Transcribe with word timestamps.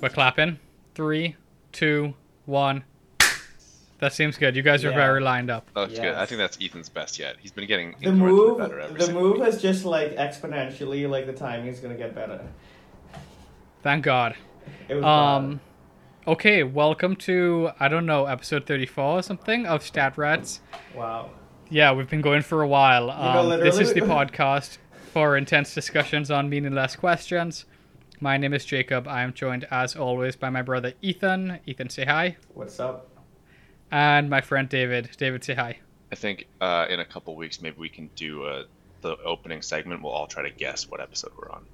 Okay, 0.00 0.08
we're 0.08 0.14
clapping. 0.14 0.58
Three, 0.94 1.36
two, 1.72 2.14
one. 2.46 2.84
That 3.98 4.14
seems 4.14 4.38
good. 4.38 4.56
You 4.56 4.62
guys 4.62 4.82
are 4.86 4.90
Yeah. 4.90 4.96
very 4.96 5.20
lined 5.20 5.50
up. 5.50 5.68
Oh, 5.76 5.82
that's 5.84 5.98
good. 6.00 6.14
I 6.14 6.20
Yes. 6.20 6.28
think 6.30 6.38
that's 6.38 6.58
Ethan's 6.62 6.88
best 6.88 7.18
yet. 7.18 7.36
He's 7.38 7.52
been 7.52 7.66
getting 7.66 7.94
The 8.00 8.06
incrementally 8.06 8.18
move, 8.18 8.58
better 8.58 8.80
every 8.80 8.98
the 8.98 9.04
single 9.04 9.22
move 9.22 9.34
week. 9.36 9.44
has 9.44 9.60
just 9.60 9.84
like 9.84 10.16
exponentially, 10.16 11.06
like 11.08 11.26
the 11.26 11.34
timing 11.34 11.66
is 11.66 11.80
gonna 11.80 11.96
get 11.96 12.14
better. 12.14 12.40
Thank 13.82 14.02
God. 14.04 14.36
It 14.88 14.94
was 14.94 15.04
Um, 15.04 15.60
okay, 16.26 16.62
welcome 16.62 17.14
to 17.16 17.72
I 17.78 17.88
don't 17.88 18.06
know 18.06 18.24
episode 18.24 18.64
thirty-four 18.64 19.18
or 19.18 19.22
something 19.22 19.66
of 19.66 19.82
Stat 19.82 20.16
Rats. 20.16 20.60
bad. 20.72 20.80
wow. 20.98 21.30
Yeah, 21.68 21.92
we've 21.92 22.08
been 22.08 22.22
going 22.22 22.40
for 22.42 22.62
a 22.62 22.66
while. 22.68 23.10
Um, 23.10 23.50
this 23.60 23.78
is 23.78 23.92
the 23.92 24.00
literally- 24.00 24.26
podcast 24.32 24.78
for 25.12 25.36
intense 25.36 25.74
discussions 25.74 26.30
on 26.30 26.48
meaningless 26.48 26.96
questions. 26.96 27.66
My 28.22 28.36
name 28.36 28.52
is 28.52 28.66
Jacob. 28.66 29.08
I 29.08 29.22
am 29.22 29.32
joined, 29.32 29.66
as 29.70 29.96
always, 29.96 30.36
by 30.36 30.50
my 30.50 30.60
brother 30.60 30.92
Ethan. 31.00 31.58
Ethan, 31.64 31.88
say 31.88 32.04
hi. 32.04 32.36
What's 32.52 32.78
up? 32.78 33.08
And 33.90 34.28
my 34.28 34.42
friend 34.42 34.68
David. 34.68 35.08
David, 35.16 35.42
say 35.42 35.54
hi. 35.54 35.78
I 36.12 36.16
think 36.16 36.46
uh, 36.60 36.84
in 36.90 37.00
a 37.00 37.04
couple 37.06 37.34
weeks 37.34 37.62
maybe 37.62 37.76
we 37.78 37.88
can 37.88 38.10
do 38.16 38.44
uh, 38.44 38.64
the 39.00 39.16
opening 39.24 39.62
segment. 39.62 40.02
We'll 40.02 40.12
all 40.12 40.26
try 40.26 40.42
to 40.42 40.50
guess 40.50 40.86
what 40.90 41.00
episode 41.00 41.32
we're 41.40 41.50
on. 41.50 41.64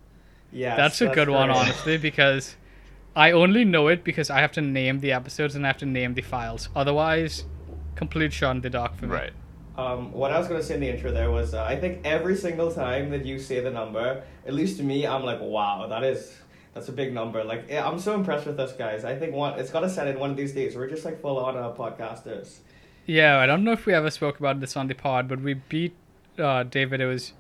Yeah, 0.52 0.77
That's 0.77 1.01
a 1.01 1.09
good 1.09 1.28
one, 1.28 1.51
honestly, 1.51 1.98
because 1.98 2.54
I 3.16 3.32
only 3.32 3.65
know 3.65 3.88
it 3.88 4.04
because 4.04 4.30
I 4.30 4.38
have 4.38 4.52
to 4.52 4.60
name 4.60 5.01
the 5.01 5.10
episodes 5.10 5.57
and 5.57 5.66
I 5.66 5.68
have 5.68 5.79
to 5.79 5.87
name 5.87 6.15
the 6.15 6.23
files. 6.23 6.68
Otherwise, 6.76 7.45
complete 7.96 8.32
shot 8.32 8.54
in 8.54 8.63
the 8.63 8.70
dark 8.70 8.95
for 8.95 9.07
me. 9.07 9.13
Right. 9.13 9.32
Um, 9.76 10.10
what 10.13 10.32
I 10.32 10.38
was 10.38 10.48
gonna 10.48 10.63
say 10.63 10.74
in 10.74 10.80
the 10.80 10.88
intro 10.88 11.13
there 11.13 11.30
was, 11.30 11.52
uh, 11.52 11.63
I 11.63 11.76
think 11.76 12.01
every 12.04 12.35
single 12.35 12.73
time 12.73 13.10
that 13.10 13.26
you 13.26 13.38
say 13.38 13.60
the 13.60 13.70
number, 13.70 14.23
at 14.46 14.54
least 14.54 14.79
to 14.79 14.82
me, 14.82 15.07
I'm 15.07 15.23
like, 15.23 15.38
wow, 15.40 15.87
that 15.87 16.02
is 16.02 16.35
that's 16.77 16.88
a 16.91 16.93
big 16.93 17.15
number. 17.15 17.43
Like, 17.43 17.65
yeah, 17.71 17.88
I'm 17.88 17.99
so 17.99 18.15
impressed 18.15 18.46
with 18.46 18.60
us 18.60 18.74
guys. 18.74 19.02
I 19.02 19.16
think 19.16 19.35
one, 19.35 19.59
it's 19.59 19.71
gotta 19.71 19.88
set 19.88 20.07
in 20.09 20.19
one 20.21 20.30
of 20.30 20.37
these 20.37 20.52
days. 20.52 20.77
We're 20.77 20.91
just 20.91 21.07
like 21.07 21.23
full 21.23 21.38
on 21.38 21.57
uh, 21.57 21.73
podcasters. 21.73 22.59
Yeah, 23.07 23.38
I 23.38 23.46
don't 23.46 23.65
know 23.65 23.73
if 23.73 23.87
we 23.87 23.95
ever 23.95 24.10
spoke 24.10 24.38
about 24.38 24.60
this 24.60 24.77
on 24.77 24.87
the 24.87 24.95
pod, 24.95 25.27
but 25.27 25.41
we 25.41 25.54
beat 25.54 25.95
uh, 26.38 26.65
David. 26.65 27.01
It 27.01 27.07
was 27.07 27.32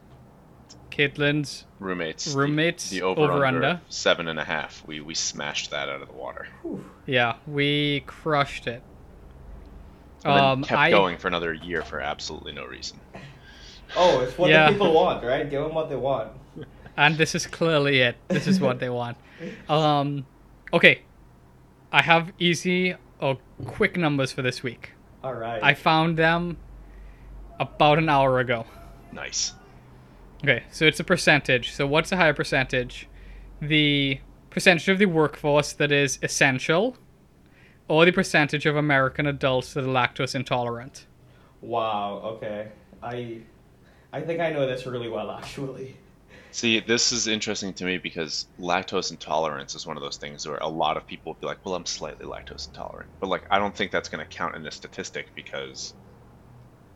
Caitlin's 0.90 1.66
Roommates. 1.80 2.28
roommates 2.34 2.88
The, 2.88 3.02
over, 3.02 3.20
over 3.20 3.44
under, 3.44 3.62
under. 3.64 3.80
seven 3.90 4.26
and 4.28 4.38
a 4.38 4.44
half. 4.44 4.82
We 4.86 5.00
we 5.00 5.14
smashed 5.14 5.70
that 5.72 5.90
out 5.90 6.00
of 6.00 6.08
the 6.08 6.14
water. 6.14 6.46
Yeah, 7.04 7.34
we 7.46 8.04
crushed 8.06 8.66
it. 8.66 8.82
And 10.24 10.34
then 10.36 10.44
Um, 10.44 10.62
kept 10.64 10.80
I 10.80 10.90
going 10.90 11.18
for 11.18 11.28
another 11.28 11.52
year 11.52 11.82
for 11.82 12.00
absolutely 12.00 12.52
no 12.52 12.64
reason. 12.64 12.98
Oh, 13.96 14.20
it's 14.22 14.36
what 14.38 14.48
Yeah. 14.50 14.66
the 14.66 14.72
people 14.72 14.92
want, 14.94 15.22
right? 15.24 15.48
Give 15.48 15.62
them 15.62 15.74
what 15.74 15.88
they 15.90 15.96
want. 15.96 16.32
And 16.96 17.16
this 17.16 17.34
is 17.34 17.46
clearly 17.46 18.00
it. 18.00 18.16
This 18.28 18.46
is 18.46 18.60
what 18.60 18.80
they 18.80 18.90
want. 18.90 19.16
Um, 19.68 20.24
okay, 20.72 21.02
I 21.92 22.00
have 22.00 22.32
easy 22.38 22.94
or 23.20 23.36
quick 23.66 23.98
numbers 23.98 24.32
for 24.32 24.40
this 24.40 24.62
week. 24.62 24.92
All 25.22 25.34
right. 25.34 25.62
I 25.62 25.74
found 25.74 26.16
them 26.16 26.56
about 27.60 27.98
an 27.98 28.08
hour 28.08 28.40
ago. 28.40 28.64
Nice. 29.12 29.52
Okay, 30.42 30.62
so 30.70 30.86
it's 30.86 31.00
a 31.00 31.04
percentage. 31.04 31.72
So 31.72 31.86
what's 31.86 32.12
a 32.12 32.16
higher 32.16 32.32
percentage? 32.32 33.08
The 33.60 34.20
percentage 34.48 34.88
of 34.88 34.98
the 34.98 35.06
workforce 35.06 35.74
that 35.74 35.92
is 35.92 36.18
essential, 36.22 36.96
or 37.88 38.04
the 38.04 38.12
percentage 38.12 38.66
of 38.66 38.76
American 38.76 39.26
adults 39.26 39.74
that 39.74 39.84
are 39.84 39.88
lactose 39.88 40.34
intolerant? 40.34 41.06
Wow. 41.60 42.20
Okay. 42.24 42.68
I, 43.02 43.40
I 44.12 44.20
think 44.22 44.40
I 44.40 44.50
know 44.50 44.66
this 44.66 44.86
really 44.86 45.08
well, 45.08 45.30
actually. 45.30 45.96
See, 46.56 46.80
this 46.80 47.12
is 47.12 47.26
interesting 47.26 47.74
to 47.74 47.84
me 47.84 47.98
because 47.98 48.46
lactose 48.58 49.10
intolerance 49.10 49.74
is 49.74 49.86
one 49.86 49.98
of 49.98 50.02
those 50.02 50.16
things 50.16 50.48
where 50.48 50.56
a 50.56 50.66
lot 50.66 50.96
of 50.96 51.06
people 51.06 51.34
will 51.34 51.38
be 51.38 51.46
like, 51.46 51.62
"Well, 51.66 51.74
I'm 51.74 51.84
slightly 51.84 52.24
lactose 52.24 52.68
intolerant," 52.68 53.10
but 53.20 53.26
like, 53.26 53.42
I 53.50 53.58
don't 53.58 53.76
think 53.76 53.92
that's 53.92 54.08
going 54.08 54.26
to 54.26 54.34
count 54.34 54.56
in 54.56 54.62
the 54.62 54.70
statistic 54.70 55.26
because 55.34 55.92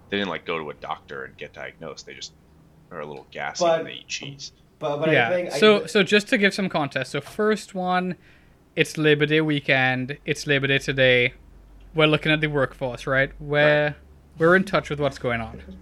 they 0.09 0.16
didn't 0.16 0.31
like 0.31 0.47
go 0.47 0.59
to 0.59 0.70
a 0.70 0.75
doctor 0.75 1.25
and 1.25 1.37
get 1.37 1.53
diagnosed. 1.53 2.06
They 2.06 2.15
just 2.15 2.32
are 2.91 3.00
a 3.00 3.06
little 3.06 3.26
gassy 3.31 3.62
But- 3.62 3.81
when 3.81 3.84
they 3.84 3.99
eat 3.99 4.09
cheese. 4.09 4.53
But 4.78 4.97
but 4.97 5.12
yeah. 5.12 5.28
I 5.28 5.31
think 5.31 5.50
so 5.50 5.82
I, 5.82 5.87
so 5.88 6.03
just 6.04 6.28
to 6.28 6.38
give 6.38 6.54
some 6.54 6.70
context, 6.70 7.12
so 7.12 7.20
first 7.20 7.75
one, 7.75 8.16
it's 8.76 8.97
Labor 8.97 9.26
Day 9.26 9.43
weekend. 9.43 10.16
It's 10.25 10.47
Labor 10.47 10.69
Day 10.69 10.78
today. 10.78 11.34
We're 11.94 12.06
looking 12.06 12.32
at 12.32 12.41
the 12.41 12.47
workforce, 12.47 13.06
right? 13.06 13.31
We're 13.38 13.94
we're 14.38 14.56
in 14.56 14.65
touch 14.65 14.88
with 14.88 15.00
what's 15.00 15.19
going 15.19 15.43
on. 15.43 15.62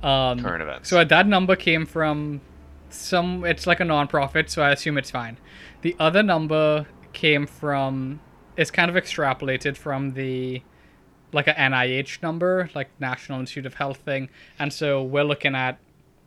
Um, 0.00 0.38
Current 0.38 0.62
events. 0.62 0.88
So 0.88 1.04
that 1.04 1.26
number 1.26 1.56
came 1.56 1.84
from 1.84 2.40
some. 2.90 3.44
It's 3.44 3.66
like 3.66 3.80
a 3.80 3.84
non-profit, 3.84 4.50
so 4.50 4.62
I 4.62 4.70
assume 4.70 4.98
it's 4.98 5.10
fine. 5.10 5.38
The 5.82 5.96
other 5.98 6.22
number 6.22 6.86
came 7.12 7.46
from. 7.46 8.20
It's 8.56 8.70
kind 8.70 8.90
of 8.90 8.96
extrapolated 8.96 9.76
from 9.76 10.14
the, 10.14 10.62
like 11.32 11.46
a 11.46 11.54
NIH 11.54 12.22
number, 12.22 12.68
like 12.74 12.88
National 12.98 13.38
Institute 13.38 13.66
of 13.66 13.74
Health 13.74 13.98
thing, 13.98 14.28
and 14.58 14.72
so 14.72 15.02
we're 15.02 15.24
looking 15.24 15.54
at. 15.54 15.78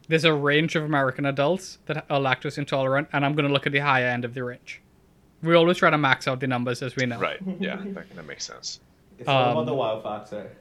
There's 0.08 0.26
a 0.26 0.34
range 0.34 0.76
of 0.76 0.84
American 0.84 1.26
adults 1.26 1.78
that 1.86 2.06
are 2.10 2.20
lactose 2.20 2.58
intolerant, 2.58 3.08
and 3.14 3.26
I'm 3.26 3.34
going 3.34 3.48
to 3.48 3.54
look 3.54 3.66
at 3.66 3.72
the 3.72 3.80
higher 3.80 4.08
end 4.08 4.26
of 4.26 4.34
the 4.34 4.44
range. 4.44 4.82
We 5.42 5.56
always 5.56 5.78
try 5.78 5.90
to 5.90 5.98
max 5.98 6.28
out 6.28 6.40
the 6.40 6.48
numbers 6.48 6.82
as 6.82 6.96
we 6.96 7.06
know. 7.06 7.20
Right. 7.20 7.40
Yeah, 7.60 7.78
that, 7.84 8.16
that 8.16 8.26
makes 8.28 8.46
sense. 8.46 8.80
it's 9.18 9.28
all 9.28 9.44
um, 9.44 9.52
about 9.52 9.66
the 9.68 9.74
wow 9.74 10.02
factor. 10.02 10.52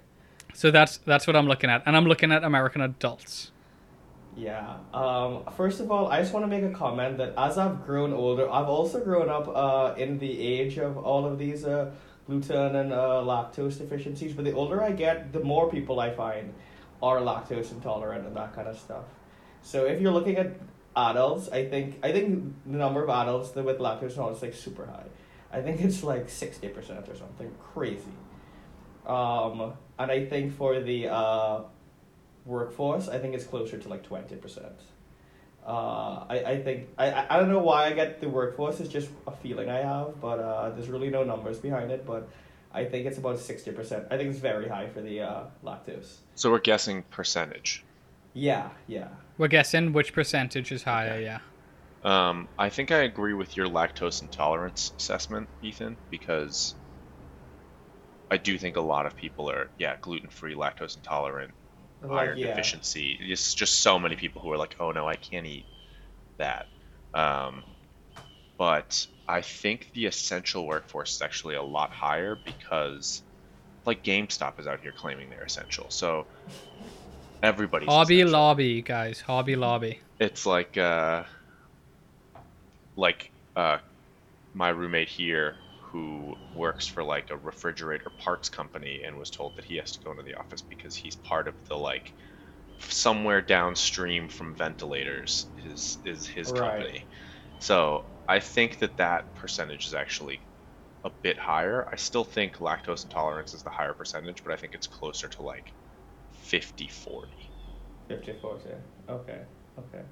So 0.54 0.70
that's 0.70 0.98
that's 0.98 1.26
what 1.26 1.36
I'm 1.36 1.46
looking 1.46 1.70
at, 1.70 1.82
and 1.86 1.96
I'm 1.96 2.04
looking 2.06 2.32
at 2.32 2.44
American 2.44 2.80
adults. 2.82 3.50
Yeah. 4.36 4.76
Um, 4.94 5.44
first 5.56 5.80
of 5.80 5.90
all, 5.90 6.08
I 6.08 6.20
just 6.20 6.32
want 6.32 6.44
to 6.44 6.48
make 6.48 6.62
a 6.62 6.74
comment 6.74 7.18
that 7.18 7.34
as 7.36 7.58
I've 7.58 7.84
grown 7.84 8.12
older, 8.12 8.50
I've 8.50 8.68
also 8.68 9.00
grown 9.00 9.28
up 9.28 9.48
uh, 9.48 9.94
in 9.96 10.18
the 10.18 10.40
age 10.40 10.78
of 10.78 10.96
all 10.96 11.26
of 11.26 11.38
these 11.38 11.64
uh, 11.64 11.90
gluten 12.26 12.76
and 12.76 12.92
uh, 12.92 13.22
lactose 13.24 13.78
deficiencies. 13.78 14.32
But 14.32 14.44
the 14.44 14.52
older 14.52 14.82
I 14.82 14.92
get, 14.92 15.32
the 15.32 15.40
more 15.40 15.70
people 15.70 16.00
I 16.00 16.10
find 16.10 16.54
are 17.02 17.18
lactose 17.18 17.72
intolerant 17.72 18.26
and 18.26 18.36
that 18.36 18.54
kind 18.54 18.68
of 18.68 18.78
stuff. 18.78 19.04
So 19.62 19.84
if 19.84 20.00
you're 20.00 20.12
looking 20.12 20.36
at 20.36 20.58
adults, 20.96 21.48
I 21.48 21.68
think 21.68 21.98
I 22.02 22.12
think 22.12 22.54
the 22.66 22.78
number 22.78 23.02
of 23.02 23.10
adults 23.10 23.50
that 23.50 23.64
with 23.64 23.78
lactose 23.78 24.10
intolerance 24.10 24.38
is 24.38 24.42
like 24.42 24.54
super 24.54 24.86
high. 24.86 25.06
I 25.52 25.60
think 25.60 25.80
it's 25.80 26.02
like 26.02 26.30
sixty 26.30 26.68
percent 26.68 27.08
or 27.08 27.16
something 27.16 27.50
crazy. 27.74 28.14
Um, 29.06 29.72
and 29.98 30.10
I 30.10 30.24
think 30.26 30.56
for 30.56 30.80
the 30.80 31.08
uh, 31.08 31.62
workforce, 32.44 33.08
I 33.08 33.18
think 33.18 33.34
it's 33.34 33.44
closer 33.44 33.78
to 33.78 33.88
like 33.88 34.02
twenty 34.02 34.36
percent. 34.36 34.80
Uh, 35.66 36.24
I, 36.28 36.42
I 36.46 36.62
think 36.62 36.88
I, 36.98 37.10
I 37.10 37.26
I 37.36 37.38
don't 37.38 37.48
know 37.48 37.60
why 37.60 37.86
I 37.86 37.92
get 37.92 38.20
the 38.20 38.28
workforce. 38.28 38.80
It's 38.80 38.88
just 38.88 39.10
a 39.26 39.32
feeling 39.32 39.68
I 39.68 39.78
have, 39.78 40.20
but 40.20 40.38
uh, 40.38 40.70
there's 40.70 40.88
really 40.88 41.10
no 41.10 41.22
numbers 41.22 41.58
behind 41.58 41.90
it. 41.90 42.06
But 42.06 42.28
I 42.72 42.84
think 42.84 43.06
it's 43.06 43.18
about 43.18 43.38
sixty 43.38 43.70
percent. 43.72 44.06
I 44.10 44.16
think 44.16 44.30
it's 44.30 44.38
very 44.38 44.68
high 44.68 44.88
for 44.88 45.00
the 45.00 45.20
uh, 45.20 45.44
lactose. 45.64 46.16
So 46.34 46.50
we're 46.50 46.60
guessing 46.60 47.02
percentage. 47.10 47.84
Yeah, 48.32 48.70
yeah. 48.86 49.08
We're 49.38 49.48
guessing 49.48 49.92
which 49.92 50.12
percentage 50.12 50.72
is 50.72 50.84
higher. 50.84 51.12
Okay. 51.12 51.24
Yeah. 51.24 51.40
Um, 52.02 52.48
I 52.58 52.70
think 52.70 52.90
I 52.92 52.98
agree 53.02 53.34
with 53.34 53.56
your 53.58 53.66
lactose 53.66 54.22
intolerance 54.22 54.92
assessment, 54.96 55.48
Ethan, 55.62 55.98
because 56.10 56.74
I 58.30 58.38
do 58.38 58.56
think 58.56 58.76
a 58.76 58.80
lot 58.80 59.04
of 59.04 59.14
people 59.14 59.50
are, 59.50 59.68
yeah, 59.78 59.96
gluten 60.00 60.30
free, 60.30 60.54
lactose 60.54 60.96
intolerant, 60.96 61.50
Like, 61.50 61.59
iron 62.08 62.38
yeah. 62.38 62.48
deficiency. 62.48 63.18
It's 63.20 63.54
just 63.54 63.80
so 63.80 63.98
many 63.98 64.16
people 64.16 64.40
who 64.42 64.50
are 64.52 64.56
like, 64.58 64.76
oh 64.80 64.90
no, 64.92 65.06
I 65.06 65.16
can't 65.16 65.46
eat 65.46 65.66
that. 66.38 66.66
Um, 67.14 67.62
but 68.58 69.06
I 69.28 69.40
think 69.40 69.90
the 69.94 70.06
essential 70.06 70.66
workforce 70.66 71.14
is 71.16 71.22
actually 71.22 71.54
a 71.54 71.62
lot 71.62 71.90
higher 71.90 72.36
because, 72.44 73.22
like, 73.86 74.02
GameStop 74.04 74.58
is 74.60 74.66
out 74.66 74.80
here 74.80 74.92
claiming 74.92 75.30
they're 75.30 75.42
essential. 75.44 75.86
So 75.88 76.26
everybody's 77.42 77.88
Hobby 77.88 78.20
essential. 78.20 78.40
Lobby, 78.40 78.82
guys. 78.82 79.20
Hobby 79.20 79.56
Lobby. 79.56 80.00
it's 80.18 80.44
like 80.44 80.76
uh 80.76 81.24
like 82.96 83.30
uh 83.56 83.78
my 84.52 84.68
roommate 84.68 85.08
here 85.08 85.56
who 85.92 86.36
works 86.52 86.86
for 86.86 87.02
like 87.04 87.30
a 87.30 87.36
refrigerator 87.38 88.10
parts 88.18 88.48
company 88.48 89.02
and 89.04 89.18
was 89.18 89.30
told 89.30 89.54
that 89.56 89.64
he 89.64 89.76
has 89.76 89.92
to 89.92 90.00
go 90.04 90.10
into 90.12 90.22
the 90.22 90.34
office 90.34 90.62
because 90.62 90.96
he's 90.96 91.16
part 91.16 91.48
of 91.48 91.54
the 91.68 91.76
like 91.76 92.14
somewhere 92.80 93.42
downstream 93.42 94.28
from 94.28 94.56
ventilators 94.56 95.46
is 95.64 95.98
is 96.04 96.26
his 96.26 96.50
Right. 96.50 96.90
company 96.90 97.06
so 97.58 98.04
i 98.28 98.40
think 98.40 98.78
that 98.78 98.96
that 98.96 99.34
percentage 99.34 99.86
is 99.86 99.94
actually 99.94 100.40
a 101.04 101.10
bit 101.22 101.38
higher 101.38 101.88
i 101.92 101.96
still 101.96 102.24
think 102.24 102.56
lactose 102.58 103.04
intolerance 103.04 103.54
is 103.54 103.62
the 103.62 103.70
higher 103.70 103.94
percentage 103.94 104.42
but 104.44 104.52
i 104.52 104.56
think 104.56 104.74
it's 104.74 104.86
closer 104.88 105.28
to 105.28 105.42
like 105.42 105.74
50 106.30 106.88
40 106.88 107.52
54 108.08 108.60
yeah. 108.66 108.74
Okay. 109.08 109.42
Okay. 109.78 110.04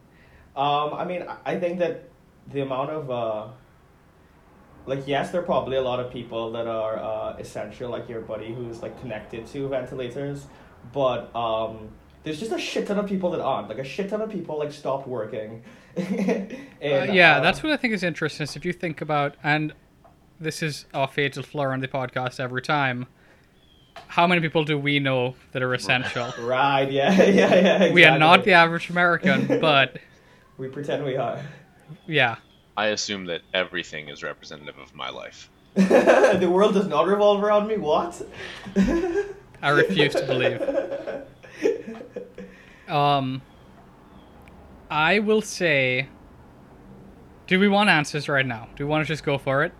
Um, 0.57 0.95
I 0.95 1.05
mean, 1.05 1.23
I- 1.23 1.41
I 1.45 1.61
think 1.61 1.79
that 1.81 2.15
the 2.47 2.61
amount 2.61 2.91
of 2.91 3.11
uh, 3.11 3.53
like 4.89 5.07
yes, 5.07 5.31
there 5.31 5.41
are 5.41 5.45
probably 5.45 5.77
a 5.77 5.83
lot 5.83 6.01
of 6.01 6.11
people 6.13 6.51
that 6.53 6.67
are 6.67 6.97
uh, 6.99 7.37
essential, 7.39 7.91
like 7.91 8.09
your 8.09 8.21
buddy 8.23 8.53
who's 8.53 8.83
like 8.83 8.99
connected 9.01 9.47
to 9.49 9.69
ventilators, 9.69 10.47
but 10.93 11.35
um, 11.37 11.89
there's 12.25 12.41
just 12.41 12.53
a 12.53 12.59
shit 12.59 12.87
ton 12.87 12.99
of 12.99 13.07
people 13.07 13.31
that 13.31 13.41
aren't. 13.41 13.69
Like 13.69 13.79
a 13.79 13.85
shit 13.85 14.09
ton 14.11 14.21
of 14.21 14.31
people 14.31 14.59
like 14.59 14.73
stopped 14.73 15.07
working. 15.07 15.63
and, 15.97 16.53
Uh, 16.83 17.13
yeah, 17.13 17.37
uh, 17.37 17.41
that's 17.41 17.63
what 17.63 17.73
I 17.73 17.77
think 17.77 17.95
is 17.95 18.03
interesting. 18.03 18.45
Is 18.45 18.57
if 18.57 18.65
you 18.65 18.73
think 18.73 19.01
about, 19.01 19.37
and 19.43 19.73
this 20.41 20.63
is 20.63 20.87
our 20.95 21.09
fatal 21.09 21.43
flaw 21.43 21.67
on 21.67 21.81
the 21.81 21.89
podcast 21.89 22.41
every 22.41 22.63
time. 22.63 23.07
How 24.07 24.29
many 24.29 24.41
people 24.41 24.63
do 24.65 24.79
we 24.79 25.01
know 25.01 25.35
that 25.53 25.63
are 25.63 25.75
essential? 25.75 26.33
Right. 26.41 26.91
Yeah. 26.91 27.11
Yeah. 27.41 27.55
Yeah. 27.55 27.93
We 27.93 28.05
are 28.05 28.19
not 28.19 28.45
the 28.45 28.53
average 28.53 28.91
American, 28.91 29.61
but 29.61 29.99
We 30.57 30.69
pretend 30.69 31.05
we 31.05 31.17
are. 31.17 31.41
yeah, 32.07 32.37
I 32.79 32.91
assume 32.91 33.25
that 33.25 33.41
everything 33.53 34.09
is 34.09 34.23
representative 34.23 34.79
of 34.79 34.95
my 34.95 35.11
life. 35.11 35.51
the 35.75 36.49
world 36.49 36.75
does 36.75 36.87
not 36.87 37.09
revolve 37.09 37.43
around 37.43 37.67
me. 37.67 37.77
What? 37.77 38.23
I 39.63 39.71
refuse 39.71 40.15
to 40.15 40.25
believe. 40.25 40.63
Um, 42.87 43.43
I 44.89 45.19
will 45.19 45.43
say. 45.43 46.07
Do 47.49 47.59
we 47.59 47.67
want 47.67 47.91
answers 47.91 48.29
right 48.29 48.47
now? 48.47 48.69
Do 48.77 48.85
we 48.87 48.91
want 48.91 49.05
to 49.05 49.09
just 49.13 49.25
go 49.25 49.39
for 49.39 49.65
it? 49.65 49.73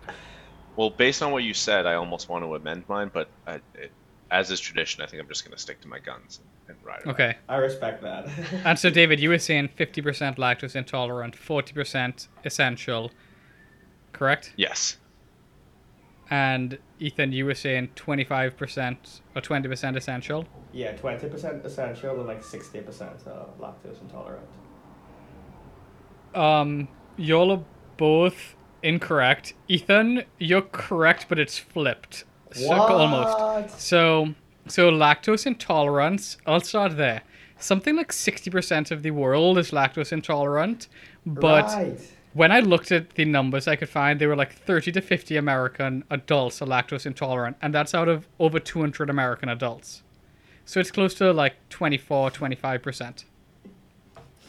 Well, 0.75 0.89
based 0.89 1.23
on 1.23 1.31
what 1.31 1.43
you 1.43 1.53
said, 1.53 1.85
I 1.85 1.93
almost 1.93 2.27
want 2.27 2.43
to 2.43 2.53
amend 2.53 2.83
mine, 2.89 3.11
but 3.13 3.29
I, 3.47 3.61
it, 3.75 3.93
as 4.31 4.51
is 4.51 4.59
tradition, 4.59 5.03
I 5.03 5.07
think 5.07 5.21
I'm 5.21 5.27
just 5.27 5.43
going 5.43 5.55
to 5.55 5.61
stick 5.61 5.81
to 5.81 5.87
my 5.87 5.99
guns 5.99 6.39
and, 6.67 6.77
and 6.77 6.85
ride 6.85 7.01
it. 7.01 7.07
out. 7.07 7.13
Okay. 7.13 7.37
I 7.47 7.55
respect 7.57 8.01
that. 8.03 8.27
And 8.65 8.77
so, 8.77 8.89
David, 8.89 9.19
you 9.19 9.29
were 9.29 9.39
saying 9.39 9.69
50% 9.77 10.37
lactose 10.37 10.75
intolerant, 10.75 11.35
40% 11.35 12.27
essential, 12.45 13.11
correct? 14.13 14.53
Yes. 14.55 14.97
And 16.31 16.77
Ethan, 16.99 17.31
you 17.31 17.45
were 17.45 17.55
saying 17.55 17.89
25% 17.95 19.21
or 19.35 19.41
20% 19.41 19.95
essential. 19.95 20.45
yeah, 20.71 20.91
twenty 20.95 21.27
percent 21.27 21.65
essential 21.65 22.19
and 22.19 22.27
like 22.27 22.43
sixty 22.43 22.79
percent 22.81 23.15
uh, 23.25 23.45
lactose 23.59 23.99
intolerant. 24.01 24.45
Um, 26.35 26.87
y'all 27.17 27.51
are 27.51 27.63
both 27.97 28.55
incorrect. 28.83 29.53
Ethan, 29.67 30.23
you're 30.37 30.61
correct, 30.61 31.25
but 31.27 31.39
it's 31.39 31.57
flipped. 31.57 32.25
So, 32.51 32.73
almost. 32.73 33.79
So, 33.79 34.33
so 34.67 34.91
lactose 34.91 35.45
intolerance. 35.45 36.37
I'll 36.45 36.61
start 36.61 36.97
there. 36.97 37.21
Something 37.59 37.95
like 37.97 38.11
60% 38.11 38.91
of 38.91 39.03
the 39.03 39.11
world 39.11 39.57
is 39.57 39.71
lactose 39.71 40.13
intolerant, 40.13 40.87
but 41.25 41.65
right. 41.65 41.99
when 42.33 42.51
I 42.53 42.61
looked 42.61 42.91
at 42.91 43.11
the 43.15 43.25
numbers 43.25 43.67
I 43.67 43.75
could 43.75 43.89
find, 43.89 44.19
they 44.19 44.27
were 44.27 44.35
like 44.35 44.53
30 44.53 44.93
to 44.93 45.01
50 45.01 45.35
American 45.35 46.05
adults 46.09 46.61
are 46.61 46.65
lactose 46.65 47.05
intolerant, 47.05 47.57
and 47.61 47.73
that's 47.73 47.93
out 47.93 48.07
of 48.07 48.27
over 48.39 48.59
200 48.59 49.09
American 49.09 49.49
adults. 49.49 50.03
So 50.63 50.79
it's 50.79 50.91
close 50.91 51.13
to 51.15 51.33
like 51.33 51.55
24, 51.69 52.31
25%. 52.31 53.25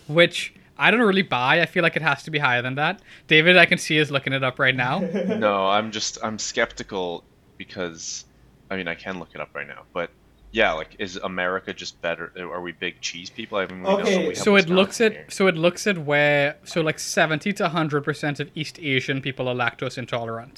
Which 0.06 0.54
I 0.78 0.90
don't 0.90 1.00
really 1.00 1.22
buy. 1.22 1.60
I 1.60 1.66
feel 1.66 1.82
like 1.82 1.96
it 1.96 2.02
has 2.02 2.22
to 2.24 2.30
be 2.30 2.38
higher 2.38 2.62
than 2.62 2.76
that. 2.76 3.02
David, 3.26 3.56
I 3.56 3.66
can 3.66 3.78
see 3.78 3.96
is 3.96 4.10
looking 4.10 4.32
it 4.32 4.44
up 4.44 4.58
right 4.58 4.74
now. 4.74 4.98
no, 5.38 5.66
I'm 5.66 5.90
just 5.90 6.18
I'm 6.22 6.38
skeptical 6.38 7.24
because 7.64 8.24
I 8.70 8.76
mean 8.76 8.88
I 8.88 8.96
can 9.04 9.14
look 9.20 9.30
it 9.36 9.40
up 9.44 9.50
right 9.54 9.68
now, 9.74 9.82
but 9.92 10.08
yeah, 10.52 10.72
like 10.80 10.92
is 10.98 11.12
America 11.32 11.72
just 11.82 11.94
better? 12.06 12.32
Are 12.54 12.60
we 12.68 12.72
big 12.72 12.94
cheese 13.00 13.30
people? 13.30 13.58
I 13.58 13.66
mean, 13.66 13.80
we 13.82 13.84
know 13.86 13.98
Okay, 14.00 14.18
we 14.28 14.34
have 14.34 14.44
so 14.46 14.56
it 14.56 14.68
looks 14.68 14.98
Wisconsin 14.98 15.12
here. 15.12 15.24
at 15.28 15.32
so 15.38 15.46
it 15.46 15.56
looks 15.66 15.86
at 15.86 15.98
where 16.10 16.56
so 16.64 16.80
like 16.80 16.98
70 16.98 17.52
to 17.58 17.62
100 17.64 18.02
percent 18.08 18.40
of 18.40 18.46
east 18.60 18.76
asian 18.94 19.20
people 19.26 19.44
are 19.50 19.54
lactose 19.64 19.96
intolerant 19.98 20.56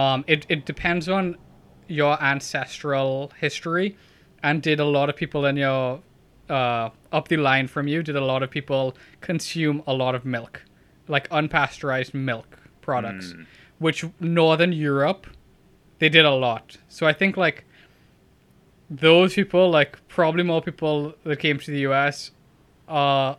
um 0.00 0.24
it, 0.26 0.44
it 0.48 0.60
depends 0.72 1.08
on 1.08 1.36
your 1.86 2.14
ancestral 2.22 3.32
history 3.40 3.96
and 4.42 4.62
did 4.62 4.78
a 4.80 4.84
lot 4.84 5.08
of 5.10 5.16
people 5.22 5.42
in 5.50 5.56
your 5.56 6.00
uh 6.50 6.88
up 7.12 7.28
the 7.28 7.36
line 7.36 7.66
from 7.74 7.84
you 7.92 8.02
did 8.02 8.16
a 8.16 8.24
lot 8.32 8.42
of 8.42 8.50
people 8.50 8.96
consume 9.20 9.82
a 9.86 9.94
lot 10.02 10.14
of 10.18 10.24
milk 10.24 10.54
like 11.14 11.26
unpasteurized 11.30 12.14
milk 12.14 12.50
products 12.80 13.28
Mm. 13.32 13.46
which 13.84 14.04
northern 14.20 14.72
europe 14.72 15.22
they 15.98 16.08
did 16.08 16.24
a 16.24 16.30
lot 16.30 16.76
so 16.88 17.06
i 17.06 17.12
think 17.12 17.36
like 17.36 17.64
those 18.90 19.34
people 19.34 19.70
like 19.70 19.98
probably 20.08 20.42
more 20.42 20.62
people 20.62 21.14
that 21.24 21.38
came 21.38 21.58
to 21.58 21.70
the 21.70 21.80
us 21.80 22.30
are 22.86 23.36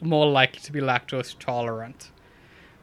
more 0.00 0.26
likely 0.30 0.60
to 0.60 0.72
be 0.72 0.80
lactose 0.80 1.38
tolerant 1.38 2.10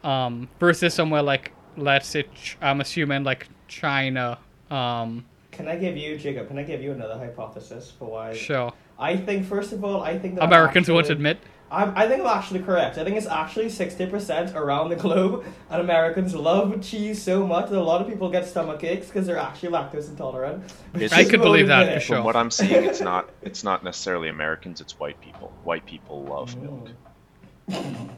um, 0.03 0.47
versus 0.59 0.93
somewhere 0.93 1.21
like 1.21 1.51
let's 1.77 2.07
say 2.07 2.23
Ch- 2.33 2.57
i'm 2.61 2.81
assuming 2.81 3.23
like 3.23 3.47
china 3.67 4.37
um, 4.71 5.25
Can 5.51 5.67
I 5.67 5.77
give 5.77 5.97
you, 5.97 6.15
Jacob? 6.17 6.47
Can 6.47 6.59
I 6.59 6.63
give 6.63 6.83
you 6.83 6.91
another 6.91 7.17
hypothesis 7.17 7.91
for 7.97 8.11
why? 8.11 8.33
sure 8.33 8.71
I 8.99 9.17
think 9.17 9.47
first 9.47 9.73
of 9.73 9.83
all, 9.83 10.03
I 10.03 10.17
think 10.19 10.37
americans 10.39 10.89
won't 10.89 11.09
admit 11.09 11.39
I'm, 11.71 11.93
I 11.95 12.07
think 12.07 12.21
I'm 12.21 12.27
actually 12.27 12.61
correct. 12.61 12.97
I 12.97 13.03
think 13.03 13.15
it's 13.17 13.27
actually 13.27 13.69
sixty 13.69 14.05
percent 14.07 14.55
around 14.55 14.89
the 14.89 14.95
globe, 14.95 15.45
and 15.69 15.81
Americans 15.81 16.33
love 16.35 16.81
cheese 16.81 17.21
so 17.21 17.45
much 17.45 17.69
that 17.69 17.77
a 17.77 17.83
lot 17.83 18.01
of 18.01 18.07
people 18.07 18.29
get 18.29 18.47
stomach 18.47 18.83
aches 18.83 19.07
because 19.07 19.27
they're 19.27 19.37
actually 19.37 19.69
lactose 19.69 20.09
intolerant. 20.09 20.63
It's- 20.95 21.13
I 21.13 21.23
could 21.25 21.41
believe 21.41 21.67
that 21.67 21.93
for 21.93 21.99
sure. 21.99 22.15
From 22.17 22.25
what 22.25 22.35
I'm 22.35 22.51
seeing, 22.51 22.83
it's 22.85 23.01
not 23.01 23.29
it's 23.41 23.63
not 23.63 23.83
necessarily 23.83 24.29
Americans. 24.29 24.81
It's 24.81 24.99
white 24.99 25.19
people. 25.21 25.53
White 25.63 25.85
people 25.85 26.23
love 26.23 26.55
milk. 26.61 26.89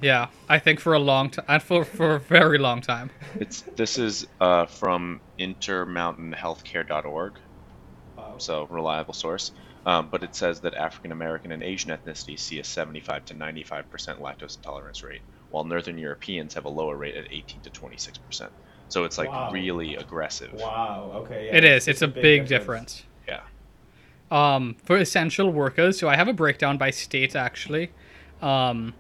yeah 0.02 0.28
i 0.48 0.58
think 0.58 0.80
for 0.80 0.94
a 0.94 1.00
long 1.00 1.30
time 1.30 1.44
and 1.50 1.62
for, 1.62 1.84
for 1.84 2.16
a 2.16 2.20
very 2.22 2.58
long 2.58 2.80
time 2.80 3.10
It's 3.38 3.64
this 3.76 3.98
is 3.98 4.26
uh, 4.40 4.66
from 4.66 5.20
intermountainhealthcare.org, 5.38 7.34
Wow. 8.18 8.36
so 8.38 8.66
reliable 8.70 9.14
source. 9.14 9.52
Um, 9.86 10.10
but 10.12 10.24
it 10.24 10.36
says 10.36 10.62
that 10.62 10.76
African 10.76 11.12
American 11.12 11.52
and 11.52 11.64
Asian 11.64 11.92
ethnicities 11.92 12.40
see 12.42 12.60
a 12.60 12.64
75 12.64 13.26
to 13.26 13.34
95 13.34 13.90
percent 13.90 14.20
lactose 14.20 14.58
intolerance 14.58 15.04
rate, 15.04 15.22
while 15.50 15.64
Northern 15.64 15.98
Europeans 15.98 16.54
have 16.54 16.66
a 16.66 16.70
lower 16.70 16.98
rate 16.98 17.16
at 17.16 17.26
18 17.32 17.62
to 17.64 17.70
26 17.72 18.18
percent. 18.20 18.52
So 18.90 19.06
it's 19.06 19.18
like 19.18 19.32
Wow. 19.36 19.50
really 19.52 19.96
aggressive. 19.96 20.54
Wow. 20.54 21.12
Okay. 21.16 21.48
Yeah, 21.48 21.58
it 21.58 21.64
is 21.64 21.88
it's 21.88 22.02
a 22.02 22.08
big 22.08 22.48
difference 22.48 23.04
Yeah. 23.28 23.42
um, 24.30 24.76
for 24.84 24.98
essential 24.98 25.50
workers. 25.50 26.00
So 26.00 26.08
I 26.08 26.16
have 26.16 26.28
a 26.28 26.34
breakdown 26.34 26.78
by 26.78 26.92
state 26.92 27.36
actually, 27.36 27.92
um, 28.42 28.96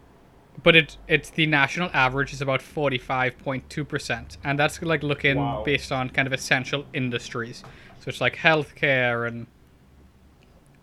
but 0.63 0.75
it 0.75 0.97
it's 1.07 1.29
the 1.29 1.45
national 1.45 1.89
average 1.93 2.33
is 2.33 2.41
about 2.41 2.61
forty 2.61 2.97
five 2.97 3.37
point 3.37 3.69
two 3.69 3.85
percent, 3.85 4.37
and 4.43 4.59
that's 4.59 4.81
like 4.81 5.03
looking 5.03 5.37
Wow. 5.37 5.61
based 5.63 5.91
on 5.91 6.09
kind 6.09 6.27
of 6.27 6.33
essential 6.33 6.85
industries. 6.93 7.63
So 7.99 8.09
it's 8.09 8.21
like 8.21 8.37
healthcare 8.37 9.27
and 9.27 9.47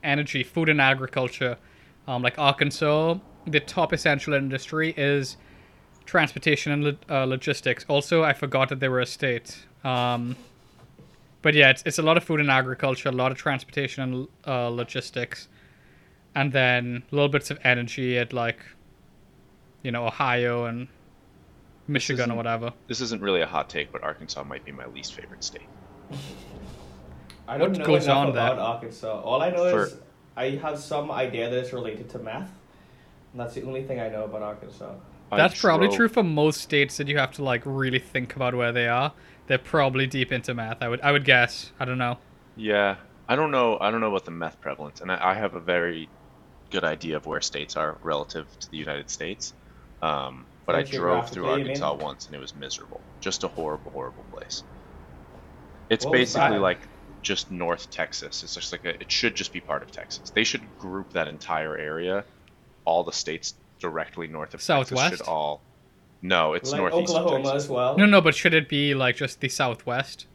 energy, 0.02 0.42
food 0.42 0.68
and 0.68 0.80
agriculture. 0.80 1.56
Um, 2.06 2.22
like 2.22 2.38
Arkansas, 2.38 3.18
the 3.46 3.60
top 3.60 3.92
essential 3.92 4.34
industry 4.34 4.94
is 4.96 5.36
transportation 6.06 6.72
and 6.72 6.84
lo- 6.84 6.96
uh, 7.10 7.24
logistics. 7.24 7.84
Also, 7.88 8.24
I 8.24 8.32
forgot 8.32 8.70
that 8.70 8.80
they 8.80 8.88
were 8.88 9.00
a 9.00 9.06
state. 9.06 9.66
Um, 9.84 10.36
but 11.42 11.54
yeah, 11.54 11.70
it's, 11.70 11.82
it's 11.84 11.98
a 11.98 12.02
lot 12.02 12.16
of 12.16 12.24
food 12.24 12.40
and 12.40 12.50
agriculture, 12.50 13.08
a 13.08 13.12
lot 13.12 13.30
of 13.30 13.38
transportation 13.38 14.02
and 14.02 14.28
uh, 14.46 14.68
logistics, 14.68 15.48
and 16.34 16.52
then 16.52 17.02
little 17.10 17.28
bits 17.28 17.50
of 17.50 17.58
energy 17.62 18.18
at 18.18 18.32
like, 18.32 18.58
you 19.82 19.90
know, 19.90 20.06
Ohio 20.06 20.64
and 20.64 20.88
Michigan 21.86 22.30
or 22.30 22.36
whatever. 22.36 22.72
This 22.86 23.00
isn't 23.00 23.22
really 23.22 23.42
a 23.42 23.46
hot 23.46 23.70
take, 23.70 23.92
but 23.92 24.02
Arkansas 24.02 24.42
might 24.44 24.64
be 24.64 24.72
my 24.72 24.86
least 24.86 25.14
favorite 25.14 25.44
state. 25.44 25.68
I 27.48 27.56
don't 27.58 27.70
What 27.70 27.78
know 27.78 27.84
goes 27.86 28.04
enough 28.04 28.16
on 28.18 28.28
about 28.28 28.56
there? 28.56 28.64
Arkansas. 28.64 29.20
All 29.22 29.42
I 29.42 29.50
know 29.50 29.70
For- 29.70 29.84
is 29.86 29.96
I 30.36 30.50
have 30.62 30.78
some 30.78 31.10
idea 31.10 31.48
that 31.50 31.58
it's 31.58 31.72
related 31.72 32.08
to 32.10 32.18
meth. 32.18 32.50
And 33.32 33.40
that's 33.40 33.54
the 33.54 33.62
only 33.64 33.82
thing 33.82 33.98
I 34.00 34.08
know 34.08 34.24
about 34.24 34.42
Arkansas. 34.42 34.92
I 35.32 35.36
That's 35.36 35.60
probably 35.60 35.88
drove- 35.88 35.96
true 35.96 36.08
for 36.08 36.22
most 36.22 36.60
states 36.60 36.96
that 36.98 37.08
you 37.08 37.18
have 37.18 37.32
to 37.32 37.44
like 37.44 37.62
really 37.64 37.98
think 37.98 38.36
about 38.36 38.54
where 38.54 38.72
they 38.72 38.86
are. 38.88 39.12
They're 39.46 39.58
probably 39.58 40.06
deep 40.06 40.30
into 40.30 40.54
math. 40.54 40.82
I 40.82 40.88
would 40.88 41.00
I 41.00 41.10
would 41.12 41.24
guess. 41.24 41.72
I 41.80 41.84
don't 41.86 41.98
know. 41.98 42.18
Yeah, 42.56 42.96
I 43.28 43.36
don't 43.36 43.50
know. 43.50 43.78
I 43.80 43.90
don't 43.90 44.00
know 44.00 44.08
about 44.08 44.24
the 44.26 44.30
meth 44.30 44.60
prevalence, 44.60 45.00
and 45.00 45.10
I, 45.10 45.30
I 45.30 45.34
have 45.34 45.54
a 45.54 45.60
very 45.60 46.08
good 46.70 46.84
idea 46.84 47.16
of 47.16 47.24
where 47.26 47.40
states 47.40 47.76
are 47.76 47.96
relative 48.02 48.46
to 48.60 48.70
the 48.70 48.76
United 48.76 49.08
States. 49.10 49.54
Um, 50.02 50.44
but 50.66 50.74
I 50.76 50.82
drove 50.82 51.30
through 51.30 51.44
geographically, 51.44 51.50
you 51.62 51.68
mean? 51.74 51.82
Arkansas 51.82 52.04
once, 52.04 52.26
and 52.26 52.34
it 52.34 52.38
was 52.40 52.54
miserable. 52.54 53.00
Just 53.20 53.42
a 53.44 53.48
horrible, 53.48 53.90
horrible 53.90 54.24
place. 54.32 54.62
It's 55.88 56.04
What 56.04 56.12
basically 56.12 56.58
like 56.58 56.78
just 57.28 57.50
North 57.50 57.90
Texas. 57.90 58.42
It's 58.42 58.54
just 58.54 58.72
like 58.72 58.86
a, 58.86 59.00
it 59.00 59.12
should 59.12 59.34
just 59.34 59.52
be 59.52 59.60
part 59.60 59.82
of 59.82 59.92
Texas. 59.92 60.30
They 60.30 60.44
should 60.44 60.62
group 60.78 61.12
that 61.12 61.28
entire 61.28 61.76
area, 61.76 62.24
all 62.86 63.04
the 63.04 63.12
states 63.12 63.54
directly 63.78 64.26
north 64.26 64.54
of 64.54 64.60
Texas 64.60 64.66
Southwest? 64.66 65.18
should 65.18 65.26
all. 65.26 65.60
No, 66.22 66.54
it's 66.54 66.72
like 66.72 66.80
northeast 66.80 67.14
of 67.14 67.26
Oklahoma 67.26 67.44
Texas. 67.44 67.64
as 67.64 67.70
well. 67.70 67.98
No, 67.98 68.06
no, 68.06 68.22
but 68.22 68.34
should 68.34 68.54
it 68.54 68.66
be 68.66 68.94
like 68.94 69.14
just 69.16 69.40
the 69.40 69.50
Southwest? 69.50 70.26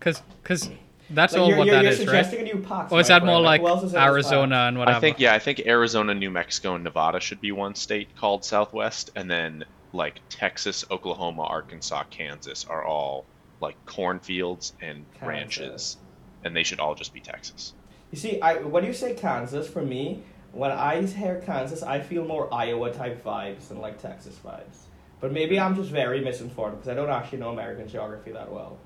Cause, 0.00 0.22
cause 0.42 0.70
that's 1.10 1.34
Like, 1.34 1.42
all 1.42 1.48
you're, 1.48 1.58
what 1.58 1.66
you're, 1.66 1.76
that 1.76 1.82
you're 1.82 1.92
is, 1.92 1.98
right? 1.98 2.06
suggesting 2.06 2.40
a 2.40 2.54
new 2.54 2.62
pact. 2.62 2.90
Or 2.92 2.98
is 2.98 3.10
my 3.10 3.18
that 3.18 3.26
more 3.26 3.34
friend. 3.34 3.44
like 3.44 3.60
who 3.60 3.68
else 3.68 3.82
is 3.84 3.92
in 3.92 3.98
this 3.98 4.02
Arizona 4.02 4.56
and 4.68 4.78
whatever? 4.78 4.96
I 4.96 5.00
think 5.00 5.20
yeah, 5.20 5.34
I 5.34 5.38
think 5.38 5.60
Arizona, 5.66 6.14
New 6.14 6.30
Mexico, 6.30 6.76
and 6.76 6.82
Nevada 6.82 7.20
should 7.20 7.42
be 7.42 7.52
one 7.52 7.74
state 7.74 8.08
called 8.16 8.42
Southwest, 8.42 9.10
and 9.14 9.30
then 9.30 9.64
like 9.92 10.22
Texas, 10.30 10.82
Oklahoma, 10.90 11.42
Arkansas, 11.42 12.04
Kansas 12.10 12.64
are 12.64 12.82
all 12.82 13.26
like 13.60 13.76
cornfields 13.86 14.74
and 14.80 15.04
Kansas. 15.12 15.28
ranches, 15.28 15.96
and 16.44 16.56
they 16.56 16.62
should 16.62 16.80
all 16.80 16.94
just 16.94 17.12
be 17.12 17.20
Texas. 17.20 17.74
You 18.10 18.18
see, 18.18 18.40
I 18.40 18.56
when 18.58 18.84
you 18.84 18.92
say 18.92 19.14
Kansas, 19.14 19.68
for 19.68 19.82
me, 19.82 20.22
when 20.52 20.70
I 20.70 21.02
hear 21.06 21.40
Kansas, 21.44 21.82
I 21.82 22.00
feel 22.00 22.24
more 22.24 22.52
Iowa 22.52 22.92
type 22.92 23.24
vibes 23.24 23.68
than 23.68 23.80
like 23.80 24.00
Texas 24.00 24.36
vibes. 24.44 24.86
But 25.20 25.32
maybe 25.32 25.60
I'm 25.60 25.76
just 25.76 25.90
very 25.90 26.20
misinformed 26.20 26.78
because 26.78 26.88
I 26.88 26.94
don't 26.94 27.10
actually 27.10 27.38
know 27.38 27.50
American 27.50 27.86
geography 27.86 28.32
that 28.32 28.50
well. 28.50 28.78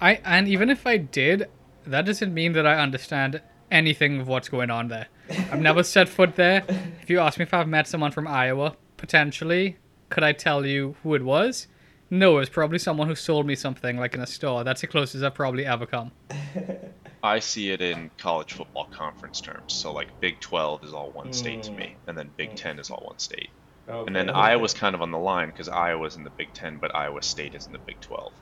I 0.00 0.20
and 0.24 0.48
even 0.48 0.70
if 0.70 0.86
I 0.86 0.98
did, 0.98 1.48
that 1.86 2.04
doesn't 2.04 2.32
mean 2.32 2.52
that 2.52 2.66
I 2.66 2.78
understand 2.78 3.40
anything 3.70 4.20
of 4.20 4.28
what's 4.28 4.48
going 4.48 4.70
on 4.70 4.88
there. 4.88 5.06
I've 5.30 5.60
never 5.60 5.82
set 5.94 6.08
foot 6.08 6.36
there. 6.36 6.64
If 7.02 7.10
you 7.10 7.20
ask 7.20 7.38
me 7.38 7.44
if 7.44 7.54
I've 7.54 7.68
met 7.68 7.88
someone 7.88 8.10
from 8.10 8.28
Iowa, 8.28 8.76
potentially, 8.96 9.78
could 10.10 10.22
I 10.22 10.32
tell 10.32 10.66
you 10.66 10.96
who 11.02 11.14
it 11.14 11.22
was? 11.22 11.66
No, 12.08 12.36
it 12.36 12.40
was 12.40 12.48
probably 12.48 12.78
someone 12.78 13.08
who 13.08 13.14
sold 13.14 13.46
me 13.46 13.56
something 13.56 13.96
like 13.98 14.14
in 14.14 14.20
a 14.20 14.26
store. 14.26 14.62
That's 14.62 14.80
the 14.80 14.86
closest 14.86 15.24
I've 15.24 15.34
probably 15.34 15.66
ever 15.66 15.86
come. 15.86 16.12
I 17.22 17.40
see 17.40 17.70
it 17.70 17.80
in 17.80 18.10
college 18.18 18.52
football 18.52 18.86
conference 18.92 19.40
terms. 19.40 19.72
So 19.72 19.92
like 19.92 20.20
Big 20.20 20.38
12 20.40 20.84
is 20.84 20.92
all 20.92 21.10
one 21.10 21.32
state 21.32 21.64
to 21.64 21.72
me, 21.72 21.84
mm. 21.84 22.08
and 22.08 22.16
then 22.16 22.30
Big 22.36 22.50
mm. 22.50 22.56
10 22.56 22.78
is 22.78 22.90
all 22.90 23.02
one 23.04 23.18
state. 23.18 23.50
Okay. 23.88 24.06
And 24.06 24.16
then 24.16 24.30
Iowa's 24.30 24.74
kind 24.74 24.94
of 24.94 25.02
on 25.02 25.10
the 25.10 25.18
line 25.18 25.48
because 25.48 25.68
Iowa's 25.68 26.16
in 26.16 26.24
the 26.24 26.30
Big 26.30 26.52
10, 26.52 26.78
but 26.78 26.94
Iowa 26.94 27.22
State 27.22 27.54
is 27.54 27.66
in 27.66 27.72
the 27.72 27.78
Big 27.78 28.00
12. 28.00 28.32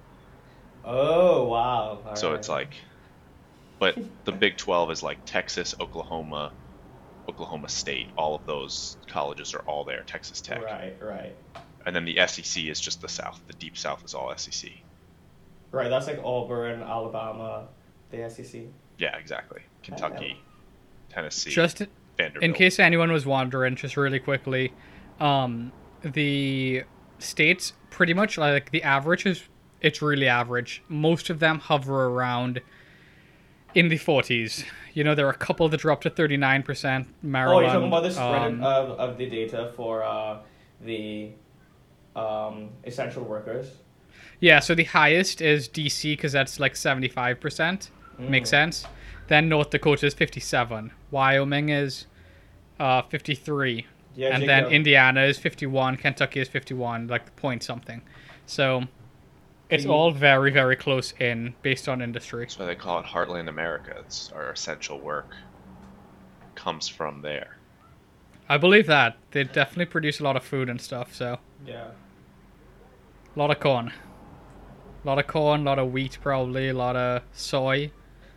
Oh 0.87 1.45
wow! 1.45 1.99
All 2.07 2.17
so 2.17 2.31
right. 2.31 2.39
it's 2.39 2.49
like, 2.49 2.75
but 3.79 3.97
the 4.25 4.33
Big 4.33 4.57
12 4.57 4.91
is 4.91 5.03
like 5.03 5.19
Texas, 5.25 5.75
Oklahoma, 5.81 6.53
Oklahoma 7.29 7.69
State. 7.69 8.09
All 8.17 8.35
of 8.35 8.47
those 8.47 8.97
colleges 9.07 9.55
are 9.55 9.61
all 9.61 9.85
there. 9.85 10.03
Texas 10.07 10.41
Tech. 10.41 10.63
right, 10.63 10.95
right, 11.01 11.35
And 11.87 11.95
then 11.95 12.05
the 12.05 12.19
SEC 12.27 12.65
is 12.65 12.81
just 12.81 13.01
the 13.01 13.09
South. 13.09 13.41
The 13.47 13.53
Deep 13.55 13.77
South 13.77 14.05
is 14.05 14.15
all 14.15 14.33
SEC. 14.37 14.71
right. 15.71 15.89
That's 15.89 16.07
like 16.07 16.21
Auburn, 16.25 16.83
Alabama, 16.83 17.67
the 18.11 18.29
SEC. 18.31 18.63
Yeah, 18.99 19.17
exactly. 19.17 19.61
Kentucky, 19.83 20.41
Tennessee, 21.11 21.51
Just 21.51 21.83
Vanderbilt. 22.17 22.43
in 22.45 22.53
case 22.55 22.79
anyone 22.79 23.13
was 23.13 23.27
wondering, 23.27 23.75
just 23.77 23.97
really 23.97 24.21
quickly, 24.21 24.73
um, 25.21 25.73
the 26.03 26.85
states 27.19 27.73
pretty 27.91 28.15
much 28.15 28.39
like 28.39 28.71
the 28.71 28.83
average 28.83 29.27
is 29.27 29.45
it's 29.81 30.01
really 30.01 30.29
average. 30.29 30.83
Most 30.89 31.29
of 31.29 31.41
them 31.41 31.59
hover 31.59 32.07
around 32.07 32.63
in 33.75 33.89
the 33.89 33.99
40s. 33.99 34.65
You 34.95 35.05
know, 35.05 35.15
there 35.15 35.27
are 35.27 35.31
a 35.31 35.37
couple 35.37 35.69
that 35.69 35.81
drop 35.81 36.01
to 36.03 36.11
39%. 36.11 37.07
Oh, 37.23 37.61
you're 37.61 37.69
talking 37.69 37.89
about 37.89 38.03
the 38.05 38.11
spread 38.11 38.53
um, 38.53 38.63
of, 38.63 38.91
of 38.99 39.19
the 39.19 39.29
data 39.29 39.73
for 39.77 40.03
uh, 40.03 40.39
the 40.81 41.33
um, 42.17 42.71
essential 42.85 43.25
workers. 43.25 43.71
Yeah, 44.41 44.61
so 44.61 44.75
the 44.75 44.85
highest 44.85 45.41
is 45.41 45.69
DC 45.69 46.13
because 46.13 46.33
that's 46.33 46.61
like 46.61 46.75
75%. 46.75 47.91
Makes 48.19 48.49
Mm. 48.49 48.51
sense. 48.51 48.87
Then 49.29 49.49
North 49.49 49.71
Dakota 49.71 50.07
is 50.07 50.15
57. 50.15 50.93
Wyoming 51.11 51.71
is 51.71 52.07
uh, 52.79 53.03
53. 53.03 53.87
Yeah, 54.17 54.29
and 54.29 54.43
Jacob. 54.45 54.47
then 54.47 54.73
Indiana 54.73 55.23
is 55.23 55.39
51. 55.39 55.97
Kentucky 55.97 56.41
is 56.41 56.49
51, 56.49 57.09
like 57.09 57.35
point 57.37 57.63
something. 57.65 58.03
So 58.47 58.85
it's 59.71 59.85
you- 59.85 59.91
all 59.93 60.11
very, 60.13 60.51
very 60.53 60.77
close 60.77 61.13
in 61.19 61.55
based 61.63 61.89
on 61.89 62.01
industry. 62.03 62.45
That's 62.45 62.59
why 62.59 62.67
they 62.67 62.75
call 62.77 63.01
it 63.01 63.07
Heartland 63.07 63.49
America. 63.49 63.97
It's 64.01 64.31
our 64.33 64.51
essential 64.53 64.99
work 65.01 65.31
comes 66.55 66.87
from 66.89 67.23
there. 67.23 67.57
I 68.49 68.59
believe 68.59 68.87
that. 68.87 69.17
They 69.33 69.43
definitely 69.45 69.87
produce 69.87 70.21
a 70.21 70.23
lot 70.25 70.37
of 70.37 70.45
food 70.45 70.69
and 70.69 70.81
stuff, 70.81 71.15
so 71.15 71.39
Yeah. 71.67 71.87
A 73.35 73.39
lot 73.39 73.51
of 73.51 73.61
corn. 73.61 73.93
A 75.05 75.07
lot 75.07 75.19
of 75.19 75.27
corn, 75.27 75.61
a 75.63 75.65
lot 75.65 75.79
of 75.79 75.93
wheat, 75.93 76.19
probably, 76.23 76.69
a 76.71 76.75
lot 76.75 76.97
of 76.97 77.23
soy. 77.33 77.91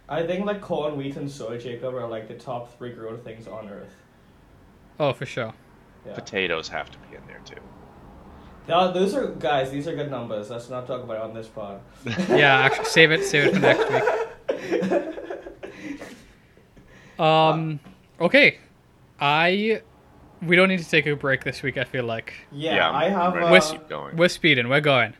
I 0.09 0.25
think 0.25 0.45
like 0.45 0.61
corn, 0.61 0.97
wheat, 0.97 1.15
and 1.17 1.29
soy, 1.29 1.57
Jacob, 1.57 1.93
are 1.93 2.07
like 2.07 2.27
the 2.27 2.33
top 2.33 2.77
three 2.77 2.93
grown 2.93 3.19
things 3.19 3.47
on 3.47 3.69
earth. 3.69 3.93
Oh, 4.99 5.13
for 5.13 5.25
sure. 5.25 5.53
Yeah. 6.05 6.13
Potatoes 6.13 6.67
have 6.69 6.89
to 6.91 6.97
be 6.99 7.15
in 7.15 7.25
there 7.27 7.41
too. 7.45 7.61
Now, 8.67 8.91
those 8.91 9.13
are 9.15 9.27
guys. 9.27 9.71
These 9.71 9.87
are 9.87 9.95
good 9.95 10.11
numbers. 10.11 10.49
Let's 10.49 10.69
not 10.69 10.87
talk 10.87 11.03
about 11.03 11.17
it 11.17 11.21
on 11.21 11.33
this 11.33 11.47
pod. 11.47 11.79
Yeah, 12.29 12.57
actually, 12.57 12.85
save 12.85 13.11
it, 13.11 13.23
save 13.23 13.45
it 13.47 13.53
for 13.53 13.59
next 13.59 13.89
week. 14.49 15.13
Um, 17.19 17.79
okay. 18.21 18.59
I, 19.19 19.81
we 20.41 20.55
don't 20.55 20.69
need 20.69 20.79
to 20.79 20.89
take 20.89 21.05
a 21.07 21.15
break 21.15 21.43
this 21.43 21.61
week. 21.63 21.77
I 21.77 21.83
feel 21.83 22.03
like 22.05 22.33
Yeah, 22.51 22.75
Yeah, 22.75 22.89
I'm- 22.89 22.95
I 22.95 23.05
I'm 23.05 23.11
have. 23.33 23.43
Uh, 23.43 23.51
we're, 23.51 23.61
keep 23.61 23.89
going. 23.89 24.15
we're 24.17 24.27
speeding. 24.29 24.69
We're 24.69 24.81
going. 24.81 25.13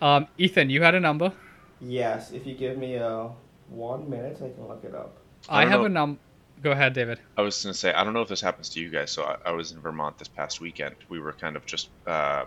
Um, 0.00 0.26
Ethan, 0.38 0.70
you 0.70 0.82
had 0.82 0.94
a 0.94 1.00
number. 1.00 1.32
yes, 1.80 2.30
if 2.32 2.46
you 2.46 2.54
give 2.54 2.76
me 2.78 2.98
uh, 2.98 3.28
one 3.68 4.08
minute, 4.10 4.36
I 4.36 4.50
can 4.50 4.66
look 4.68 4.84
it 4.84 4.94
up. 4.94 5.16
I 5.48 5.62
I, 5.62 5.66
have 5.66 5.80
know. 5.80 5.86
a 5.86 5.88
num. 5.88 6.18
Go 6.62 6.70
ahead, 6.70 6.94
David. 6.94 7.18
I 7.36 7.42
was 7.42 7.62
gonna 7.62 7.74
say 7.74 7.92
I 7.92 8.04
don't 8.04 8.14
know 8.14 8.22
if 8.22 8.28
this 8.28 8.40
happens 8.40 8.68
to 8.70 8.80
you 8.80 8.88
guys. 8.90 9.10
So 9.10 9.22
I, 9.24 9.36
I 9.46 9.52
was 9.52 9.72
in 9.72 9.80
Vermont 9.80 10.18
this 10.18 10.28
past 10.28 10.60
weekend. 10.60 10.94
We 11.08 11.20
were 11.20 11.32
kind 11.32 11.56
of 11.56 11.66
just 11.66 11.88
um, 12.06 12.46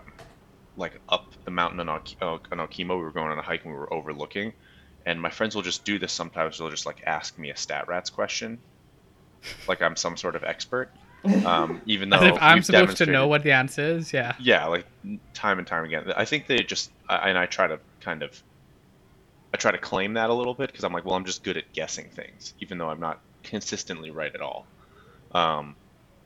like 0.76 0.98
up 1.08 1.26
the 1.44 1.50
mountain 1.52 1.78
on, 1.80 1.88
Oki- 1.88 2.16
uh, 2.20 2.38
in 2.52 2.58
Okemo. 2.58 2.96
We 2.96 3.02
were 3.02 3.12
going 3.12 3.30
on 3.30 3.38
a 3.38 3.42
hike 3.42 3.64
and 3.64 3.72
we 3.72 3.78
were 3.78 3.92
overlooking. 3.92 4.52
And 5.06 5.20
my 5.20 5.30
friends 5.30 5.54
will 5.54 5.62
just 5.62 5.84
do 5.84 5.98
this 5.98 6.12
sometimes. 6.12 6.58
They'll 6.58 6.70
just 6.70 6.84
like 6.86 7.02
ask 7.06 7.38
me 7.38 7.50
a 7.50 7.56
stat 7.56 7.86
rats 7.88 8.10
question, 8.10 8.58
like 9.68 9.80
I'm 9.82 9.96
some 9.96 10.16
sort 10.16 10.34
of 10.36 10.42
expert. 10.44 10.90
Um, 11.24 11.82
even 11.86 12.10
though 12.10 12.22
if 12.22 12.36
I'm 12.40 12.62
supposed 12.62 12.96
to 12.98 13.06
know 13.06 13.26
what 13.26 13.42
the 13.42 13.52
answer 13.52 13.82
is. 13.82 14.12
Yeah. 14.12 14.34
yeah 14.38 14.66
like 14.66 14.86
time 15.34 15.58
and 15.58 15.66
time 15.66 15.84
again 15.84 16.12
i 16.16 16.24
think 16.24 16.46
they 16.46 16.58
just 16.58 16.90
I, 17.08 17.28
and 17.28 17.38
i 17.38 17.46
try 17.46 17.66
to 17.66 17.78
kind 18.00 18.22
of 18.22 18.42
i 19.54 19.56
try 19.56 19.70
to 19.70 19.78
claim 19.78 20.14
that 20.14 20.30
a 20.30 20.34
little 20.34 20.54
bit 20.54 20.70
because 20.70 20.84
i'm 20.84 20.92
like 20.92 21.04
well 21.04 21.14
i'm 21.14 21.24
just 21.24 21.42
good 21.42 21.56
at 21.56 21.72
guessing 21.72 22.08
things 22.10 22.54
even 22.60 22.78
though 22.78 22.88
i'm 22.88 23.00
not 23.00 23.20
consistently 23.42 24.10
right 24.10 24.34
at 24.34 24.40
all 24.40 24.66
um, 25.32 25.76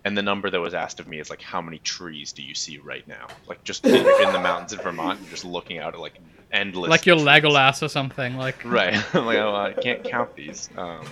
and 0.04 0.16
the 0.16 0.22
number 0.22 0.48
that 0.48 0.60
was 0.60 0.74
asked 0.74 1.00
of 1.00 1.08
me 1.08 1.18
is 1.18 1.28
like 1.28 1.42
how 1.42 1.60
many 1.60 1.78
trees 1.78 2.32
do 2.32 2.42
you 2.42 2.54
see 2.54 2.78
right 2.78 3.06
now 3.06 3.26
like 3.46 3.62
just 3.64 3.84
in, 3.86 3.94
in 3.94 4.32
the 4.32 4.40
mountains 4.40 4.72
of 4.72 4.82
vermont 4.82 5.20
you're 5.20 5.30
just 5.30 5.44
looking 5.44 5.78
out 5.78 5.94
at 5.94 6.00
like 6.00 6.18
endless 6.52 6.90
like 6.90 7.06
your 7.06 7.16
trees. 7.16 7.26
Legolas 7.28 7.82
or 7.82 7.88
something. 7.88 8.36
Like. 8.36 8.64
right 8.64 8.94
i'm 9.14 9.26
like 9.26 9.38
oh, 9.38 9.54
i 9.54 9.72
can't 9.72 10.04
count 10.04 10.34
these 10.34 10.68
um, 10.76 11.04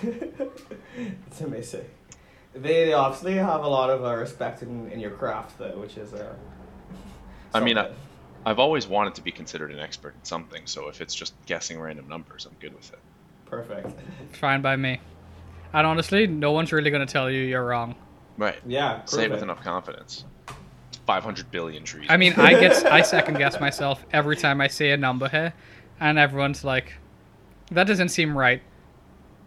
it's 1.27 1.41
amazing. 1.41 1.85
They 2.53 2.85
they 2.85 2.93
obviously 2.93 3.35
have 3.35 3.63
a 3.63 3.67
lot 3.67 3.89
of 3.89 4.03
uh, 4.03 4.15
respect 4.15 4.61
in, 4.61 4.89
in 4.91 4.99
your 4.99 5.11
craft, 5.11 5.57
though, 5.57 5.79
which 5.79 5.97
is. 5.97 6.13
Uh, 6.13 6.33
I 7.53 7.59
mean, 7.59 7.77
I, 7.77 7.91
I've 8.45 8.59
always 8.59 8.87
wanted 8.87 9.15
to 9.15 9.21
be 9.21 9.31
considered 9.31 9.71
an 9.71 9.79
expert 9.79 10.15
in 10.15 10.23
something 10.23 10.61
so 10.65 10.87
if 10.87 11.01
it's 11.01 11.13
just 11.13 11.33
guessing 11.45 11.79
random 11.79 12.07
numbers 12.07 12.45
i'm 12.45 12.55
good 12.59 12.73
with 12.73 12.91
it 12.91 12.99
perfect. 13.45 13.91
Fine 14.31 14.61
by 14.61 14.77
me. 14.77 14.99
And 15.73 15.85
honestly, 15.85 16.25
no 16.25 16.53
one's 16.53 16.71
really 16.71 16.89
going 16.89 17.05
to 17.05 17.11
tell 17.11 17.29
you 17.29 17.41
you're 17.41 17.65
wrong. 17.65 17.95
right 18.37 18.59
Yeah, 18.65 19.03
say 19.05 19.25
it 19.25 19.31
with 19.31 19.43
enough 19.43 19.61
confidence. 19.61 20.25
500 21.05 21.51
billion 21.51 21.83
trees. 21.83 22.07
I 22.09 22.17
mean, 22.17 22.33
I 22.33 22.51
get 22.59 22.85
I 22.85 23.01
second 23.15 23.37
guess 23.37 23.59
myself 23.59 24.05
every 24.13 24.37
time 24.37 24.61
I 24.61 24.67
say 24.67 24.91
a 24.91 24.97
number 24.97 25.27
here, 25.27 25.53
and 25.99 26.17
everyone's 26.17 26.63
like, 26.63 26.93
"That 27.71 27.87
doesn't 27.87 28.09
seem 28.09 28.37
right." 28.37 28.61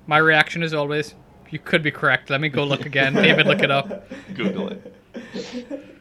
My 0.07 0.19
reaction 0.19 0.63
is 0.63 0.75
always, 0.75 1.15
"You 1.51 1.59
could 1.59 1.83
be 1.83 1.91
correct. 1.91 2.31
Let 2.31 2.41
me 2.41 2.49
go 2.49 2.65
look 2.65 2.87
again." 2.87 3.15
David, 3.15 3.47
look 3.47 3.63
it 3.63 3.71
up. 3.71 4.09
Google 4.35 4.69
it. 4.69 4.95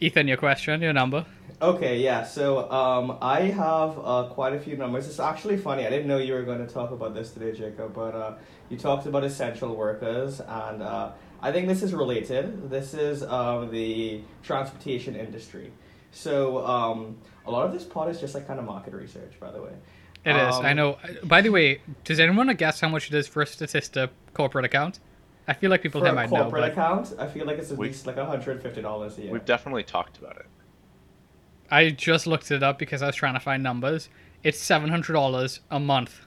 Ethan, 0.00 0.28
your 0.28 0.38
question, 0.38 0.80
your 0.80 0.94
number. 0.94 1.26
Okay, 1.62 2.00
yeah. 2.00 2.24
So 2.24 2.70
um, 2.70 3.18
I 3.20 3.42
have 3.42 3.98
uh, 4.02 4.28
quite 4.30 4.54
a 4.54 4.58
few 4.58 4.78
numbers. 4.78 5.06
It's 5.06 5.20
actually 5.20 5.58
funny. 5.58 5.86
I 5.86 5.90
didn't 5.90 6.06
know 6.06 6.16
you 6.16 6.32
were 6.32 6.42
going 6.42 6.66
to 6.66 6.72
talk 6.72 6.90
about 6.90 7.12
this 7.14 7.32
today, 7.32 7.52
Jacob. 7.52 7.92
But 7.94 8.14
uh, 8.14 8.34
you 8.70 8.78
talked 8.78 9.04
about 9.04 9.24
essential 9.24 9.76
workers, 9.76 10.40
and 10.40 10.82
uh, 10.82 11.10
I 11.42 11.52
think 11.52 11.68
this 11.68 11.82
is 11.82 11.92
related. 11.92 12.70
This 12.70 12.94
is 12.94 13.22
um, 13.22 13.70
the 13.70 14.22
transportation 14.42 15.14
industry. 15.14 15.70
So 16.12 16.64
um, 16.66 17.18
a 17.44 17.50
lot 17.50 17.66
of 17.66 17.72
this 17.74 17.84
pod 17.84 18.08
is 18.08 18.20
just 18.20 18.34
like 18.34 18.46
kind 18.46 18.58
of 18.58 18.64
market 18.64 18.94
research, 18.94 19.38
by 19.38 19.50
the 19.50 19.60
way. 19.60 19.72
It 20.24 20.36
is. 20.36 20.54
I 20.56 20.70
Um, 20.72 20.76
know. 20.76 20.98
By 21.24 21.40
the 21.40 21.48
way, 21.50 21.80
does 22.04 22.20
anyone 22.20 22.36
want 22.38 22.48
to 22.50 22.54
guess 22.54 22.80
how 22.80 22.88
much 22.88 23.08
it 23.08 23.14
is 23.14 23.26
for 23.26 23.42
a 23.42 23.46
Statista 23.46 24.10
corporate 24.34 24.64
account? 24.66 25.00
I 25.48 25.54
feel 25.54 25.70
like 25.70 25.82
people 25.82 26.00
For 26.00 26.06
here 26.06 26.12
a 26.12 26.16
might 26.16 26.30
know. 26.30 26.42
corporate 26.42 26.62
But 26.62 26.72
account, 26.72 27.14
I 27.18 27.26
feel 27.26 27.46
like 27.46 27.58
it's 27.58 27.72
at 27.72 27.78
We- 27.78 27.88
least 27.88 28.06
like 28.06 28.16
hundred 28.16 28.52
and 28.52 28.62
fifty 28.62 28.82
dollars 28.82 29.16
a 29.18 29.22
year. 29.22 29.32
We've 29.32 29.44
definitely 29.44 29.82
talked 29.82 30.18
about 30.18 30.36
it. 30.36 30.46
I 31.70 31.90
just 31.90 32.26
looked 32.26 32.50
it 32.50 32.62
up 32.62 32.78
because 32.78 33.00
I 33.02 33.06
was 33.06 33.16
trying 33.16 33.34
to 33.34 33.40
find 33.40 33.62
numbers. 33.62 34.08
It's 34.42 34.58
seven 34.58 34.90
hundred 34.90 35.14
dollars 35.14 35.60
a 35.70 35.80
month, 35.80 36.20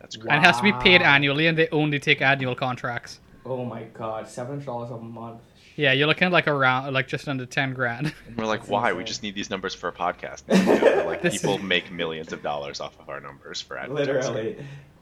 That's 0.00 0.16
Wow. 0.18 0.22
great. 0.22 0.32
and 0.34 0.42
it 0.42 0.46
has 0.46 0.56
to 0.58 0.62
be 0.62 0.72
paid 0.74 1.00
annually, 1.02 1.46
and 1.46 1.56
they 1.56 1.68
only 1.70 1.98
take 1.98 2.20
annual 2.20 2.54
contracts. 2.54 3.20
oh 3.46 3.64
my 3.64 3.84
god, 3.94 4.28
seven 4.28 4.52
hundred 4.52 4.66
dollars 4.66 4.90
a 4.90 4.98
month. 4.98 5.40
Yeah, 5.76 5.92
you're 5.92 6.06
looking 6.06 6.26
at 6.26 6.32
like 6.32 6.48
around 6.48 6.92
like 6.92 7.08
just 7.08 7.28
under 7.28 7.46
ten 7.46 7.72
grand. 7.74 8.12
And 8.26 8.36
we're 8.36 8.44
like, 8.46 8.60
That's 8.60 8.70
why? 8.70 8.92
We 8.92 9.04
just 9.04 9.22
need 9.22 9.34
these 9.34 9.50
numbers 9.50 9.74
for 9.74 9.88
a 9.88 9.92
podcast. 9.92 10.42
You 10.98 11.04
like 11.04 11.22
This- 11.22 11.40
people 11.40 11.58
make 11.58 11.90
millions 11.90 12.32
of 12.32 12.42
dollars 12.42 12.80
off 12.80 12.98
of 13.00 13.08
our 13.08 13.20
numbers 13.20 13.60
for 13.60 13.78
advertising. 13.78 14.14
Literally. 14.14 14.56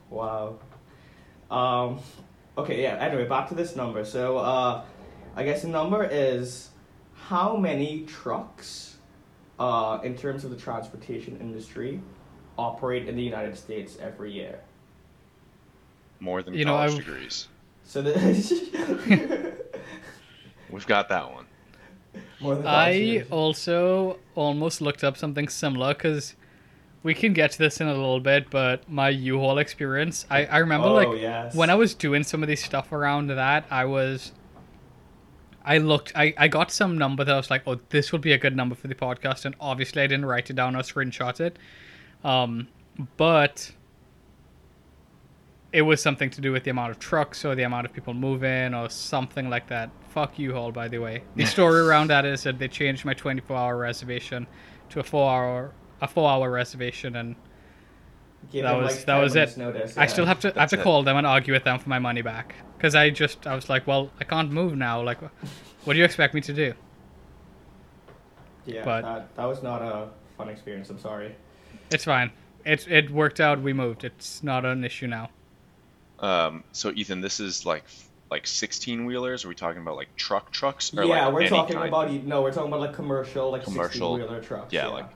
Wow. 0.09 0.59
Um, 1.49 1.99
okay, 2.57 2.81
yeah, 2.81 2.95
anyway, 2.95 3.27
back 3.27 3.49
to 3.49 3.55
this 3.55 3.75
number. 3.75 4.05
So, 4.05 4.37
uh, 4.37 4.83
I 5.35 5.43
guess 5.43 5.61
the 5.63 5.67
number 5.67 6.03
is 6.09 6.69
how 7.15 7.55
many 7.57 8.05
trucks, 8.05 8.95
uh, 9.59 9.99
in 10.03 10.15
terms 10.15 10.43
of 10.45 10.51
the 10.51 10.57
transportation 10.57 11.37
industry, 11.41 12.01
operate 12.57 13.07
in 13.09 13.15
the 13.15 13.21
United 13.23 13.57
States 13.57 13.97
every 14.01 14.31
year? 14.31 14.59
More 16.21 16.41
than 16.41 16.53
You 16.53 16.65
college 16.65 16.91
I've- 16.91 16.99
degrees. 17.03 17.47
So 17.83 18.01
the 18.01 18.13
We've 20.71 20.87
got 20.87 21.09
that 21.09 21.31
one. 21.31 21.45
more 22.39 22.55
than 22.55 22.65
I 22.67 23.25
also 23.29 24.19
almost 24.35 24.81
looked 24.81 25.03
up 25.03 25.17
something 25.17 25.47
similar 25.47 25.93
because 25.93 26.35
we 27.03 27.13
can 27.13 27.33
get 27.33 27.51
to 27.51 27.57
this 27.57 27.81
in 27.81 27.87
a 27.87 27.93
little 27.93 28.19
bit, 28.19 28.49
but 28.49 28.87
my 28.89 29.09
U-Haul 29.09 29.57
experience, 29.57 30.25
I, 30.29 30.45
I 30.45 30.57
remember 30.59 30.87
Oh, 30.87 30.93
like 30.93 31.19
yes. 31.19 31.55
when 31.55 31.69
I 31.69 31.75
was 31.75 31.93
doing 31.95 32.23
some 32.23 32.43
of 32.43 32.47
these 32.49 32.63
stuff 32.63 32.91
around 32.91 33.27
that, 33.27 33.65
I 33.71 33.85
was, 33.85 34.33
I 35.65 35.79
looked, 35.79 36.11
I, 36.15 36.33
I 36.37 36.47
got 36.47 36.71
some 36.71 36.97
number 36.97 37.23
that 37.23 37.33
I 37.33 37.37
was 37.37 37.49
like, 37.49 37.63
oh, 37.65 37.79
this 37.89 38.11
would 38.11 38.21
be 38.21 38.33
a 38.33 38.37
good 38.37 38.55
number 38.55 38.75
for 38.75 38.87
the 38.87 38.93
podcast, 38.95 39.45
and 39.45 39.55
obviously 39.59 40.01
I 40.03 40.07
didn't 40.07 40.25
write 40.25 40.49
it 40.51 40.55
down 40.55 40.75
or 40.75 40.79
screenshot 40.83 41.39
it, 41.39 41.57
um, 42.23 42.67
but 43.17 43.71
it 45.73 45.81
was 45.83 46.01
something 46.01 46.29
to 46.29 46.41
do 46.41 46.51
with 46.51 46.65
the 46.65 46.69
amount 46.69 46.91
of 46.91 46.99
trucks 46.99 47.43
or 47.45 47.55
the 47.55 47.63
amount 47.63 47.85
of 47.87 47.93
people 47.93 48.13
moving 48.13 48.73
or 48.75 48.89
something 48.89 49.49
like 49.49 49.67
that. 49.69 49.89
Fuck 50.13 50.37
U-Haul, 50.39 50.71
by 50.71 50.87
the 50.89 50.97
way. 50.99 51.23
The 51.35 51.45
story 51.45 51.79
around 51.79 52.09
that 52.09 52.25
is 52.25 52.43
that 52.43 52.59
they 52.59 52.67
changed 52.67 53.05
my 53.05 53.13
24-hour 53.13 53.77
reservation 53.77 54.45
to 54.89 54.99
a 54.99 55.03
four-hour 55.03 55.71
a 56.01 56.07
four-hour 56.07 56.49
reservation, 56.51 57.15
and 57.15 57.35
Give 58.51 58.63
that 58.63 58.73
was- 58.75 58.95
like, 58.97 59.05
that 59.05 59.17
was 59.19 59.35
it. 59.35 59.55
Notice, 59.57 59.97
I 59.97 60.07
still 60.07 60.25
have 60.25 60.39
to 60.41 60.57
I 60.57 60.61
have 60.61 60.69
to 60.71 60.79
it. 60.79 60.83
call 60.83 61.03
them 61.03 61.15
and 61.15 61.25
argue 61.27 61.53
with 61.53 61.63
them 61.63 61.77
for 61.79 61.87
my 61.89 61.99
money 61.99 62.21
back 62.23 62.55
because 62.77 62.95
I 62.95 63.09
just 63.11 63.45
I 63.47 63.55
was 63.55 63.69
like, 63.69 63.85
well, 63.87 64.11
I 64.19 64.23
can't 64.25 64.51
move 64.51 64.75
now. 64.75 65.01
Like, 65.01 65.19
what 65.85 65.93
do 65.93 65.99
you 65.99 66.05
expect 66.05 66.33
me 66.33 66.41
to 66.41 66.53
do? 66.53 66.73
Yeah, 68.65 68.83
but- 68.83 69.01
that, 69.03 69.35
that 69.35 69.45
was 69.45 69.63
not 69.63 69.81
a 69.81 70.09
fun 70.37 70.49
experience. 70.49 70.89
I'm 70.89 70.99
sorry. 70.99 71.35
It's 71.91 72.03
fine. 72.05 72.31
It 72.65 72.87
it 72.89 73.09
worked 73.11 73.39
out. 73.39 73.61
We 73.61 73.73
moved. 73.73 74.03
It's 74.03 74.43
not 74.43 74.65
an 74.65 74.83
issue 74.83 75.07
now. 75.07 75.29
Um, 76.19 76.63
so 76.71 76.91
Ethan, 76.91 77.21
this 77.21 77.39
is 77.39 77.65
like 77.65 77.85
like 78.31 78.47
16 78.47 79.05
wheelers. 79.05 79.43
Are 79.45 79.49
we 79.49 79.55
talking 79.55 79.81
about 79.81 79.97
like 79.97 80.15
truck 80.15 80.51
trucks? 80.51 80.91
Or 80.97 81.03
yeah, 81.03 81.25
like 81.25 81.33
we're 81.33 81.39
any 81.41 81.49
talking 81.49 81.75
kind- 81.75 81.87
about 81.89 82.09
e- 82.09 82.21
no, 82.25 82.41
we're 82.41 82.53
talking 82.53 82.69
about 82.69 82.79
like 82.79 82.93
commercial, 82.93 83.51
like 83.51 83.63
Commercial, 83.63 84.15
sixteen 84.15 84.29
wheeler 84.29 84.41
trucks. 84.41 84.71
yeah, 84.73 84.87
like- 84.87 85.09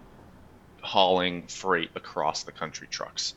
hauling 0.82 1.48
freight 1.48 1.90
across 1.96 2.44
the 2.44 2.52
country 2.52 2.88
trucks. 2.92 3.34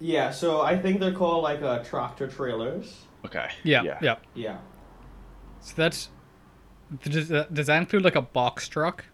yeah. 0.00 0.30
So 0.30 0.62
I 0.62 0.78
think 0.78 1.00
they're 1.00 1.12
called 1.12 1.42
like 1.42 1.60
uh, 1.60 1.80
tractor 1.84 2.28
trailers. 2.28 2.96
Okay. 3.26 3.48
Yeah, 3.64 3.82
Yeah. 3.82 3.98
yeah. 4.00 4.16
Yeah. 4.34 4.56
So 5.60 5.74
that's 5.76 6.08
does 7.02 7.28
that, 7.28 7.52
does 7.52 7.66
that 7.66 7.76
include 7.78 8.04
like 8.04 8.14
a 8.14 8.22
box 8.22 8.68
truck, 8.68 9.04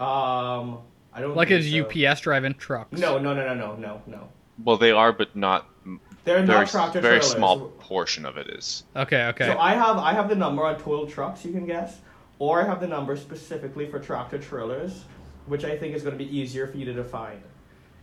Um, 0.00 0.78
I 1.12 1.20
don't 1.20 1.36
like 1.36 1.48
think 1.48 1.60
is 1.60 1.70
so. 1.70 1.82
UPS 2.10 2.20
driving 2.22 2.54
trucks? 2.54 2.98
No, 2.98 3.18
no, 3.18 3.32
no, 3.34 3.46
no, 3.46 3.54
no, 3.54 3.76
no, 3.76 4.02
no. 4.06 4.28
Well, 4.64 4.76
they 4.76 4.90
are, 4.90 5.12
but 5.12 5.36
not 5.36 5.68
They're 6.24 6.42
very 6.42 6.60
not 6.60 6.68
tractor 6.68 7.00
very 7.00 7.18
trailers. 7.20 7.32
small 7.36 7.68
portion 7.78 8.24
of 8.24 8.36
it 8.36 8.48
is. 8.48 8.84
Okay, 8.96 9.26
okay. 9.26 9.46
So 9.46 9.58
I 9.58 9.74
have 9.74 9.98
I 9.98 10.12
have 10.12 10.28
the 10.28 10.34
number 10.36 10.64
on 10.64 10.76
total 10.78 11.06
trucks 11.06 11.44
you 11.44 11.52
can 11.52 11.66
guess, 11.66 12.00
or 12.38 12.62
I 12.62 12.66
have 12.66 12.80
the 12.80 12.86
number 12.86 13.16
specifically 13.16 13.86
for 13.90 13.98
tractor 13.98 14.38
trailers, 14.38 15.04
which 15.46 15.64
I 15.64 15.76
think 15.76 15.94
is 15.94 16.02
going 16.02 16.16
to 16.16 16.24
be 16.24 16.36
easier 16.36 16.66
for 16.66 16.76
you 16.78 16.86
to 16.86 16.94
define. 16.94 17.42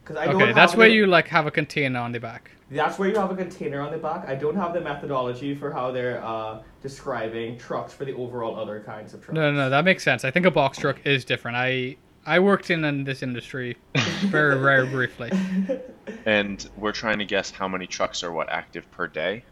Because 0.03 0.17
I 0.17 0.25
don't 0.25 0.41
okay, 0.41 0.53
that's 0.53 0.75
where 0.75 0.87
the- 0.89 0.95
you 0.95 1.07
like 1.07 1.27
have 1.27 1.45
a 1.47 1.51
container 1.51 1.99
on 1.99 2.11
the 2.11 2.19
back. 2.19 2.51
That's 2.69 2.97
where 2.97 3.09
you 3.09 3.15
have 3.17 3.29
a 3.29 3.35
container 3.35 3.81
on 3.81 3.91
the 3.91 3.97
back. 3.97 4.29
I 4.29 4.35
don't 4.35 4.55
have 4.55 4.73
the 4.73 4.79
methodology 4.79 5.53
for 5.53 5.71
how 5.71 5.91
they're 5.91 6.23
uh, 6.23 6.61
describing 6.81 7.57
trucks 7.57 7.91
for 7.93 8.05
the 8.05 8.13
overall 8.13 8.57
other 8.57 8.79
kinds 8.79 9.13
of 9.13 9.19
trucks. 9.21 9.35
No, 9.35 9.51
no, 9.51 9.57
no, 9.57 9.69
that 9.69 9.83
makes 9.83 10.03
sense. 10.03 10.23
I 10.23 10.31
think 10.31 10.45
a 10.45 10.51
box 10.51 10.77
truck 10.77 10.97
is 11.05 11.25
different. 11.25 11.57
I 11.57 11.97
I 12.25 12.39
worked 12.39 12.69
in, 12.69 12.83
in 12.85 13.03
this 13.03 13.23
industry 13.23 13.77
very, 14.25 14.59
very 14.59 14.87
briefly. 14.87 15.31
And 16.25 16.67
we're 16.77 16.91
trying 16.91 17.17
to 17.19 17.25
guess 17.25 17.49
how 17.51 17.67
many 17.67 17.87
trucks 17.87 18.23
are 18.23 18.31
what 18.31 18.49
active 18.49 18.89
per 18.91 19.07
day 19.07 19.43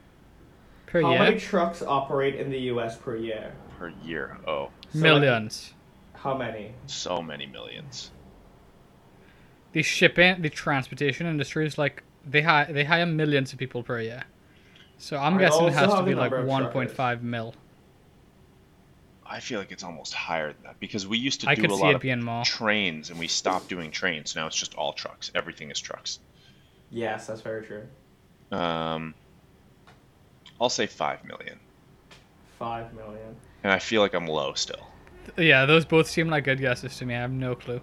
Per 0.86 1.00
year. 1.00 1.08
How 1.08 1.14
year, 1.14 1.24
many 1.24 1.40
trucks 1.40 1.82
operate 1.82 2.36
in 2.36 2.50
the 2.52 2.60
U.S. 2.74 2.96
per 2.98 3.16
year? 3.16 3.54
per 3.78 3.90
year. 4.04 4.38
Oh, 4.46 4.70
So, 4.92 5.00
like, 5.00 5.04
millions. 5.04 5.74
how 6.14 6.38
many? 6.38 6.74
so 6.86 7.22
many 7.22 7.46
millions. 7.48 8.12
The 9.72 9.82
shipping, 9.84 10.42
the 10.42 10.50
transportation 10.50 11.26
industry 11.28 11.66
is 11.66 11.78
like 11.78 12.04
they 12.26 12.42
hire 12.42 12.72
they 12.72 12.84
hire 12.84 13.06
millions 13.06 13.54
of 13.54 13.60
people 13.60 13.82
per 13.84 14.02
year. 14.02 14.24
So 14.98 15.16
I'm 15.18 15.36
I 15.36 15.40
guessing 15.40 15.62
it 15.68 15.70
also 15.70 15.80
has 15.80 15.90
to 15.92 15.96
have 15.98 16.06
be 16.06 16.14
like 16.16 16.32
number 16.32 16.38
of 16.40 16.74
1.5 16.74 17.22
mil. 17.22 17.54
I 19.32 19.40
feel 19.40 19.60
like 19.60 19.72
it's 19.72 19.84
almost 19.84 20.14
higher 20.14 20.54
than 20.54 20.64
that 20.64 20.80
because 20.80 21.06
we 21.06 21.18
used 21.20 21.42
to 21.42 21.50
I 21.50 21.56
do 21.56 21.62
could 21.62 21.72
a 21.72 21.76
see 21.76 21.82
lot 21.84 22.04
it 22.04 22.18
of 22.20 22.46
trains 22.46 23.12
and 23.12 23.20
we 23.20 23.28
stopped 23.28 23.70
doing 23.70 23.92
trains. 23.92 24.36
Now 24.36 24.48
it's 24.48 24.56
just 24.56 24.74
all 24.74 24.92
trucks. 24.92 25.32
Everything 25.36 25.70
is 25.70 25.80
trucks. 25.80 26.20
Yes, 26.90 27.28
that's 27.28 27.42
very 27.42 27.64
true. 27.66 27.84
Um, 28.52 29.14
I'll 30.60 30.70
say 30.70 30.88
five 30.88 31.24
million, 31.26 31.60
Five 32.58 32.94
million. 32.96 33.36
and 33.64 33.72
I 33.72 33.78
feel 33.78 34.02
like 34.02 34.16
I'm 34.16 34.26
low 34.28 34.54
still. 34.56 34.88
Yeah, 35.38 35.66
those 35.68 35.86
both 35.86 36.10
seem 36.10 36.28
like 36.30 36.46
good 36.46 36.60
guesses 36.60 36.98
to 36.98 37.06
me. 37.06 37.14
I 37.16 37.20
have 37.20 37.32
no 37.32 37.54
clue. 37.54 37.82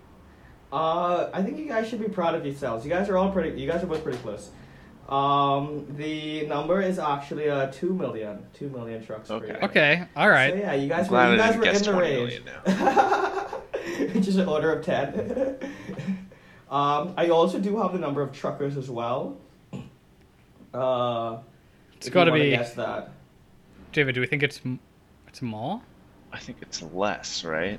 Uh, 0.72 1.30
I 1.32 1.42
think 1.42 1.58
you 1.58 1.66
guys 1.66 1.88
should 1.88 2.00
be 2.00 2.08
proud 2.08 2.34
of 2.34 2.44
yourselves. 2.44 2.84
You 2.84 2.90
guys 2.90 3.08
are 3.08 3.16
all 3.16 3.30
pretty. 3.30 3.58
You 3.60 3.68
guys 3.70 3.84
are 3.84 3.86
both 3.86 4.02
pretty 4.02 4.18
close. 4.18 4.50
Um, 5.08 5.86
the 5.96 6.46
number 6.46 6.82
is 6.82 6.98
actually 6.98 7.48
uh 7.48 7.68
two 7.68 7.94
million. 7.94 8.44
Two 8.54 8.68
million 8.70 9.04
trucks. 9.04 9.28
per 9.28 9.34
Okay. 9.36 9.46
year. 9.46 9.58
Okay, 9.62 10.04
all 10.16 10.28
right. 10.28 10.52
So 10.52 10.58
yeah, 10.58 10.74
you 10.74 10.88
guys 10.88 11.08
were 11.08 11.30
you 11.32 11.36
guys 11.38 11.56
were 11.56 11.64
in 11.64 11.82
the 11.82 11.94
range. 11.94 12.42
million 12.42 12.42
now. 12.44 14.20
Just 14.20 14.38
an 14.38 14.48
order 14.48 14.72
of 14.72 14.84
ten. 14.84 15.56
um, 16.70 17.14
I 17.16 17.28
also 17.28 17.60
do 17.60 17.80
have 17.80 17.92
the 17.92 17.98
number 18.00 18.20
of 18.20 18.32
truckers 18.32 18.76
as 18.76 18.90
well. 18.90 19.36
Uh, 20.74 21.38
It's 21.96 22.08
if 22.08 22.10
you 22.10 22.14
got 22.14 22.24
to 22.24 22.32
be 22.32 22.50
guess 22.50 22.74
that. 22.74 23.10
David. 23.92 24.14
Do 24.16 24.20
we 24.20 24.26
think 24.26 24.42
it's 24.42 24.60
it's 25.28 25.40
more? 25.40 25.80
I 26.32 26.38
think 26.38 26.58
it's 26.60 26.82
less, 26.82 27.44
right? 27.44 27.78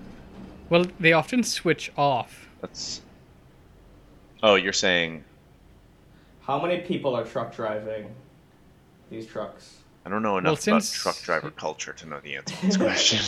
Well, 0.69 0.85
they 0.99 1.11
often 1.13 1.43
switch 1.43 1.91
off. 1.97 2.47
That's. 2.61 3.01
Oh, 4.41 4.55
you're 4.55 4.73
saying 4.73 5.23
How 6.47 6.61
many 6.61 6.79
people 6.79 7.13
are 7.13 7.25
truck 7.25 7.53
driving 7.53 8.15
these 9.11 9.27
trucks? 9.27 9.76
I 10.07 10.09
don't 10.09 10.23
know 10.23 10.37
enough 10.37 10.61
since- 10.61 10.89
about 10.93 11.01
truck 11.01 11.21
driver 11.21 11.51
culture 11.51 11.91
to 11.91 12.07
know 12.07 12.21
the 12.21 12.37
answer 12.37 12.55
to 12.55 12.65
this 12.65 12.77
question. 12.87 13.19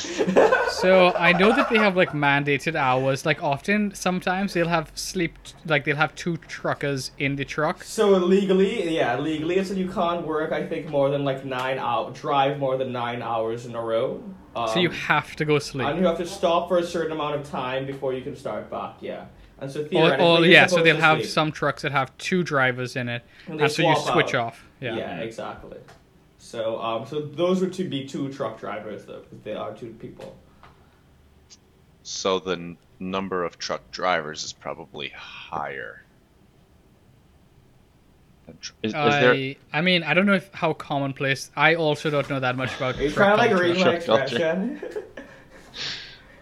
So 0.69 1.11
I 1.13 1.33
know 1.33 1.53
that 1.53 1.69
they 1.69 1.77
have 1.77 1.97
like 1.97 2.11
mandated 2.11 2.75
hours. 2.75 3.25
Like 3.25 3.43
often, 3.43 3.93
sometimes 3.93 4.53
they'll 4.53 4.69
have 4.69 4.89
sleep. 4.95 5.37
Like 5.65 5.83
they'll 5.83 5.97
have 5.97 6.15
two 6.15 6.37
truckers 6.47 7.11
in 7.17 7.35
the 7.35 7.43
truck. 7.43 7.83
So 7.83 8.11
legally, 8.11 8.95
yeah, 8.95 9.19
legally 9.19 9.57
it 9.57 9.67
said 9.67 9.75
you 9.77 9.89
can't 9.91 10.25
work. 10.25 10.53
I 10.53 10.65
think 10.65 10.87
more 10.87 11.09
than 11.09 11.25
like 11.25 11.43
nine 11.43 11.79
out, 11.79 12.15
drive 12.15 12.59
more 12.59 12.77
than 12.77 12.93
nine 12.93 13.21
hours 13.21 13.65
in 13.65 13.75
a 13.75 13.81
row. 13.81 14.23
Um, 14.55 14.69
So 14.69 14.79
you 14.79 14.89
have 14.89 15.35
to 15.35 15.43
go 15.43 15.59
sleep. 15.59 15.85
and 15.85 15.99
you 15.99 16.05
have 16.05 16.17
to 16.19 16.25
stop 16.25 16.69
for 16.69 16.77
a 16.77 16.83
certain 16.85 17.11
amount 17.11 17.35
of 17.35 17.43
time 17.49 17.85
before 17.85 18.13
you 18.13 18.21
can 18.21 18.37
start 18.37 18.69
back. 18.71 18.95
Yeah, 19.01 19.25
and 19.59 19.69
so 19.69 19.83
theoretically, 19.83 20.25
or 20.25 20.39
you're 20.39 20.45
yeah, 20.47 20.67
so 20.67 20.81
they'll 20.81 20.95
have 20.95 21.17
sleep. 21.19 21.29
some 21.29 21.51
trucks 21.51 21.81
that 21.81 21.91
have 21.91 22.17
two 22.17 22.41
drivers 22.41 22.95
in 22.95 23.09
it, 23.09 23.23
And 23.47 23.59
and, 23.59 23.69
so 23.69 23.81
you 23.83 23.95
switch 23.97 24.33
out. 24.33 24.45
off. 24.47 24.65
Yeah. 24.79 24.95
Yeah, 24.95 25.17
exactly. 25.19 25.77
So 26.49 26.81
um, 26.81 27.05
so 27.05 27.21
those 27.21 27.61
would 27.61 27.73
to 27.73 27.87
be 27.87 28.07
two 28.07 28.33
truck 28.33 28.59
drivers 28.59 29.05
though, 29.05 29.19
because 29.19 29.39
they 29.43 29.53
are 29.53 29.71
two 29.71 29.93
people. 29.93 30.35
so 32.01 32.39
the 32.39 32.53
n- 32.53 32.77
number 32.99 33.43
of 33.43 33.59
truck 33.59 33.91
drivers 33.91 34.43
is 34.43 34.51
probably 34.51 35.11
higher. 35.15 35.97
tr- 38.59 38.71
Is, 38.81 38.93
is 38.93 38.95
there? 38.95 39.33
I, 39.35 39.57
I 39.71 39.81
mean, 39.81 40.01
I 40.01 40.15
don't 40.15 40.25
know 40.25 40.33
if 40.33 40.51
how 40.51 40.73
commonplace. 40.73 41.51
I 41.55 41.75
also 41.75 42.09
don't 42.09 42.27
know 42.31 42.39
that 42.39 42.57
much 42.57 42.75
about. 42.75 42.97
Are 42.97 43.03
you 43.03 43.11
truck 43.11 43.37
trying 43.37 43.51
to 43.51 43.55
like 43.55 43.61
culture. 43.61 43.63
read 43.65 43.85
my 43.85 43.93
expression? 43.93 44.81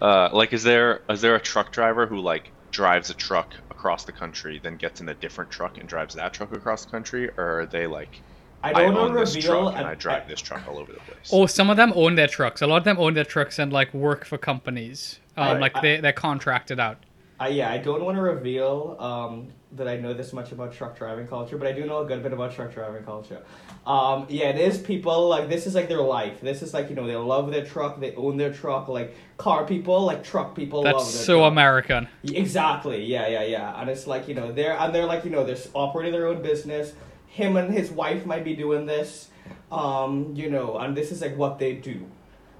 Uh, 0.00 0.28
like, 0.32 0.52
is 0.52 0.62
there 0.62 1.00
is 1.10 1.20
there 1.20 1.34
a 1.34 1.40
truck 1.40 1.72
driver 1.72 2.06
who 2.06 2.20
like 2.20 2.52
drives 2.70 3.10
a 3.10 3.14
truck 3.14 3.52
across 3.68 4.04
the 4.04 4.12
country, 4.12 4.60
then 4.62 4.76
gets 4.76 5.00
in 5.00 5.08
a 5.08 5.14
different 5.14 5.50
truck 5.50 5.76
and 5.76 5.88
drives 5.88 6.14
that 6.14 6.32
truck 6.32 6.52
across 6.52 6.84
the 6.84 6.90
country, 6.92 7.28
or 7.36 7.60
are 7.60 7.66
they 7.66 7.86
like, 7.88 8.22
I 8.62 8.70
I, 8.70 8.82
don't 8.82 8.96
own 8.96 9.14
this 9.14 9.34
truck 9.36 9.74
and 9.74 9.82
an- 9.82 9.86
I 9.86 9.94
drive 9.94 10.28
this 10.28 10.40
truck 10.40 10.66
all 10.68 10.78
over 10.78 10.92
the 10.92 10.98
place? 11.00 11.30
Oh, 11.32 11.46
some 11.46 11.70
of 11.70 11.76
them 11.76 11.92
own 11.94 12.16
their 12.16 12.26
trucks. 12.26 12.60
A 12.62 12.66
lot 12.66 12.78
of 12.78 12.84
them 12.84 12.98
own 12.98 13.14
their 13.14 13.24
trucks 13.24 13.58
and 13.58 13.72
like 13.72 13.94
work 13.94 14.24
for 14.24 14.38
companies. 14.38 15.20
Um, 15.36 15.48
I- 15.48 15.58
like 15.58 15.76
I- 15.76 15.80
they 15.80 16.00
they're 16.00 16.12
contracted 16.12 16.80
out. 16.80 16.98
I, 17.40 17.48
yeah, 17.48 17.70
I 17.70 17.78
don't 17.78 18.04
want 18.04 18.16
to 18.16 18.22
reveal 18.22 18.96
um, 18.98 19.46
that 19.76 19.86
I 19.86 19.96
know 19.96 20.12
this 20.12 20.32
much 20.32 20.50
about 20.50 20.72
truck 20.72 20.98
driving 20.98 21.28
culture, 21.28 21.56
but 21.56 21.68
I 21.68 21.72
do 21.72 21.86
know 21.86 22.00
a 22.00 22.04
good 22.04 22.20
bit 22.20 22.32
about 22.32 22.52
truck 22.52 22.74
driving 22.74 23.04
culture. 23.04 23.42
Um, 23.86 24.26
yeah, 24.28 24.46
it 24.46 24.58
is 24.58 24.78
people 24.78 25.28
like 25.28 25.48
this 25.48 25.64
is 25.64 25.76
like 25.76 25.88
their 25.88 26.00
life. 26.00 26.40
This 26.40 26.62
is 26.62 26.74
like 26.74 26.90
you 26.90 26.96
know 26.96 27.06
they 27.06 27.14
love 27.14 27.52
their 27.52 27.64
truck, 27.64 28.00
they 28.00 28.12
own 28.16 28.38
their 28.38 28.52
truck. 28.52 28.88
Like 28.88 29.14
car 29.36 29.64
people, 29.64 30.04
like 30.04 30.24
truck 30.24 30.56
people 30.56 30.82
That's 30.82 30.96
love 30.96 31.12
their 31.12 31.22
so 31.22 31.38
truck. 31.38 31.52
American. 31.52 32.08
Exactly. 32.24 33.04
Yeah, 33.04 33.28
yeah, 33.28 33.44
yeah. 33.44 33.80
And 33.80 33.88
it's 33.88 34.08
like 34.08 34.26
you 34.26 34.34
know 34.34 34.50
they're 34.50 34.76
and 34.76 34.92
they're 34.92 35.06
like 35.06 35.24
you 35.24 35.30
know 35.30 35.44
they're 35.44 35.56
operating 35.74 36.12
their 36.12 36.26
own 36.26 36.42
business. 36.42 36.92
Him 37.28 37.56
and 37.56 37.72
his 37.72 37.90
wife 37.90 38.26
might 38.26 38.44
be 38.44 38.54
doing 38.56 38.86
this, 38.86 39.28
um, 39.70 40.32
you 40.34 40.50
know, 40.50 40.78
and 40.78 40.96
this 40.96 41.12
is 41.12 41.20
like 41.22 41.36
what 41.36 41.58
they 41.58 41.74
do. 41.74 42.06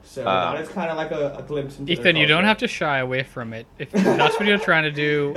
So 0.03 0.21
Um, 0.27 0.55
that 0.55 0.63
is 0.63 0.69
kind 0.69 0.91
of 0.91 0.97
like 0.97 1.11
a, 1.11 1.37
a 1.39 1.43
glimpse 1.43 1.79
into. 1.79 1.93
Ethan, 1.93 2.17
you 2.17 2.27
don't 2.27 2.45
have 2.45 2.59
to 2.59 2.69
shy 2.69 2.99
away 2.99 3.23
from 3.25 3.53
it. 3.53 3.67
If 3.79 3.91
that's 3.91 4.39
what 4.39 4.47
you're 4.47 4.59
trying 4.59 4.85
to 4.85 4.91
do, 4.93 5.35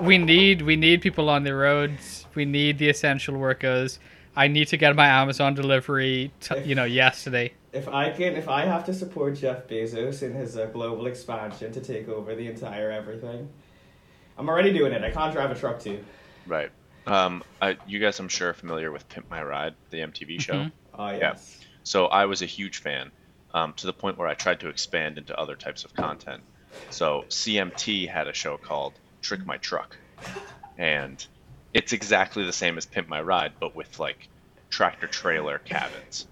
we 0.00 0.16
need 0.18 0.62
we 0.62 0.76
need 0.76 1.02
people 1.02 1.28
on 1.28 1.44
the 1.44 1.54
roads. 1.54 2.26
We 2.34 2.44
need 2.44 2.78
the 2.78 2.88
essential 2.88 3.36
workers. 3.36 3.98
I 4.36 4.46
need 4.46 4.68
to 4.68 4.76
get 4.76 4.94
my 4.94 5.08
Amazon 5.08 5.54
delivery, 5.54 6.32
t- 6.40 6.60
you 6.62 6.74
know, 6.74 6.84
yesterday. 6.84 7.52
If 7.72 7.88
I 7.88 8.10
can, 8.10 8.36
if 8.36 8.48
I 8.48 8.64
have 8.64 8.84
to 8.86 8.94
support 8.94 9.34
Jeff 9.34 9.66
Bezos 9.66 10.22
in 10.22 10.32
his 10.32 10.56
uh, 10.56 10.66
global 10.66 11.06
expansion 11.06 11.72
to 11.72 11.80
take 11.80 12.08
over 12.08 12.34
the 12.34 12.46
entire 12.46 12.90
everything, 12.90 13.48
I'm 14.38 14.48
already 14.48 14.72
doing 14.72 14.92
it. 14.92 15.02
I 15.02 15.10
can't 15.10 15.32
drive 15.32 15.50
a 15.50 15.54
truck 15.54 15.80
too. 15.80 16.02
Right. 16.46 16.70
Um, 17.06 17.42
I, 17.60 17.76
you 17.86 17.98
guys, 17.98 18.18
I'm 18.20 18.28
sure, 18.28 18.50
are 18.50 18.54
familiar 18.54 18.92
with 18.92 19.08
Pimp 19.08 19.30
My 19.30 19.42
Ride, 19.42 19.74
the 19.90 19.98
MTV 19.98 20.40
show. 20.40 20.54
Mhm. 20.54 20.72
Oh 20.94 21.10
yes. 21.10 21.58
So 21.82 22.06
I 22.06 22.26
was 22.26 22.42
a 22.42 22.46
huge 22.46 22.78
fan, 22.78 23.10
um, 23.54 23.72
to 23.74 23.86
the 23.86 23.92
point 23.92 24.18
where 24.18 24.28
I 24.28 24.34
tried 24.34 24.60
to 24.60 24.68
expand 24.68 25.18
into 25.18 25.36
other 25.38 25.56
types 25.56 25.84
of 25.84 25.94
content. 25.94 26.42
So 26.90 27.24
CMT 27.28 28.06
had 28.08 28.28
a 28.28 28.32
show 28.34 28.56
called 28.58 28.92
Trick 29.22 29.44
My 29.46 29.56
Truck, 29.56 29.96
and 30.78 31.24
it's 31.72 31.92
exactly 31.92 32.44
the 32.44 32.52
same 32.52 32.76
as 32.78 32.86
Pimp 32.86 33.08
My 33.08 33.20
Ride, 33.22 33.52
but 33.60 33.74
with 33.74 33.98
like 33.98 34.28
tractor 34.68 35.06
trailer 35.06 35.58
cabins. 35.58 36.26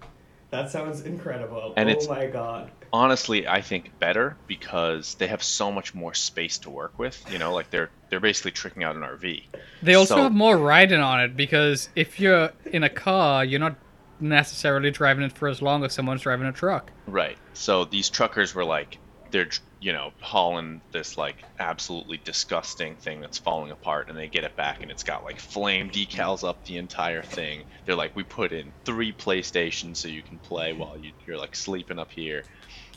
That 0.51 0.69
sounds 0.69 1.01
incredible. 1.01 1.73
And 1.77 1.89
oh 1.89 1.91
it's- 1.91 2.07
my 2.07 2.25
god. 2.27 2.71
Honestly, 2.91 3.47
I 3.47 3.61
think 3.61 3.97
better 3.99 4.35
because 4.47 5.15
they 5.15 5.27
have 5.27 5.43
so 5.43 5.71
much 5.71 5.93
more 5.93 6.13
space 6.13 6.57
to 6.59 6.69
work 6.69 6.97
with. 6.97 7.23
You 7.31 7.37
know, 7.37 7.53
like 7.53 7.69
they're 7.69 7.89
they're 8.09 8.19
basically 8.19 8.51
tricking 8.51 8.83
out 8.83 8.95
an 8.95 9.03
RV. 9.03 9.43
They 9.83 9.93
also 9.95 10.15
So- 10.15 10.23
have 10.23 10.33
more 10.33 10.57
riding 10.57 10.99
on 10.99 11.21
it 11.21 11.37
because 11.37 11.89
if 11.95 12.19
you're 12.19 12.51
in 12.65 12.83
a 12.83 12.89
car, 12.89 13.45
you're 13.45 13.59
not 13.59 13.75
necessarily 14.19 14.91
driving 14.91 15.23
it 15.23 15.31
for 15.33 15.47
as 15.47 15.61
long 15.61 15.83
as 15.85 15.93
someone's 15.93 16.21
driving 16.21 16.47
a 16.47 16.51
truck. 16.51 16.91
Right. 17.07 17.37
So 17.53 17.85
these 17.85 18.09
truckers 18.09 18.53
were 18.53 18.65
like, 18.65 18.97
they're, 19.31 19.47
you 19.79 19.93
know, 19.93 20.11
hauling 20.19 20.81
this 20.91 21.15
like 21.17 21.37
absolutely 21.59 22.19
disgusting 22.23 22.95
thing 22.95 23.21
that's 23.21 23.37
falling 23.37 23.71
apart, 23.71 24.09
and 24.09 24.17
they 24.17 24.27
get 24.27 24.43
it 24.43 24.55
back, 24.55 24.81
and 24.81 24.89
it's 24.91 25.03
got 25.03 25.23
like 25.23 25.39
flame 25.39 25.89
decals 25.89 26.47
up 26.47 26.65
the 26.65 26.77
entire 26.77 27.21
thing. 27.21 27.63
They're 27.85 27.95
like, 27.95 28.15
we 28.15 28.23
put 28.23 28.51
in 28.51 28.71
three 28.85 29.13
PlayStations 29.13 29.97
so 29.97 30.07
you 30.07 30.23
can 30.23 30.39
play 30.39 30.73
while 30.73 30.97
you, 30.97 31.11
you're 31.27 31.37
like 31.37 31.55
sleeping 31.55 31.99
up 31.99 32.11
here. 32.11 32.43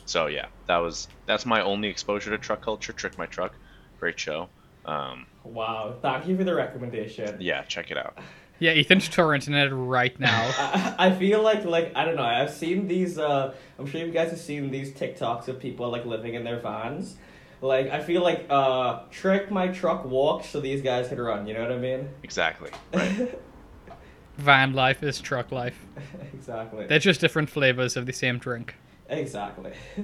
So 0.05 0.27
yeah, 0.27 0.47
that 0.67 0.77
was 0.77 1.07
that's 1.25 1.45
my 1.45 1.61
only 1.61 1.87
exposure 1.89 2.31
to 2.31 2.37
truck 2.37 2.61
culture. 2.61 2.93
Trick 2.93 3.17
my 3.17 3.25
truck, 3.25 3.53
great 3.99 4.19
show. 4.19 4.49
Um, 4.85 5.25
Wow. 5.43 5.95
Thank 6.01 6.27
you 6.27 6.37
for 6.37 6.43
the 6.45 6.55
recommendation. 6.55 7.35
yeah, 7.39 7.63
check 7.63 7.91
it 7.91 7.97
out. 7.97 8.17
Yeah, 8.59 8.71
Ethan's 8.71 9.09
torrenting 9.09 9.55
it 9.55 9.73
right 9.73 10.17
now. 10.19 10.51
I, 10.57 10.95
I 11.07 11.11
feel 11.11 11.41
like 11.41 11.65
like 11.65 11.91
I 11.95 12.05
don't 12.05 12.15
know. 12.15 12.23
I've 12.23 12.51
seen 12.51 12.87
these. 12.87 13.17
Uh, 13.17 13.53
I'm 13.77 13.85
sure 13.85 13.99
you 14.05 14.11
guys 14.11 14.29
have 14.29 14.39
seen 14.39 14.71
these 14.71 14.91
TikToks 14.93 15.47
of 15.47 15.59
people 15.59 15.89
like 15.89 16.05
living 16.05 16.35
in 16.35 16.43
their 16.43 16.59
vans. 16.59 17.15
Like 17.61 17.89
I 17.89 18.01
feel 18.01 18.21
like 18.21 18.45
uh, 18.49 19.03
trick 19.09 19.49
my 19.51 19.67
truck 19.69 20.05
walks 20.05 20.47
so 20.49 20.59
these 20.61 20.81
guys 20.81 21.07
can 21.09 21.19
run. 21.19 21.47
You 21.47 21.55
know 21.55 21.61
what 21.63 21.71
I 21.71 21.77
mean? 21.77 22.09
Exactly. 22.23 22.69
Right. 22.93 23.39
Van 24.37 24.73
life 24.73 25.03
is 25.03 25.19
truck 25.21 25.51
life. 25.51 25.85
exactly. 26.33 26.87
They're 26.87 26.99
just 26.99 27.21
different 27.21 27.49
flavors 27.49 27.95
of 27.95 28.05
the 28.05 28.13
same 28.13 28.37
drink. 28.39 28.75
Exactly. 29.17 29.73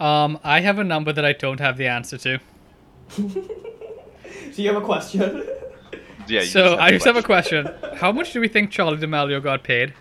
Um, 0.00 0.40
I 0.42 0.60
have 0.60 0.80
a 0.80 0.84
number 0.84 1.12
that 1.12 1.24
I 1.24 1.32
don't 1.32 1.60
have 1.60 1.76
the 1.76 1.86
answer 1.86 2.18
to. 2.18 2.40
so 3.10 3.22
you 4.56 4.66
have 4.72 4.82
a 4.82 4.84
question? 4.84 5.44
Yeah. 6.26 6.40
you 6.40 6.46
so 6.46 6.76
I 6.76 6.90
just 6.90 7.04
have 7.04 7.16
a 7.16 7.22
question. 7.22 7.64
question. 7.64 7.96
How 7.98 8.10
much 8.10 8.32
do 8.32 8.40
we 8.40 8.48
think 8.48 8.70
Charlie 8.70 8.96
D'Amelio 8.96 9.40
got 9.42 9.62
paid 9.62 9.94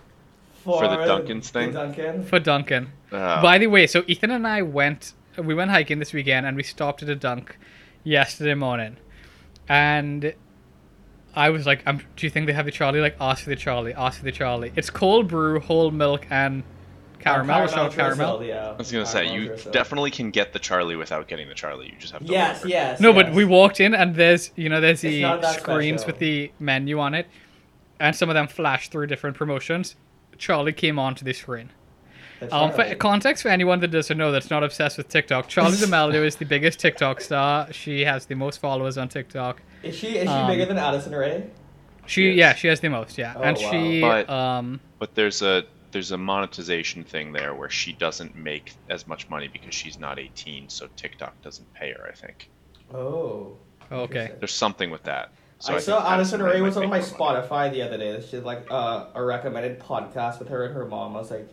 For 0.63 0.87
the 0.87 0.95
Dunkin's 1.05 1.51
thing? 1.51 1.73
Dunkin'. 1.73 2.23
for 2.25 2.39
Dunkin'? 2.39 2.91
Uh, 3.11 3.41
By 3.41 3.59
the 3.59 3.67
way, 3.67 3.85
so 3.85 4.03
Ethan 4.07 4.31
and 4.31 4.47
I 4.47 4.63
went 4.63 5.13
we 5.37 5.53
went 5.53 5.71
hiking 5.71 5.99
this 5.99 6.13
weekend 6.13 6.45
and 6.45 6.55
we 6.55 6.63
stopped 6.63 7.03
at 7.03 7.09
a 7.09 7.15
dunk 7.15 7.57
yesterday 8.03 8.53
morning. 8.53 8.97
And 9.67 10.33
I 11.35 11.49
was 11.49 11.65
like, 11.65 11.81
um, 11.87 12.01
do 12.15 12.25
you 12.25 12.29
think 12.29 12.45
they 12.47 12.53
have 12.53 12.65
the 12.65 12.71
Charlie? 12.71 12.99
Like, 12.99 13.15
ask 13.19 13.43
for 13.43 13.49
the 13.49 13.55
Charlie, 13.55 13.93
ask 13.93 14.19
for 14.19 14.25
the 14.25 14.31
Charlie. 14.31 14.71
It's 14.75 14.89
cold 14.89 15.27
brew, 15.27 15.59
whole 15.59 15.89
milk, 15.91 16.27
and 16.29 16.63
caramel, 17.23 17.61
or 17.63 17.67
short 17.67 17.91
caramel. 17.93 18.37
drizzle, 18.39 18.43
Yeah. 18.55 18.69
I 18.71 18.73
was 18.73 18.91
gonna 18.91 19.05
say 19.05 19.33
you 19.33 19.47
drizzle. 19.47 19.71
definitely 19.71 20.11
can 20.11 20.31
get 20.31 20.53
the 20.53 20.59
Charlie 20.59 20.95
without 20.95 21.27
getting 21.27 21.47
the 21.47 21.55
Charlie. 21.55 21.87
You 21.87 21.97
just 21.99 22.13
have 22.13 22.25
to. 22.25 22.31
Yes, 22.31 22.57
order. 22.59 22.69
yes. 22.69 22.99
No, 22.99 23.11
yes. 23.11 23.23
but 23.23 23.33
we 23.33 23.45
walked 23.45 23.79
in 23.79 23.93
and 23.93 24.15
there's, 24.15 24.51
you 24.55 24.69
know, 24.69 24.81
there's 24.81 25.01
the 25.01 25.23
screens 25.53 26.01
special. 26.01 26.13
with 26.13 26.19
the 26.19 26.51
menu 26.59 26.99
on 26.99 27.13
it, 27.13 27.27
and 27.99 28.15
some 28.15 28.29
of 28.29 28.35
them 28.35 28.47
flash 28.47 28.89
through 28.89 29.07
different 29.07 29.37
promotions. 29.37 29.95
Charlie 30.37 30.73
came 30.73 30.97
onto 30.99 31.23
the 31.23 31.33
screen. 31.33 31.69
The 32.39 32.53
Um, 32.53 32.71
for 32.73 32.95
context 32.95 33.43
for 33.43 33.49
anyone 33.49 33.79
that 33.81 33.91
doesn't 33.91 34.17
know 34.17 34.31
that's 34.31 34.49
not 34.49 34.63
obsessed 34.63 34.97
with 34.97 35.07
TikTok, 35.07 35.47
Charlie 35.47 35.77
D'Amelio 35.83 36.25
is 36.25 36.35
the 36.35 36.45
biggest 36.45 36.79
TikTok 36.79 37.21
star. 37.21 37.71
She 37.71 38.01
has 38.03 38.25
the 38.25 38.35
most 38.35 38.59
followers 38.59 38.97
on 38.97 39.07
TikTok. 39.07 39.61
Is 39.83 39.95
she 39.95 40.17
is 40.17 40.23
she 40.23 40.27
um, 40.27 40.47
bigger 40.47 40.65
than 40.65 40.77
Addison 40.77 41.13
Rae? 41.15 41.45
She, 42.05 42.31
Yes. 42.31 42.37
yeah, 42.37 42.53
she 42.55 42.67
has 42.67 42.79
the 42.81 42.89
most, 42.89 43.17
yeah, 43.17 43.33
Oh, 43.37 43.41
and 43.43 43.55
wow. 43.57 43.71
she, 43.71 44.01
But- 44.01 44.29
um, 44.29 44.81
But 44.99 45.15
there's 45.15 45.41
a 45.41 45.63
there's 45.93 46.11
a 46.11 46.17
monetization 46.17 47.03
thing 47.05 47.31
there 47.31 47.55
where 47.55 47.69
she 47.69 47.93
doesn't 47.93 48.35
make 48.35 48.73
as 48.89 49.07
much 49.07 49.29
money 49.29 49.47
because 49.47 49.73
she's 49.73 49.97
not 49.97 50.19
18, 50.19 50.67
so 50.67 50.87
TikTok 50.97 51.41
doesn't 51.41 51.73
pay 51.73 51.91
her. 51.93 52.05
I 52.07 52.13
think 52.15 52.49
Oh. 52.93 53.55
okay. 53.91 54.33
there's 54.39 54.51
something 54.53 54.91
with 54.91 55.03
that. 55.03 55.31
So 55.59 55.71
I, 55.71 55.75
think 55.77 55.85
saw 55.85 56.13
Addison 56.13 56.43
Rae 56.43 56.59
was 56.59 56.75
on 56.75 56.89
my 56.89 56.99
make 56.99 57.17
more 57.17 57.31
money. 57.31 57.47
Spotify 57.47 57.71
the 57.71 57.81
other 57.83 57.97
day. 57.97 58.19
She 58.21 58.31
did 58.31 58.43
like 58.43 58.67
uh, 58.69 59.05
a 59.15 59.23
recommended 59.23 59.79
podcast 59.79 60.39
with 60.39 60.49
her 60.49 60.65
and 60.65 60.75
her 60.75 60.85
mom. 60.85 61.15
I 61.15 61.19
was 61.19 61.31
like, 61.31 61.47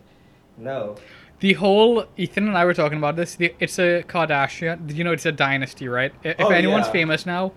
no. 0.58 0.96
The 1.38 1.52
whole 1.54 2.04
Ethan 2.16 2.48
and 2.48 2.58
I 2.58 2.64
were 2.64 2.74
talking 2.74 2.98
about 2.98 3.14
this. 3.16 3.36
The, 3.36 3.54
it's 3.60 3.78
a 3.78 4.02
Kardashian. 4.02 4.94
You 4.94 5.04
know, 5.04 5.12
it's 5.12 5.26
a 5.26 5.32
dynasty, 5.32 5.86
right? 5.88 6.12
If 6.24 6.36
Oh, 6.40 6.48
anyone's 6.48 6.86
yeah. 6.86 6.92
famous 6.92 7.24
now, 7.24 7.52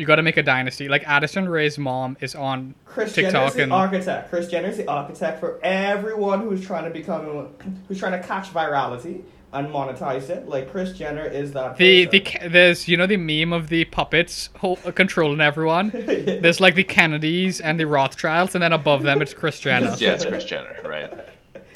you 0.00 0.06
got 0.06 0.16
to 0.16 0.22
make 0.22 0.36
a 0.38 0.42
dynasty. 0.42 0.88
Like 0.88 1.04
Addison 1.06 1.48
Rae's 1.48 1.78
mom 1.78 2.16
is 2.20 2.34
on 2.34 2.74
Kris 2.86 3.12
Jenner's 3.14 3.32
TikTok 3.32 3.52
the 3.54 3.62
and 3.64 3.72
architect. 3.72 4.30
Kris 4.30 4.48
Jenner's 4.48 4.76
the 4.78 4.88
architect 4.88 5.38
for 5.38 5.60
everyone 5.62 6.40
who's 6.40 6.64
trying 6.66 6.84
to 6.84 6.90
become, 6.90 7.48
who's 7.86 7.98
trying 7.98 8.20
to 8.20 8.26
catch 8.26 8.52
virality 8.52 9.22
and 9.52 9.68
monetize 9.68 10.30
it. 10.30 10.48
Like 10.48 10.70
Kris 10.70 10.96
Jenner 10.96 11.24
is 11.24 11.52
that. 11.52 11.76
the 11.76 12.06
the 12.06 12.20
person. 12.20 12.40
ca- 12.40 12.48
there's 12.48 12.88
you 12.88 12.96
know 12.96 13.06
the 13.06 13.16
meme 13.16 13.52
of 13.52 13.68
the 13.68 13.84
puppets 13.84 14.48
ho- 14.58 14.76
controlling 14.94 15.40
everyone. 15.40 15.90
There's 15.94 16.60
like 16.60 16.76
the 16.76 16.84
Kennedys 16.84 17.60
and 17.60 17.78
the 17.78 17.86
Rothschilds, 17.86 18.54
and 18.54 18.62
then 18.62 18.72
above 18.72 19.02
them 19.02 19.20
it's 19.20 19.34
Kris 19.34 19.60
Jenner. 19.60 19.94
Yeah, 19.98 20.12
it's 20.14 20.24
Kris 20.24 20.44
Jenner, 20.44 20.76
right? 20.84 21.12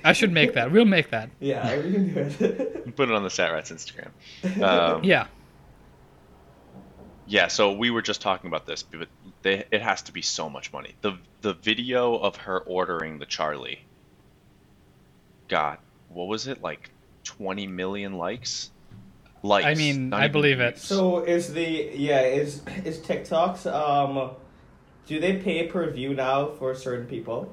I 0.07 0.13
should 0.13 0.33
make 0.33 0.53
that. 0.55 0.71
We'll 0.71 0.85
make 0.85 1.11
that. 1.11 1.31
yeah, 1.41 1.77
we 1.79 1.93
can 1.93 2.13
do 2.15 2.45
it. 2.45 2.95
Put 2.97 3.09
it 3.09 3.15
on 3.15 3.23
the 3.23 3.31
Stat 3.31 3.53
Rats 3.53 3.71
Instagram. 3.73 4.11
Um, 4.63 5.03
Yeah. 5.03 5.27
Yeah, 7.27 7.49
so 7.49 7.73
we 7.73 7.91
were 7.91 8.03
just 8.03 8.21
talking 8.21 8.49
about 8.49 8.67
this, 8.67 8.83
but 8.83 9.09
they, 9.43 9.65
it 9.71 9.81
has 9.81 10.03
to 10.03 10.13
be 10.13 10.23
so 10.23 10.51
much 10.51 10.73
money. 10.73 10.95
The 11.01 11.19
the 11.41 11.55
video 11.55 12.17
of 12.17 12.37
her 12.37 12.61
ordering 12.61 13.19
the 13.19 13.27
Charlie 13.27 13.81
got 15.49 15.81
what 16.09 16.29
was 16.29 16.47
it 16.47 16.63
like 16.63 16.91
20 17.25 17.67
million 17.67 18.15
likes? 18.15 18.71
Likes. 19.43 19.67
I 19.67 19.75
mean, 19.75 20.13
I 20.13 20.21
even 20.21 20.33
believe 20.33 20.61
it. 20.61 20.79
so 20.79 21.21
is 21.25 21.53
the 21.53 21.91
yeah 21.95 22.23
is 22.23 22.63
is 22.85 22.99
TikToks 22.99 23.71
um, 23.73 24.31
do 25.07 25.21
they 25.21 25.37
pay 25.37 25.67
per 25.67 25.91
view 25.91 26.15
now 26.15 26.49
for 26.59 26.75
certain 26.75 27.07
people? 27.07 27.53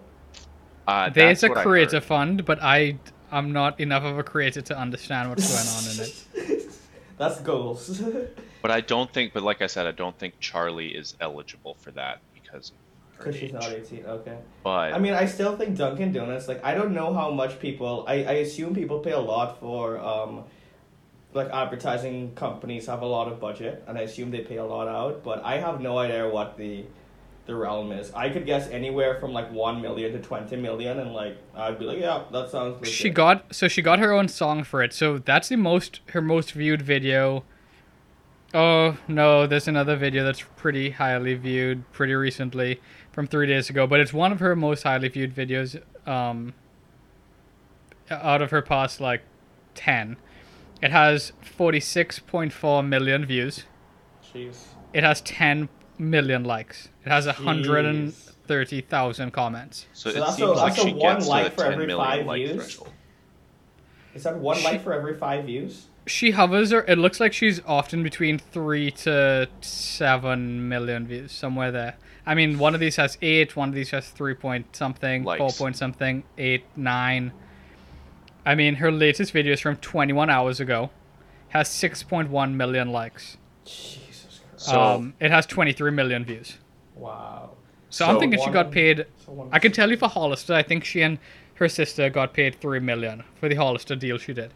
uh, 0.87 1.09
There's 1.09 1.43
a 1.43 1.49
creator 1.49 2.01
fund, 2.01 2.45
but 2.45 2.61
I 2.61 2.97
I'm 3.31 3.51
not 3.51 3.79
enough 3.79 4.03
of 4.03 4.17
a 4.17 4.23
creator 4.23 4.61
to 4.61 4.77
understand 4.77 5.29
what's 5.29 5.47
going 5.47 5.67
on 5.67 5.93
in 5.95 6.57
it. 6.59 6.71
That's 7.17 7.39
goals. 7.41 8.01
But 8.61 8.71
I 8.71 8.81
don't 8.81 9.11
think. 9.11 9.33
But 9.33 9.43
like 9.43 9.61
I 9.61 9.67
said, 9.67 9.87
I 9.87 9.91
don't 9.91 10.17
think 10.17 10.39
Charlie 10.39 10.89
is 10.89 11.15
eligible 11.19 11.75
for 11.75 11.91
that 11.91 12.21
because 12.33 12.71
Because 13.17 13.35
she's 13.35 13.53
not 13.53 13.65
18. 13.65 14.05
Okay. 14.05 14.37
But 14.63 14.93
I 14.93 14.99
mean, 14.99 15.13
I 15.13 15.25
still 15.25 15.57
think 15.57 15.77
Dunkin' 15.77 16.11
Donuts. 16.11 16.47
Like, 16.47 16.63
I 16.63 16.73
don't 16.73 16.93
know 16.93 17.13
how 17.13 17.31
much 17.31 17.59
people. 17.59 18.05
I, 18.07 18.23
I 18.23 18.33
assume 18.45 18.75
people 18.75 18.99
pay 18.99 19.11
a 19.11 19.19
lot 19.19 19.59
for 19.59 19.99
um, 19.99 20.43
like 21.33 21.49
advertising 21.49 22.33
companies 22.35 22.87
have 22.87 23.01
a 23.01 23.05
lot 23.05 23.31
of 23.31 23.39
budget, 23.39 23.83
and 23.87 23.97
I 23.97 24.01
assume 24.01 24.31
they 24.31 24.41
pay 24.41 24.57
a 24.57 24.65
lot 24.65 24.87
out. 24.87 25.23
But 25.23 25.43
I 25.43 25.57
have 25.57 25.81
no 25.81 25.97
idea 25.97 26.29
what 26.29 26.57
the 26.57 26.85
the 27.45 27.55
realm 27.55 27.91
is. 27.91 28.13
I 28.13 28.29
could 28.29 28.45
guess 28.45 28.69
anywhere 28.69 29.19
from 29.19 29.33
like 29.33 29.51
one 29.51 29.81
million 29.81 30.11
to 30.13 30.19
twenty 30.19 30.55
million, 30.55 30.99
and 30.99 31.13
like 31.13 31.37
I'd 31.55 31.79
be 31.79 31.85
like, 31.85 31.99
yeah, 31.99 32.23
that 32.31 32.49
sounds. 32.49 32.79
Legit. 32.79 32.93
She 32.93 33.09
got 33.09 33.53
so 33.53 33.67
she 33.67 33.81
got 33.81 33.99
her 33.99 34.11
own 34.11 34.27
song 34.27 34.63
for 34.63 34.83
it. 34.83 34.93
So 34.93 35.17
that's 35.17 35.49
the 35.49 35.57
most 35.57 36.01
her 36.09 36.21
most 36.21 36.51
viewed 36.51 36.81
video. 36.81 37.43
Oh 38.53 38.97
no, 39.07 39.47
there's 39.47 39.67
another 39.67 39.95
video 39.95 40.23
that's 40.23 40.41
pretty 40.57 40.89
highly 40.91 41.35
viewed 41.35 41.89
pretty 41.93 42.13
recently 42.13 42.81
from 43.11 43.27
three 43.27 43.47
days 43.47 43.69
ago, 43.69 43.87
but 43.87 43.99
it's 43.99 44.11
one 44.13 44.31
of 44.31 44.39
her 44.39 44.55
most 44.55 44.83
highly 44.83 45.07
viewed 45.07 45.33
videos 45.33 45.81
um 46.07 46.53
out 48.09 48.41
of 48.41 48.51
her 48.51 48.61
past 48.61 48.99
like 48.99 49.21
ten. 49.73 50.17
It 50.81 50.91
has 50.91 51.31
forty 51.41 51.79
six 51.79 52.19
point 52.19 52.51
four 52.51 52.83
million 52.83 53.25
views. 53.25 53.63
Jeez. 54.33 54.65
It 54.93 55.03
has 55.03 55.21
ten 55.21 55.69
million 55.97 56.43
likes. 56.43 56.89
It 57.05 57.09
has 57.09 57.27
a 57.27 57.33
hundred 57.33 57.85
and 57.85 58.09
Jeez. 58.09 58.31
thirty 58.47 58.81
thousand 58.81 59.31
comments. 59.31 59.85
so, 59.93 60.09
So 60.09 60.17
it 60.17 60.19
that's 60.19 60.39
a- 60.39 60.45
like 60.47 60.75
that's 60.75 60.85
a 60.85 60.91
one 60.93 61.15
gets 61.15 61.27
like 61.27 61.45
to 61.45 61.51
for 61.51 61.65
every 61.71 61.87
five 61.89 62.25
like 62.25 62.39
views? 62.41 62.55
threshold. 62.55 62.89
Is 64.13 64.23
that 64.23 64.35
one 64.37 64.57
She- 64.57 64.65
like 64.65 64.83
for 64.83 64.91
every 64.93 65.15
five 65.15 65.45
views? 65.45 65.85
She 66.07 66.31
hovers, 66.31 66.73
or 66.73 66.81
it 66.87 66.97
looks 66.97 67.19
like 67.19 67.33
she's 67.33 67.61
often 67.65 68.03
between 68.03 68.37
three 68.39 68.91
to 68.91 69.47
seven 69.61 70.67
million 70.67 71.07
views, 71.07 71.31
somewhere 71.31 71.71
there. 71.71 71.95
I 72.25 72.35
mean, 72.35 72.59
one 72.59 72.73
of 72.73 72.79
these 72.79 72.95
has 72.97 73.17
eight, 73.21 73.55
one 73.55 73.69
of 73.69 73.75
these 73.75 73.91
has 73.91 74.09
three 74.09 74.33
point 74.33 74.75
something, 74.75 75.23
four 75.23 75.49
point 75.51 75.77
something, 75.77 76.23
eight, 76.37 76.63
nine. 76.75 77.31
I 78.45 78.55
mean, 78.55 78.75
her 78.75 78.91
latest 78.91 79.31
video 79.31 79.53
is 79.53 79.59
from 79.59 79.75
21 79.77 80.29
hours 80.29 80.59
ago, 80.59 80.89
has 81.49 81.69
6.1 81.69 82.53
million 82.53 82.91
likes. 82.91 83.37
Jesus 83.65 84.39
Christ. 84.49 84.65
So- 84.65 84.81
um, 84.81 85.13
it 85.19 85.29
has 85.31 85.45
23 85.45 85.91
million 85.91 86.25
views. 86.25 86.57
wow. 86.95 87.51
So, 87.93 88.05
I'm 88.05 88.15
So 88.15 88.19
thinking 88.21 88.39
she 88.41 88.49
got 88.51 88.71
paid. 88.71 89.05
so 89.25 89.49
I 89.51 89.59
can 89.59 89.73
tell 89.73 89.91
you 89.91 89.97
for 89.97 90.07
Hollister, 90.07 90.53
I 90.53 90.63
think 90.63 90.85
she 90.85 91.01
and 91.01 91.19
her 91.55 91.67
sister 91.67 92.09
got 92.09 92.33
paid 92.33 92.55
three 92.61 92.79
million 92.79 93.23
for 93.37 93.49
the 93.49 93.55
Hollister 93.55 93.97
deal 93.97 94.17
she 94.17 94.31
did. 94.33 94.53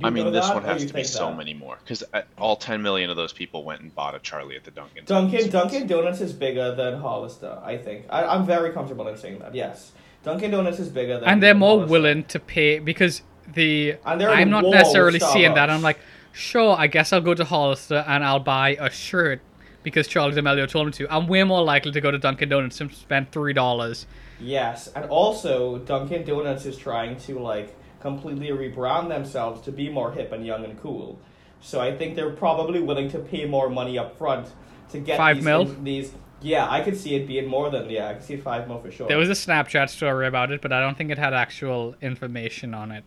You 0.00 0.06
I 0.06 0.10
mean, 0.10 0.32
this 0.32 0.46
that, 0.46 0.54
one 0.54 0.64
has 0.64 0.80
to 0.80 0.86
be 0.86 0.92
think 0.92 1.06
so 1.08 1.26
that? 1.28 1.36
many 1.36 1.52
more 1.52 1.76
because 1.84 2.02
uh, 2.14 2.22
all 2.38 2.56
10 2.56 2.80
million 2.80 3.10
of 3.10 3.16
those 3.16 3.32
people 3.34 3.64
went 3.64 3.82
and 3.82 3.94
bought 3.94 4.14
a 4.14 4.18
Charlie 4.18 4.56
at 4.56 4.64
the 4.64 4.70
Dunkin'. 4.70 5.04
Dunkin' 5.04 5.50
Donuts. 5.50 5.52
Dunkin' 5.52 5.86
Donuts 5.86 6.20
is 6.22 6.32
bigger 6.32 6.74
than 6.74 6.98
Hollister. 7.00 7.58
I 7.62 7.76
think. 7.76 8.06
I, 8.08 8.24
I'm 8.24 8.46
very 8.46 8.72
comfortable 8.72 9.06
in 9.08 9.16
saying 9.18 9.40
that. 9.40 9.54
Yes, 9.54 9.92
Dunkin' 10.24 10.50
Donuts 10.50 10.78
is 10.78 10.88
bigger 10.88 11.20
than. 11.20 11.28
and 11.28 11.42
they're 11.42 11.54
more 11.54 11.76
Hollister. 11.80 11.92
willing 11.92 12.24
to 12.24 12.40
pay 12.40 12.78
because 12.78 13.22
the 13.52 13.96
And 14.06 14.20
they're 14.20 14.30
I'm 14.30 14.48
not 14.48 14.62
wall 14.62 14.72
with 14.72 14.78
necessarily 14.80 15.20
seeing 15.20 15.54
that. 15.54 15.68
I'm 15.68 15.82
like, 15.82 15.98
sure, 16.32 16.76
I 16.78 16.86
guess 16.86 17.12
I'll 17.12 17.20
go 17.20 17.34
to 17.34 17.44
Hollister 17.44 18.02
and 18.06 18.24
I'll 18.24 18.40
buy 18.40 18.76
a 18.80 18.90
shirt 18.90 19.42
because 19.82 20.06
Charlie 20.08 20.34
D'Amelio 20.34 20.66
told 20.68 20.86
me 20.86 20.92
to. 20.92 21.12
I'm 21.12 21.26
way 21.26 21.42
more 21.44 21.62
likely 21.62 21.92
to 21.92 22.00
go 22.00 22.10
to 22.10 22.18
Dunkin' 22.18 22.48
Donuts 22.48 22.80
and 22.80 22.90
spend 22.92 23.32
three 23.32 23.52
dollars. 23.52 24.06
Yes, 24.38 24.88
and 24.88 25.04
also 25.10 25.78
Dunkin' 25.78 26.24
Donuts 26.24 26.64
is 26.64 26.78
trying 26.78 27.16
to 27.20 27.38
like 27.38 27.76
completely 28.00 28.48
rebrand 28.48 29.08
themselves 29.08 29.60
to 29.62 29.72
be 29.72 29.88
more 29.88 30.12
hip 30.12 30.32
and 30.32 30.44
young 30.44 30.64
and 30.64 30.80
cool. 30.80 31.18
So 31.60 31.80
I 31.80 31.96
think 31.96 32.16
they're 32.16 32.30
probably 32.30 32.80
willing 32.80 33.10
to 33.10 33.18
pay 33.18 33.44
more 33.44 33.68
money 33.68 33.98
up 33.98 34.16
front 34.16 34.48
to 34.90 34.98
get 34.98 35.18
Five 35.18 35.36
these, 35.36 35.44
mil? 35.44 35.64
these. 35.82 36.12
Yeah, 36.42 36.68
I 36.70 36.80
could 36.80 36.96
see 36.96 37.14
it 37.14 37.26
being 37.26 37.46
more 37.46 37.70
than 37.70 37.90
yeah. 37.90 38.08
I 38.08 38.14
could 38.14 38.24
see 38.24 38.36
five 38.38 38.66
mil 38.66 38.80
for 38.80 38.90
sure. 38.90 39.06
There 39.08 39.18
was 39.18 39.28
a 39.28 39.32
Snapchat 39.32 39.90
story 39.90 40.26
about 40.26 40.50
it, 40.50 40.62
but 40.62 40.72
I 40.72 40.80
don't 40.80 40.96
think 40.96 41.10
it 41.10 41.18
had 41.18 41.34
actual 41.34 41.94
information 42.00 42.72
on 42.72 42.90
it. 42.90 43.04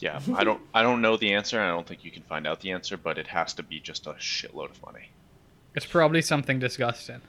Yeah, 0.00 0.20
I 0.36 0.44
don't 0.44 0.60
I 0.74 0.82
don't 0.82 1.00
know 1.00 1.16
the 1.16 1.32
answer. 1.32 1.60
I 1.60 1.68
don't 1.68 1.86
think 1.86 2.04
you 2.04 2.10
can 2.10 2.22
find 2.22 2.46
out 2.46 2.60
the 2.60 2.70
answer, 2.70 2.96
but 2.96 3.18
it 3.18 3.26
has 3.28 3.54
to 3.54 3.62
be 3.62 3.80
just 3.80 4.06
a 4.06 4.12
shitload 4.12 4.70
of 4.70 4.82
money. 4.84 5.10
It's 5.74 5.86
probably 5.86 6.22
something 6.22 6.58
disgusting. 6.58 7.20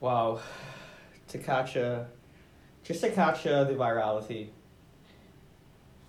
wow, 0.00 0.40
to 1.28 1.38
catch 1.38 1.76
a, 1.76 2.06
just 2.84 3.00
to 3.00 3.10
catch 3.10 3.46
uh, 3.46 3.64
the 3.64 3.72
virality. 3.72 4.48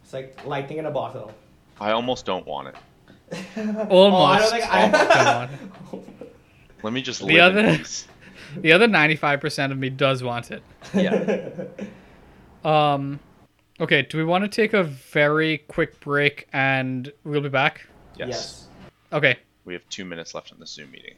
It's 0.04 0.14
like 0.14 0.46
lightning 0.46 0.78
in 0.80 0.86
a 0.86 0.92
bottle. 0.92 1.32
I 1.80 1.92
almost 1.92 2.26
don't 2.26 2.46
want 2.46 2.70
it. 2.70 2.76
Oh, 3.58 3.62
I 3.62 4.40
Almost. 4.40 4.42
don't 4.52 4.52
think 4.52 4.66
I. 4.72 5.50
Let 6.84 6.94
me 6.94 7.02
just 7.02 7.20
The 7.22 7.26
live 7.26 7.56
in 7.58 7.66
other- 7.66 7.78
peace. 7.78 8.08
The 8.58 8.72
other 8.72 8.88
95% 8.88 9.72
of 9.72 9.78
me 9.80 9.90
does 9.90 10.22
want 10.24 10.52
it. 10.52 10.62
Yeah. 10.94 11.50
Um, 12.64 13.20
okay, 13.82 14.04
do 14.04 14.18
we 14.18 14.24
want 14.24 14.46
to 14.46 14.48
take 14.48 14.72
a 14.72 14.84
very 14.84 15.58
quick 15.68 16.00
break 16.00 16.48
and 16.54 17.12
we'll 17.26 17.42
be 17.42 17.50
back? 17.50 17.86
Yes. 18.16 18.28
yes. 18.30 18.68
Okay, 19.12 19.38
We 19.66 19.74
have 19.74 19.84
two 19.90 20.06
minutes 20.06 20.34
left 20.34 20.54
in 20.54 20.60
the 20.60 20.66
Zoom 20.66 20.90
meeting. 20.92 21.16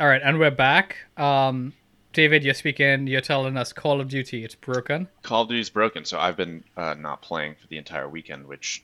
All 0.00 0.06
right, 0.06 0.22
and 0.24 0.38
we're 0.38 0.50
back. 0.50 0.96
Um, 1.18 1.74
David, 2.14 2.42
you're 2.42 2.54
speaking, 2.54 3.06
you're 3.06 3.20
telling 3.20 3.58
us 3.58 3.74
Call 3.74 4.00
of 4.00 4.08
Duty, 4.08 4.42
it's 4.42 4.54
broken. 4.54 5.08
Call 5.22 5.42
of 5.42 5.50
Duty's 5.50 5.68
broken, 5.68 6.06
so 6.06 6.18
I've 6.18 6.38
been 6.38 6.64
uh, 6.74 6.94
not 6.94 7.20
playing 7.20 7.56
for 7.60 7.66
the 7.66 7.76
entire 7.76 8.08
weekend, 8.08 8.46
which 8.46 8.82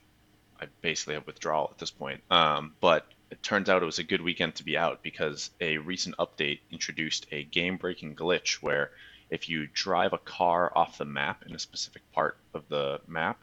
I 0.61 0.67
basically 0.83 1.15
have 1.15 1.27
withdrawal 1.27 1.71
at 1.73 1.79
this 1.79 1.91
point. 1.91 2.21
Um, 2.31 2.75
but 2.83 3.07
it 3.31 3.43
turns 3.43 3.71
out 3.71 3.83
it 3.83 3.87
was 3.87 3.99
a 3.99 4.05
good 4.05 4.21
weekend 4.21 4.57
to 4.57 4.65
be 4.65 4.77
out 4.77 5.03
because 5.03 5.51
a 5.59 5.79
recent 5.79 6.15
update 6.19 6.61
introduced 6.71 7.27
a 7.33 7.45
game-breaking 7.45 8.15
glitch 8.15 8.57
where 8.57 8.91
if 9.31 9.49
you 9.49 9.67
drive 9.73 10.13
a 10.13 10.19
car 10.19 10.71
off 10.77 10.99
the 10.99 11.07
map 11.07 11.45
in 11.47 11.55
a 11.55 11.59
specific 11.59 12.03
part 12.13 12.37
of 12.53 12.69
the 12.69 13.01
map, 13.09 13.41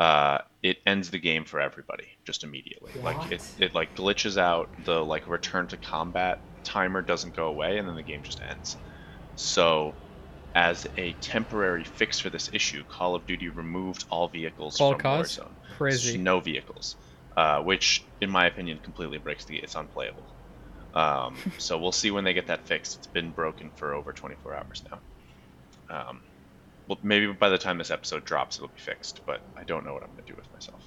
uh, 0.00 0.38
it 0.62 0.78
ends 0.86 1.10
the 1.10 1.18
game 1.18 1.44
for 1.44 1.60
everybody 1.60 2.08
just 2.24 2.42
immediately. 2.42 2.90
Like 3.02 3.30
it, 3.30 3.42
it 3.58 3.74
like 3.74 3.94
glitches 3.94 4.38
out. 4.38 4.70
The 4.86 5.04
like 5.04 5.28
return 5.28 5.66
to 5.68 5.76
combat 5.76 6.40
timer 6.64 7.02
doesn't 7.02 7.36
go 7.36 7.46
away, 7.46 7.76
and 7.76 7.86
then 7.86 7.96
the 7.96 8.02
game 8.02 8.22
just 8.22 8.40
ends. 8.40 8.78
So 9.36 9.94
as 10.54 10.88
a 10.96 11.12
temporary 11.20 11.84
fix 11.84 12.18
for 12.18 12.30
this 12.30 12.48
issue, 12.54 12.82
Call 12.84 13.14
of 13.14 13.26
Duty 13.26 13.50
removed 13.50 14.06
all 14.08 14.26
vehicles 14.26 14.80
All 14.80 14.92
from 14.92 15.00
cars? 15.00 15.38
Warzone. 15.38 15.76
Crazy. 15.76 16.16
No 16.18 16.40
vehicles, 16.40 16.96
uh, 17.36 17.60
which, 17.60 18.02
in 18.22 18.30
my 18.30 18.46
opinion, 18.46 18.78
completely 18.82 19.18
breaks 19.18 19.44
the. 19.44 19.58
It's 19.58 19.74
unplayable. 19.74 20.24
Um, 20.94 21.36
so 21.58 21.78
we'll 21.78 21.92
see 21.92 22.10
when 22.10 22.24
they 22.24 22.32
get 22.32 22.46
that 22.46 22.66
fixed. 22.66 22.96
It's 22.96 23.06
been 23.06 23.32
broken 23.32 23.70
for 23.76 23.92
over 23.92 24.14
24 24.14 24.54
hours 24.54 24.82
now. 24.90 24.98
Um, 26.08 26.22
well, 26.88 26.98
maybe 27.02 27.26
by 27.32 27.48
the 27.48 27.58
time 27.58 27.78
this 27.78 27.90
episode 27.90 28.24
drops, 28.24 28.56
it'll 28.56 28.68
be 28.68 28.80
fixed. 28.80 29.20
But 29.26 29.40
I 29.56 29.64
don't 29.64 29.84
know 29.84 29.92
what 29.92 30.02
I'm 30.02 30.10
gonna 30.10 30.26
do 30.26 30.34
with 30.34 30.52
myself. 30.52 30.82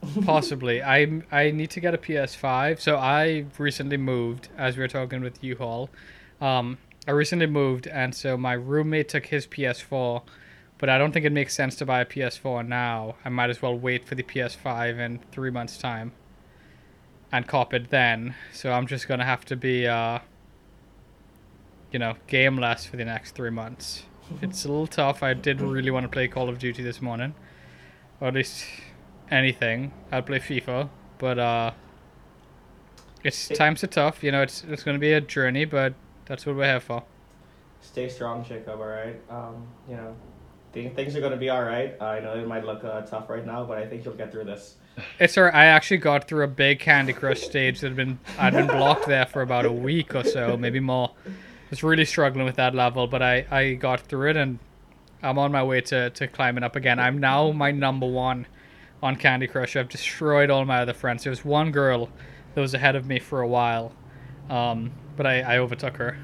Possibly. 0.24 0.82
I 0.82 1.22
I 1.32 1.50
need 1.50 1.70
to 1.70 1.80
get 1.80 1.94
a 1.94 1.98
PS5. 1.98 2.80
So 2.80 2.96
I 2.96 3.46
recently 3.58 3.96
moved, 3.96 4.48
as 4.56 4.76
we 4.76 4.82
were 4.82 4.88
talking 4.88 5.20
with 5.20 5.42
U-Haul. 5.42 5.90
Um, 6.40 6.78
I 7.06 7.12
recently 7.12 7.46
moved, 7.46 7.86
and 7.86 8.14
so 8.14 8.36
my 8.36 8.52
roommate 8.52 9.08
took 9.08 9.26
his 9.26 9.46
PS4, 9.46 10.22
but 10.76 10.90
I 10.90 10.98
don't 10.98 11.12
think 11.12 11.24
it 11.24 11.32
makes 11.32 11.54
sense 11.54 11.74
to 11.76 11.86
buy 11.86 12.02
a 12.02 12.04
PS4 12.04 12.68
now. 12.68 13.16
I 13.24 13.30
might 13.30 13.48
as 13.48 13.62
well 13.62 13.76
wait 13.76 14.04
for 14.04 14.14
the 14.14 14.22
PS5 14.22 14.98
in 14.98 15.20
three 15.32 15.50
months' 15.50 15.78
time, 15.78 16.12
and 17.32 17.46
cop 17.46 17.72
it 17.72 17.88
then. 17.90 18.34
So 18.52 18.72
I'm 18.72 18.86
just 18.86 19.08
gonna 19.08 19.24
have 19.24 19.44
to 19.46 19.56
be, 19.56 19.86
uh, 19.86 20.18
you 21.90 21.98
know, 21.98 22.14
gameless 22.26 22.84
for 22.84 22.96
the 22.96 23.06
next 23.06 23.34
three 23.34 23.50
months. 23.50 24.04
It's 24.42 24.64
a 24.64 24.68
little 24.68 24.86
tough. 24.86 25.22
I 25.22 25.34
did 25.34 25.60
really 25.60 25.90
want 25.90 26.04
to 26.04 26.08
play 26.08 26.28
Call 26.28 26.48
of 26.48 26.58
Duty 26.58 26.82
this 26.82 27.00
morning, 27.00 27.34
or 28.20 28.28
at 28.28 28.34
least 28.34 28.64
anything. 29.30 29.92
I'd 30.12 30.26
play 30.26 30.38
FIFA, 30.38 30.88
but 31.18 31.38
uh, 31.38 31.70
it's 33.24 33.50
It- 33.50 33.54
times 33.56 33.82
are 33.84 33.88
tough. 33.88 34.22
You 34.22 34.32
know, 34.32 34.42
it's 34.42 34.64
it's 34.64 34.82
gonna 34.82 34.98
be 34.98 35.12
a 35.12 35.20
journey, 35.20 35.64
but 35.64 35.94
that's 36.26 36.46
what 36.46 36.56
we're 36.56 36.64
here 36.64 36.80
for. 36.80 37.04
Stay 37.80 38.08
strong, 38.08 38.44
Jacob. 38.44 38.80
All 38.80 38.86
right. 38.86 39.16
Um, 39.30 39.66
you 39.88 39.96
know, 39.96 40.14
think 40.72 40.94
things 40.94 41.16
are 41.16 41.20
gonna 41.20 41.36
be 41.36 41.48
all 41.48 41.62
right. 41.62 42.00
I 42.00 42.20
know 42.20 42.34
it 42.34 42.46
might 42.46 42.64
look 42.64 42.84
uh, 42.84 43.00
tough 43.02 43.28
right 43.30 43.44
now, 43.44 43.64
but 43.64 43.78
I 43.78 43.86
think 43.86 44.04
you'll 44.04 44.14
get 44.14 44.30
through 44.30 44.44
this. 44.44 44.76
It's 45.18 45.38
alright. 45.38 45.54
I 45.54 45.66
actually 45.66 45.98
got 45.98 46.28
through 46.28 46.44
a 46.44 46.48
big 46.48 46.80
Candy 46.80 47.12
Crush 47.12 47.40
stage 47.40 47.80
that 47.80 47.88
had 47.88 47.96
been 47.96 48.18
I'd 48.38 48.52
been 48.52 48.66
blocked 48.66 49.06
there 49.06 49.26
for 49.26 49.42
about 49.42 49.64
a 49.64 49.72
week 49.72 50.14
or 50.14 50.24
so, 50.24 50.56
maybe 50.56 50.80
more. 50.80 51.12
I 51.68 51.70
was 51.70 51.82
really 51.82 52.06
struggling 52.06 52.46
with 52.46 52.56
that 52.56 52.74
level, 52.74 53.06
but 53.06 53.20
I 53.20 53.44
I 53.50 53.74
got 53.74 54.00
through 54.00 54.30
it 54.30 54.36
and 54.36 54.58
I'm 55.22 55.38
on 55.38 55.52
my 55.52 55.62
way 55.62 55.82
to 55.82 56.08
to 56.08 56.26
climbing 56.26 56.64
up 56.64 56.76
again. 56.76 56.98
I'm 56.98 57.18
now 57.18 57.52
my 57.52 57.70
number 57.72 58.06
one 58.06 58.46
on 59.02 59.16
Candy 59.16 59.46
Crush. 59.46 59.76
I've 59.76 59.90
destroyed 59.90 60.48
all 60.48 60.64
my 60.64 60.80
other 60.80 60.94
friends. 60.94 61.24
There 61.24 61.30
was 61.30 61.44
one 61.44 61.70
girl 61.70 62.08
that 62.54 62.60
was 62.62 62.72
ahead 62.72 62.96
of 62.96 63.06
me 63.06 63.18
for 63.18 63.42
a 63.42 63.46
while, 63.46 63.92
um, 64.48 64.92
but 65.14 65.26
I 65.26 65.42
I 65.42 65.58
overtook 65.58 65.98
her. 65.98 66.16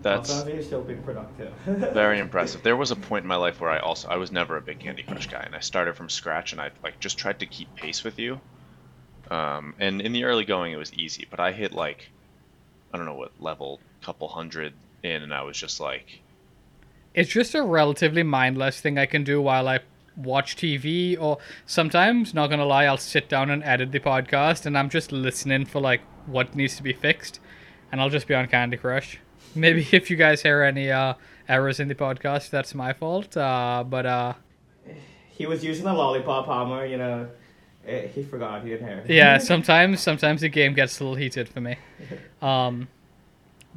That's 0.00 0.30
Also, 0.30 0.48
you're 0.48 0.62
still 0.62 0.82
being 0.82 1.02
productive. 1.02 1.52
very 1.66 2.18
impressive. 2.18 2.62
There 2.62 2.76
was 2.76 2.90
a 2.90 2.96
point 2.96 3.24
in 3.24 3.28
my 3.28 3.36
life 3.36 3.60
where 3.60 3.70
I 3.70 3.80
also 3.80 4.08
I 4.08 4.16
was 4.16 4.32
never 4.32 4.56
a 4.56 4.62
big 4.62 4.80
Candy 4.80 5.02
Crush 5.02 5.28
guy, 5.28 5.42
and 5.42 5.54
I 5.54 5.60
started 5.60 5.94
from 5.94 6.08
scratch, 6.08 6.52
and 6.52 6.60
I 6.60 6.70
like 6.82 6.98
just 7.00 7.18
tried 7.18 7.38
to 7.40 7.46
keep 7.46 7.74
pace 7.76 8.02
with 8.02 8.18
you. 8.18 8.40
Um, 9.30 9.74
and 9.78 10.00
in 10.00 10.12
the 10.12 10.24
early 10.24 10.44
going, 10.44 10.72
it 10.72 10.76
was 10.76 10.92
easy, 10.94 11.26
but 11.30 11.38
I 11.38 11.52
hit 11.52 11.72
like 11.72 12.10
I 12.92 12.96
don't 12.96 13.06
know 13.06 13.14
what 13.14 13.32
level, 13.38 13.78
couple 14.02 14.28
hundred 14.28 14.74
in, 15.02 15.22
and 15.22 15.32
I 15.34 15.42
was 15.42 15.56
just 15.56 15.80
like, 15.80 16.20
it's 17.14 17.30
just 17.30 17.54
a 17.54 17.62
relatively 17.62 18.22
mindless 18.22 18.80
thing 18.80 18.98
I 18.98 19.06
can 19.06 19.24
do 19.24 19.40
while 19.40 19.68
I 19.68 19.80
watch 20.16 20.56
TV 20.56 21.18
or 21.18 21.38
sometimes 21.64 22.34
not 22.34 22.50
gonna 22.50 22.66
lie 22.66 22.84
I'll 22.84 22.98
sit 22.98 23.28
down 23.28 23.50
and 23.50 23.64
edit 23.64 23.92
the 23.92 24.00
podcast 24.00 24.66
and 24.66 24.76
I'm 24.76 24.90
just 24.90 25.10
listening 25.10 25.64
for 25.64 25.80
like 25.80 26.02
what 26.26 26.54
needs 26.54 26.76
to 26.76 26.82
be 26.82 26.92
fixed 26.92 27.40
and 27.90 28.00
I'll 28.00 28.10
just 28.10 28.26
be 28.26 28.34
on 28.34 28.46
Candy 28.46 28.76
Crush. 28.76 29.18
Maybe 29.54 29.86
if 29.92 30.10
you 30.10 30.16
guys 30.16 30.42
hear 30.42 30.62
any 30.62 30.90
uh, 30.90 31.14
errors 31.48 31.80
in 31.80 31.88
the 31.88 31.94
podcast 31.94 32.50
that's 32.50 32.74
my 32.74 32.92
fault 32.92 33.36
uh, 33.36 33.84
but 33.88 34.04
uh, 34.06 34.34
he 35.30 35.46
was 35.46 35.64
using 35.64 35.84
the 35.84 35.92
lollipop 35.92 36.46
hammer. 36.46 36.84
You 36.84 36.98
know, 36.98 37.28
eh, 37.86 38.06
he 38.08 38.22
forgot. 38.22 38.62
He 38.62 38.70
didn't 38.70 38.86
hear. 38.86 39.04
yeah 39.08 39.38
sometimes 39.52 40.00
sometimes 40.00 40.42
the 40.42 40.48
game 40.48 40.74
gets 40.74 41.00
a 41.00 41.04
little 41.04 41.16
heated 41.16 41.48
for 41.48 41.60
me. 41.60 41.76
Um, 42.42 42.88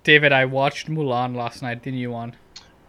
David 0.05 0.31
I 0.31 0.45
watched 0.45 0.87
Mulan 0.87 1.35
last 1.35 1.61
night 1.63 1.81
the 1.83 1.91
you 1.91 2.11
one. 2.11 2.35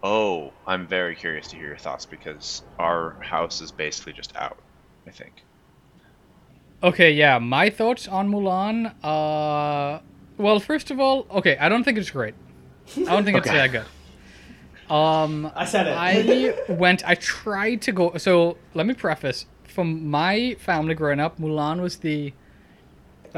"Oh, 0.03 0.53
I'm 0.67 0.87
very 0.87 1.17
curious 1.17 1.49
to 1.49 1.57
hear 1.57 1.69
your 1.69 1.79
thoughts 1.79 2.05
because 2.07 2.63
our 2.79 3.17
house 3.23 3.61
is 3.61 3.73
basically 3.73 4.13
just 4.13 4.37
out." 4.37 4.59
I 5.07 5.11
think. 5.11 5.33
Okay, 6.83 7.11
yeah, 7.13 7.39
my 7.39 7.71
thoughts 7.71 8.07
on 8.07 8.29
Mulan. 8.31 8.93
Uh, 9.03 10.01
well, 10.37 10.61
first 10.61 10.91
of 10.91 11.01
all, 11.01 11.27
okay, 11.31 11.57
I 11.59 11.71
don't 11.71 11.85
think 11.85 11.97
it's 11.97 12.11
great. 12.11 12.35
I 12.99 13.05
don't 13.05 13.25
think 13.25 13.39
it's 13.39 13.49
Okay. 13.51 13.57
that 13.57 13.73
good. 13.73 14.95
Um, 14.95 15.51
I 15.57 15.65
said 15.65 15.87
it. 15.87 15.97
I 15.97 16.73
went. 16.73 17.03
I 17.09 17.15
tried 17.15 17.81
to 17.83 17.93
go. 17.93 18.17
So 18.19 18.59
let 18.75 18.87
me 18.87 18.93
preface. 18.95 19.47
From 19.65 20.09
my 20.09 20.55
family 20.59 20.95
growing 20.95 21.19
up, 21.21 21.39
Mulan 21.41 21.81
was 21.81 21.97
the 21.97 22.33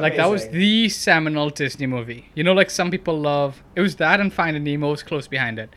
like 0.01 0.17
that 0.17 0.31
was 0.31 0.49
the 0.49 0.89
seminal 0.89 1.51
Disney 1.51 1.87
movie. 1.87 2.31
You 2.35 2.45
know, 2.45 2.53
like 2.53 2.71
some 2.71 2.91
people 2.91 3.19
love. 3.21 3.63
It 3.77 3.81
was 3.81 3.97
that 3.97 4.21
and 4.21 4.33
Finding 4.33 4.65
Nemo 4.65 4.91
was 4.91 5.03
close 5.03 5.29
behind 5.29 5.59
it. 5.59 5.71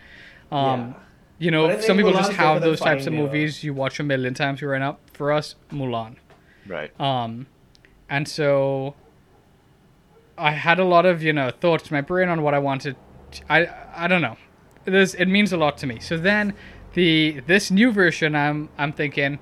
Um, 0.52 0.60
Yeah. 0.60 0.94
You 1.40 1.50
know, 1.50 1.80
some 1.80 1.98
people 1.98 2.12
Mulan's 2.12 2.28
just 2.28 2.34
have 2.34 2.62
those 2.62 2.80
types 2.80 3.08
of 3.08 3.14
Nemo. 3.14 3.26
movies 3.26 3.64
you 3.64 3.74
watch 3.74 4.00
a 4.00 4.04
million 4.04 4.36
times 4.36 4.62
you 4.62 4.68
growing 4.68 4.84
up. 4.84 5.00
For 5.14 5.32
us, 5.32 5.56
Mulan. 5.72 6.18
Right. 6.68 6.92
Um, 7.02 7.48
and 8.10 8.28
so 8.28 8.94
I 10.38 10.52
had 10.52 10.80
a 10.80 10.86
lot 10.86 11.06
of 11.06 11.24
you 11.24 11.34
know 11.34 11.50
thoughts 11.50 11.90
in 11.90 11.96
my 11.96 12.02
brain 12.02 12.30
on 12.30 12.44
what 12.44 12.54
I 12.54 12.60
wanted. 12.60 12.96
To, 13.32 13.42
I 13.52 13.68
I 13.96 14.08
don't 14.08 14.22
know. 14.22 14.38
This 14.86 15.14
it 15.16 15.26
means 15.28 15.52
a 15.52 15.58
lot 15.58 15.78
to 15.80 15.88
me. 15.88 16.00
So 16.00 16.18
then 16.18 16.54
the 16.94 17.42
this 17.48 17.72
new 17.72 17.92
version, 17.92 18.36
I'm 18.36 18.70
I'm 18.78 18.94
thinking. 18.94 19.40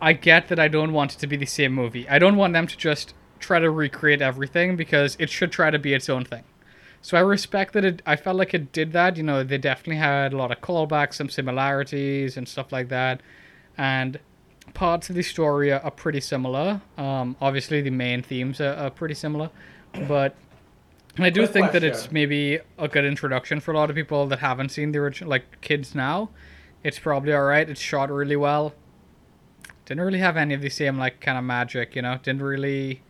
I 0.00 0.12
get 0.12 0.48
that 0.48 0.58
I 0.58 0.68
don't 0.68 0.92
want 0.92 1.14
it 1.14 1.18
to 1.18 1.26
be 1.26 1.36
the 1.36 1.46
same 1.46 1.72
movie. 1.72 2.08
I 2.08 2.18
don't 2.18 2.36
want 2.36 2.52
them 2.52 2.66
to 2.66 2.76
just 2.76 3.14
try 3.40 3.58
to 3.58 3.70
recreate 3.70 4.22
everything 4.22 4.76
because 4.76 5.16
it 5.18 5.30
should 5.30 5.52
try 5.52 5.70
to 5.70 5.78
be 5.78 5.94
its 5.94 6.08
own 6.08 6.24
thing. 6.24 6.44
So 7.00 7.16
I 7.16 7.20
respect 7.20 7.74
that 7.74 7.84
it. 7.84 8.02
I 8.06 8.16
felt 8.16 8.36
like 8.36 8.54
it 8.54 8.72
did 8.72 8.92
that. 8.92 9.16
You 9.16 9.22
know, 9.22 9.44
they 9.44 9.58
definitely 9.58 9.96
had 9.96 10.32
a 10.32 10.36
lot 10.36 10.50
of 10.50 10.60
callbacks, 10.60 11.14
some 11.14 11.28
similarities, 11.28 12.36
and 12.36 12.48
stuff 12.48 12.72
like 12.72 12.88
that. 12.88 13.20
And 13.76 14.18
parts 14.74 15.08
of 15.08 15.16
the 15.16 15.22
story 15.22 15.72
are, 15.72 15.80
are 15.80 15.90
pretty 15.90 16.20
similar. 16.20 16.80
Um, 16.96 17.36
obviously, 17.40 17.80
the 17.82 17.90
main 17.90 18.22
themes 18.22 18.60
are, 18.60 18.74
are 18.74 18.90
pretty 18.90 19.14
similar, 19.14 19.50
but 20.06 20.34
I 21.18 21.30
do 21.30 21.42
Quick 21.42 21.52
think 21.52 21.72
that 21.72 21.84
it's 21.84 22.12
maybe 22.12 22.60
a 22.78 22.88
good 22.88 23.04
introduction 23.04 23.60
for 23.60 23.72
a 23.72 23.76
lot 23.76 23.90
of 23.90 23.96
people 23.96 24.26
that 24.26 24.40
haven't 24.40 24.70
seen 24.70 24.92
the 24.92 24.98
original, 24.98 25.30
like 25.30 25.60
kids 25.60 25.94
now. 25.94 26.30
It's 26.84 26.98
probably 26.98 27.32
all 27.32 27.42
right. 27.42 27.68
It's 27.68 27.80
shot 27.80 28.10
really 28.10 28.36
well. 28.36 28.74
Didn't 29.88 30.02
really 30.04 30.18
have 30.18 30.36
any 30.36 30.52
of 30.54 30.60
the 30.60 30.68
same 30.68 30.98
like 30.98 31.20
kind 31.20 31.38
of 31.38 31.44
magic, 31.44 31.96
you 31.96 32.02
know. 32.02 32.18
Didn't 32.22 32.42
really, 32.42 33.00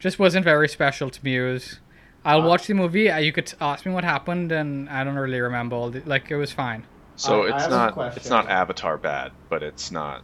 just 0.00 0.18
wasn't 0.18 0.44
very 0.44 0.68
special 0.68 1.10
to 1.10 1.24
me. 1.24 1.36
It 1.36 1.52
was, 1.52 1.78
I'll 2.24 2.42
Uh, 2.42 2.48
watch 2.48 2.66
the 2.66 2.74
movie. 2.74 3.08
uh, 3.08 3.18
You 3.18 3.30
could 3.32 3.52
ask 3.60 3.86
me 3.86 3.92
what 3.92 4.02
happened, 4.02 4.50
and 4.50 4.88
I 4.90 5.04
don't 5.04 5.14
really 5.14 5.40
remember. 5.40 5.76
All 5.76 5.90
the, 5.90 6.00
like 6.04 6.28
it 6.30 6.36
was 6.36 6.50
fine. 6.52 6.84
So 7.14 7.42
I- 7.44 7.50
I 7.50 7.54
it's 7.54 7.62
have 7.64 7.72
a 7.72 7.76
not 7.96 8.16
it's 8.16 8.28
not 8.30 8.48
Avatar 8.50 8.98
bad, 8.98 9.30
but 9.48 9.62
it's 9.62 9.92
not. 9.92 10.22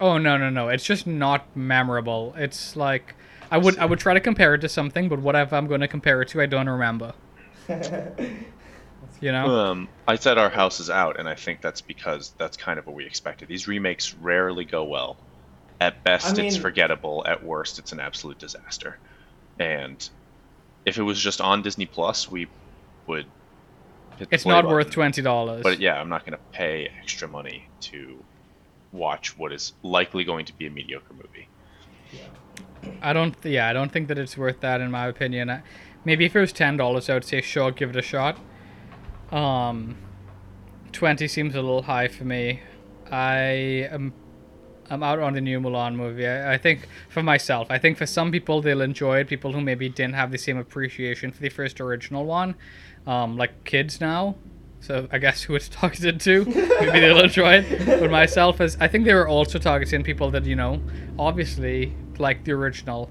Oh 0.00 0.18
no 0.18 0.36
no 0.36 0.50
no! 0.50 0.68
It's 0.68 0.84
just 0.84 1.06
not 1.06 1.46
memorable. 1.56 2.34
It's 2.36 2.76
like 2.76 3.14
I 3.50 3.56
would 3.58 3.78
I 3.78 3.86
would 3.86 3.98
try 4.00 4.12
to 4.14 4.20
compare 4.20 4.54
it 4.54 4.60
to 4.60 4.68
something, 4.68 5.08
but 5.08 5.18
whatever 5.20 5.56
I'm 5.56 5.66
going 5.66 5.80
to 5.80 5.88
compare 5.88 6.20
it 6.22 6.28
to, 6.28 6.42
I 6.42 6.46
don't 6.46 6.68
remember. 6.68 7.14
You 9.20 9.32
know? 9.32 9.46
Um, 9.50 9.88
I 10.08 10.16
said 10.16 10.38
our 10.38 10.48
house 10.48 10.80
is 10.80 10.88
out, 10.88 11.18
and 11.18 11.28
I 11.28 11.34
think 11.34 11.60
that's 11.60 11.80
because 11.80 12.32
that's 12.38 12.56
kind 12.56 12.78
of 12.78 12.86
what 12.86 12.96
we 12.96 13.04
expected. 13.04 13.48
These 13.48 13.68
remakes 13.68 14.14
rarely 14.14 14.64
go 14.64 14.84
well. 14.84 15.16
At 15.80 16.02
best, 16.04 16.38
I 16.38 16.42
it's 16.42 16.56
forgettable. 16.56 17.24
At 17.26 17.44
worst, 17.44 17.78
it's 17.78 17.92
an 17.92 18.00
absolute 18.00 18.38
disaster. 18.38 18.98
And 19.58 20.08
if 20.84 20.98
it 20.98 21.02
was 21.02 21.20
just 21.20 21.40
on 21.40 21.62
Disney 21.62 21.86
Plus, 21.86 22.30
we 22.30 22.48
would. 23.06 23.26
It's 24.30 24.44
not 24.44 24.62
button. 24.62 24.70
worth 24.70 24.90
twenty 24.90 25.22
dollars. 25.22 25.62
But 25.62 25.80
yeah, 25.80 26.00
I'm 26.00 26.08
not 26.08 26.24
going 26.26 26.32
to 26.32 26.44
pay 26.52 26.90
extra 27.00 27.28
money 27.28 27.66
to 27.80 28.22
watch 28.92 29.38
what 29.38 29.52
is 29.52 29.72
likely 29.82 30.24
going 30.24 30.46
to 30.46 30.52
be 30.52 30.66
a 30.66 30.70
mediocre 30.70 31.14
movie. 31.14 31.48
I 33.02 33.12
don't. 33.12 33.34
Yeah, 33.42 33.68
I 33.68 33.72
don't 33.72 33.92
think 33.92 34.08
that 34.08 34.18
it's 34.18 34.36
worth 34.36 34.60
that 34.60 34.80
in 34.80 34.90
my 34.90 35.06
opinion. 35.06 35.50
I, 35.50 35.62
maybe 36.04 36.26
if 36.26 36.36
it 36.36 36.40
was 36.40 36.52
ten 36.52 36.76
dollars, 36.76 37.08
I 37.08 37.14
would 37.14 37.24
say 37.24 37.40
sure, 37.40 37.70
give 37.70 37.90
it 37.90 37.96
a 37.96 38.02
shot. 38.02 38.38
Um, 39.32 39.96
twenty 40.92 41.28
seems 41.28 41.54
a 41.54 41.60
little 41.60 41.82
high 41.82 42.08
for 42.08 42.24
me. 42.24 42.60
I 43.10 43.88
am. 43.90 44.12
I'm 44.92 45.04
out 45.04 45.20
on 45.20 45.34
the 45.34 45.40
new 45.40 45.60
Mulan 45.60 45.94
movie. 45.94 46.26
I, 46.26 46.54
I 46.54 46.58
think 46.58 46.88
for 47.08 47.22
myself, 47.22 47.68
I 47.70 47.78
think 47.78 47.96
for 47.96 48.06
some 48.06 48.32
people 48.32 48.60
they'll 48.60 48.80
enjoy 48.80 49.18
it. 49.20 49.28
People 49.28 49.52
who 49.52 49.60
maybe 49.60 49.88
didn't 49.88 50.14
have 50.14 50.32
the 50.32 50.38
same 50.38 50.58
appreciation 50.58 51.30
for 51.30 51.40
the 51.40 51.48
first 51.48 51.80
original 51.80 52.24
one, 52.24 52.56
um, 53.06 53.36
like 53.36 53.64
kids 53.64 54.00
now. 54.00 54.34
So 54.80 55.06
I 55.12 55.18
guess 55.18 55.42
who 55.44 55.54
it's 55.54 55.68
targeted 55.68 56.20
to, 56.22 56.44
maybe 56.44 57.00
they'll 57.00 57.20
enjoy 57.24 57.62
it. 57.62 57.86
But 58.00 58.10
myself, 58.10 58.60
as 58.60 58.76
I 58.80 58.88
think 58.88 59.04
they 59.04 59.14
were 59.14 59.28
also 59.28 59.58
targeting 59.58 60.02
people 60.02 60.30
that 60.32 60.44
you 60.44 60.56
know, 60.56 60.82
obviously 61.18 61.94
like 62.18 62.44
the 62.44 62.52
original. 62.52 63.10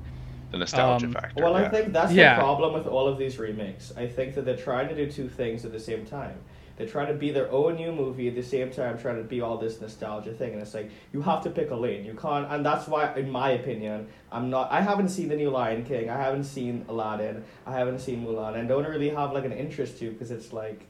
The 0.52 0.58
nostalgia 0.58 1.06
Um, 1.06 1.14
factor. 1.14 1.44
Well, 1.44 1.54
yeah. 1.54 1.66
I 1.68 1.70
think 1.70 1.94
that's 1.94 2.12
Yeah. 2.12 2.36
the 2.36 2.42
problem 2.42 2.74
with 2.74 2.88
all 2.88 3.08
of 3.08 3.18
these 3.18 3.38
remakes. 3.38 3.94
I 3.96 4.08
think 4.08 4.34
that 4.36 4.46
they're 4.46 4.56
trying 4.58 4.88
to 4.90 4.96
do 4.96 5.10
two 5.12 5.28
things 5.30 5.64
at 5.66 5.72
the 5.72 5.80
same 5.80 6.06
time. 6.06 6.38
They're 6.78 6.88
trying 6.88 7.08
to 7.08 7.14
be 7.14 7.30
their 7.32 7.52
own 7.52 7.76
new 7.76 7.92
movie 7.92 8.30
at 8.30 8.36
the 8.36 8.42
same 8.42 8.72
time, 8.72 8.98
trying 8.98 9.18
to 9.18 9.24
be 9.24 9.42
all 9.42 9.58
this 9.58 9.82
nostalgia 9.82 10.32
thing, 10.32 10.54
and 10.54 10.62
it's 10.62 10.74
like 10.74 10.90
you 11.12 11.22
have 11.22 11.44
to 11.44 11.50
pick 11.50 11.72
a 11.72 11.76
lane. 11.76 12.06
You 12.06 12.14
can't, 12.14 12.50
and 12.50 12.66
that's 12.66 12.88
why, 12.88 13.14
in 13.16 13.30
my 13.30 13.52
opinion, 13.52 14.08
I'm 14.32 14.50
not. 14.50 14.72
I 14.72 14.80
haven't 14.82 15.10
seen 15.10 15.28
the 15.28 15.36
new 15.36 15.50
Lion 15.50 15.84
King. 15.84 16.10
I 16.10 16.16
haven't 16.16 16.46
seen 16.46 16.86
Aladdin. 16.88 17.44
I 17.68 17.74
haven't 17.74 18.00
seen 18.00 18.26
Mulan, 18.26 18.56
and 18.58 18.70
don't 18.70 18.86
really 18.88 19.10
have 19.10 19.34
like 19.34 19.44
an 19.44 19.52
interest 19.52 20.00
to 20.00 20.10
because 20.12 20.32
it's 20.32 20.54
like. 20.54 20.86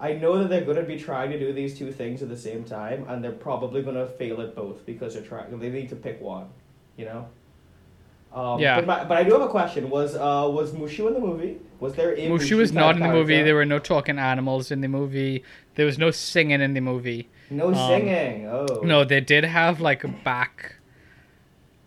I 0.00 0.14
know 0.14 0.36
that 0.38 0.48
they're 0.50 0.64
going 0.64 0.78
to 0.78 0.82
be 0.82 0.98
trying 0.98 1.30
to 1.30 1.38
do 1.38 1.52
these 1.52 1.78
two 1.78 1.92
things 1.92 2.24
at 2.24 2.28
the 2.28 2.36
same 2.36 2.64
time, 2.64 3.04
and 3.08 3.22
they're 3.22 3.30
probably 3.30 3.82
going 3.82 3.94
to 3.94 4.06
fail 4.06 4.40
at 4.40 4.56
both 4.56 4.84
because 4.84 5.14
they're 5.14 5.22
trying. 5.22 5.56
They 5.60 5.70
need 5.70 5.90
to 5.90 5.96
pick 5.96 6.20
one, 6.20 6.46
you 6.96 7.04
know. 7.04 7.26
Um, 8.34 8.60
Yeah. 8.60 8.76
But, 8.76 8.86
my, 8.86 9.04
but 9.04 9.16
I 9.18 9.24
do 9.24 9.32
have 9.32 9.42
a 9.42 9.48
question. 9.48 9.90
Was 9.90 10.14
uh 10.14 10.48
was 10.50 10.72
Mushu 10.72 11.06
in 11.08 11.14
the 11.14 11.20
movie? 11.20 11.58
Was 11.80 11.94
there 11.94 12.12
a 12.14 12.28
Mushu 12.28 12.56
was 12.56 12.72
not 12.72 12.96
in 12.96 13.02
the 13.02 13.08
movie. 13.08 13.34
character? 13.34 13.44
There 13.44 13.54
were 13.54 13.64
no 13.64 13.78
talking 13.78 14.18
animals 14.18 14.70
in 14.70 14.80
the 14.80 14.88
movie. 14.88 15.44
There 15.74 15.86
was 15.86 15.98
no 15.98 16.10
singing 16.10 16.60
in 16.60 16.74
the 16.74 16.80
movie. 16.80 17.28
no 17.50 17.68
um, 17.68 17.74
singing. 17.74 18.46
Oh 18.46 18.80
No, 18.82 19.04
they 19.04 19.20
did 19.20 19.44
have 19.44 19.80
like 19.80 20.04
a 20.04 20.08
back, 20.08 20.76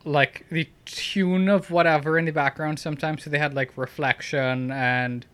like 0.04 0.46
the 0.50 0.68
tune 0.86 1.50
of 1.50 1.72
whatever 1.72 2.18
in 2.20 2.26
the 2.26 2.32
background 2.32 2.80
sometimes. 2.80 3.24
So 3.24 3.30
they 3.30 3.40
had 3.40 3.54
like 3.54 3.76
reflection 3.78 4.72
and 4.72 5.26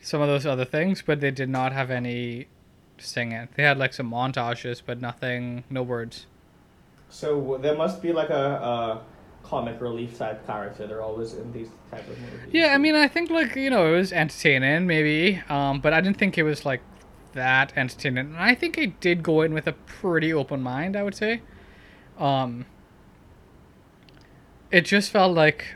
some 0.00 0.22
of 0.22 0.28
those 0.28 0.46
other 0.46 0.64
things, 0.64 1.02
but 1.02 1.20
they 1.20 1.30
did 1.30 1.48
not 1.48 1.72
have 1.72 1.90
any 1.90 2.48
singing. 2.98 3.48
They 3.54 3.62
had 3.62 3.78
like 3.78 3.92
some 3.92 4.10
montages, 4.10 4.80
but 4.84 5.00
nothing, 5.00 5.64
no 5.68 5.82
words. 5.82 6.26
So 7.08 7.58
there 7.60 7.74
must 7.74 8.00
be 8.00 8.12
like 8.12 8.30
a, 8.30 8.34
a 8.34 9.02
comic 9.50 9.80
relief 9.80 10.16
type 10.16 10.46
character. 10.46 10.86
They're 10.86 11.02
always 11.02 11.34
in 11.34 11.52
these 11.52 11.68
type 11.90 12.08
of 12.08 12.18
movies. 12.20 12.50
Yeah, 12.52 12.68
I 12.68 12.78
mean, 12.78 12.94
I 12.94 13.08
think 13.08 13.30
like 13.30 13.56
you 13.56 13.68
know 13.68 13.92
it 13.92 13.96
was 13.96 14.12
entertaining 14.12 14.86
maybe, 14.86 15.42
um, 15.48 15.80
but 15.80 15.92
I 15.92 16.00
didn't 16.00 16.18
think 16.18 16.38
it 16.38 16.44
was 16.44 16.64
like 16.64 16.80
that 17.32 17.72
entertaining. 17.76 18.26
And 18.26 18.36
I 18.36 18.54
think 18.54 18.78
I 18.78 18.86
did 18.86 19.24
go 19.24 19.42
in 19.42 19.52
with 19.52 19.66
a 19.66 19.72
pretty 19.72 20.32
open 20.32 20.62
mind. 20.62 20.96
I 20.96 21.02
would 21.02 21.16
say, 21.16 21.42
um, 22.16 22.64
it 24.70 24.82
just 24.82 25.10
felt 25.10 25.34
like 25.34 25.74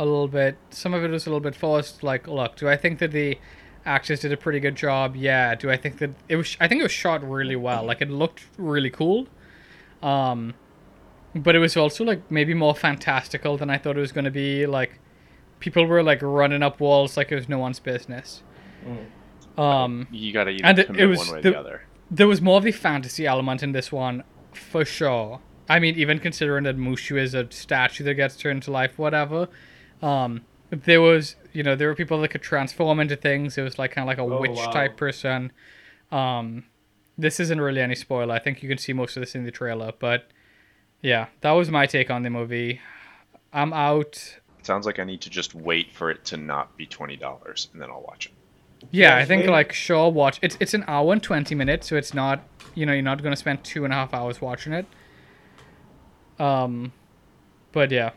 a 0.00 0.04
little 0.04 0.28
bit. 0.28 0.56
Some 0.70 0.92
of 0.92 1.04
it 1.04 1.10
was 1.10 1.26
a 1.26 1.30
little 1.30 1.40
bit 1.40 1.54
forced. 1.54 2.02
Like, 2.02 2.26
look, 2.26 2.56
do 2.56 2.68
I 2.68 2.76
think 2.76 2.98
that 2.98 3.12
the 3.12 3.38
actors 3.86 4.20
did 4.20 4.32
a 4.32 4.36
pretty 4.36 4.58
good 4.58 4.74
job? 4.74 5.14
Yeah. 5.14 5.54
Do 5.54 5.70
I 5.70 5.76
think 5.76 5.98
that 5.98 6.10
it 6.28 6.34
was? 6.34 6.56
I 6.58 6.66
think 6.66 6.80
it 6.80 6.84
was 6.84 6.92
shot 6.92 7.22
really 7.22 7.56
well. 7.56 7.84
Like, 7.84 8.00
it 8.00 8.10
looked 8.10 8.46
really 8.58 8.90
cool. 8.90 9.28
Um, 10.02 10.54
but 11.34 11.54
it 11.54 11.58
was 11.58 11.76
also 11.76 12.04
like 12.04 12.30
maybe 12.30 12.54
more 12.54 12.74
fantastical 12.74 13.56
than 13.56 13.70
I 13.70 13.78
thought 13.78 13.96
it 13.96 14.00
was 14.00 14.12
going 14.12 14.24
to 14.24 14.30
be. 14.30 14.66
Like, 14.66 14.98
people 15.60 15.86
were 15.86 16.02
like 16.02 16.20
running 16.22 16.62
up 16.62 16.80
walls 16.80 17.16
like 17.16 17.32
it 17.32 17.36
was 17.36 17.48
no 17.48 17.58
one's 17.58 17.80
business. 17.80 18.42
Mm. 18.86 19.60
Um, 19.60 20.08
you 20.10 20.32
got 20.32 20.44
to 20.44 20.50
either 20.50 20.64
and 20.64 20.78
it- 20.78 20.90
it 20.96 21.06
was 21.06 21.18
one 21.18 21.28
way 21.32 21.38
or 21.38 21.42
the- 21.42 21.50
the 21.50 21.58
other. 21.58 21.82
there 22.10 22.26
was 22.28 22.40
more 22.40 22.56
of 22.58 22.64
the 22.64 22.72
fantasy 22.72 23.26
element 23.26 23.62
in 23.62 23.72
this 23.72 23.92
one, 23.92 24.24
for 24.52 24.84
sure. 24.84 25.40
I 25.68 25.78
mean, 25.78 25.94
even 25.96 26.18
considering 26.18 26.64
that 26.64 26.76
Mushu 26.76 27.18
is 27.18 27.34
a 27.34 27.50
statue 27.50 28.04
that 28.04 28.14
gets 28.14 28.36
turned 28.36 28.62
to 28.64 28.70
life, 28.70 28.98
whatever. 28.98 29.48
Um, 30.02 30.42
there 30.70 31.00
was, 31.00 31.36
you 31.52 31.62
know, 31.62 31.76
there 31.76 31.88
were 31.88 31.94
people 31.94 32.20
that 32.22 32.28
could 32.28 32.42
transform 32.42 32.98
into 32.98 33.14
things. 33.16 33.56
It 33.56 33.62
was 33.62 33.78
like 33.78 33.92
kind 33.92 34.02
of 34.04 34.06
like 34.08 34.18
a 34.18 34.22
Oh, 34.22 34.40
witch 34.40 34.50
wow. 34.52 34.70
type 34.70 34.96
person. 34.96 35.52
Um, 36.10 36.64
this 37.16 37.38
isn't 37.40 37.60
really 37.60 37.80
any 37.80 37.94
spoiler. 37.94 38.34
I 38.34 38.38
think 38.38 38.62
you 38.62 38.68
can 38.68 38.78
see 38.78 38.92
most 38.92 39.16
of 39.16 39.20
this 39.20 39.34
in 39.34 39.44
the 39.44 39.50
trailer, 39.50 39.92
but 39.98 40.28
yeah, 41.02 41.26
that 41.42 41.52
was 41.52 41.70
my 41.70 41.86
take 41.86 42.10
on 42.10 42.22
the 42.22 42.30
movie. 42.30 42.80
I'm 43.52 43.72
out. 43.72 44.38
It 44.58 44.66
sounds 44.66 44.86
like 44.86 44.98
I 44.98 45.04
need 45.04 45.20
to 45.22 45.30
just 45.30 45.54
wait 45.54 45.92
for 45.92 46.10
it 46.10 46.24
to 46.26 46.36
not 46.36 46.76
be 46.76 46.86
twenty 46.86 47.16
dollars, 47.16 47.68
and 47.72 47.82
then 47.82 47.90
I'll 47.90 48.02
watch 48.02 48.26
it. 48.26 48.32
Yeah, 48.90 49.16
I 49.16 49.24
think 49.26 49.46
like 49.46 49.72
sure 49.72 50.10
watch. 50.10 50.38
It's 50.42 50.56
it's 50.60 50.74
an 50.74 50.84
hour 50.88 51.12
and 51.12 51.22
twenty 51.22 51.54
minutes, 51.54 51.88
so 51.88 51.96
it's 51.96 52.14
not 52.14 52.48
you 52.74 52.86
know 52.86 52.92
you're 52.92 53.02
not 53.02 53.22
gonna 53.22 53.36
spend 53.36 53.64
two 53.64 53.84
and 53.84 53.92
a 53.92 53.96
half 53.96 54.14
hours 54.14 54.40
watching 54.40 54.72
it. 54.72 54.86
Um, 56.38 56.92
but 57.72 57.90
yeah, 57.90 58.12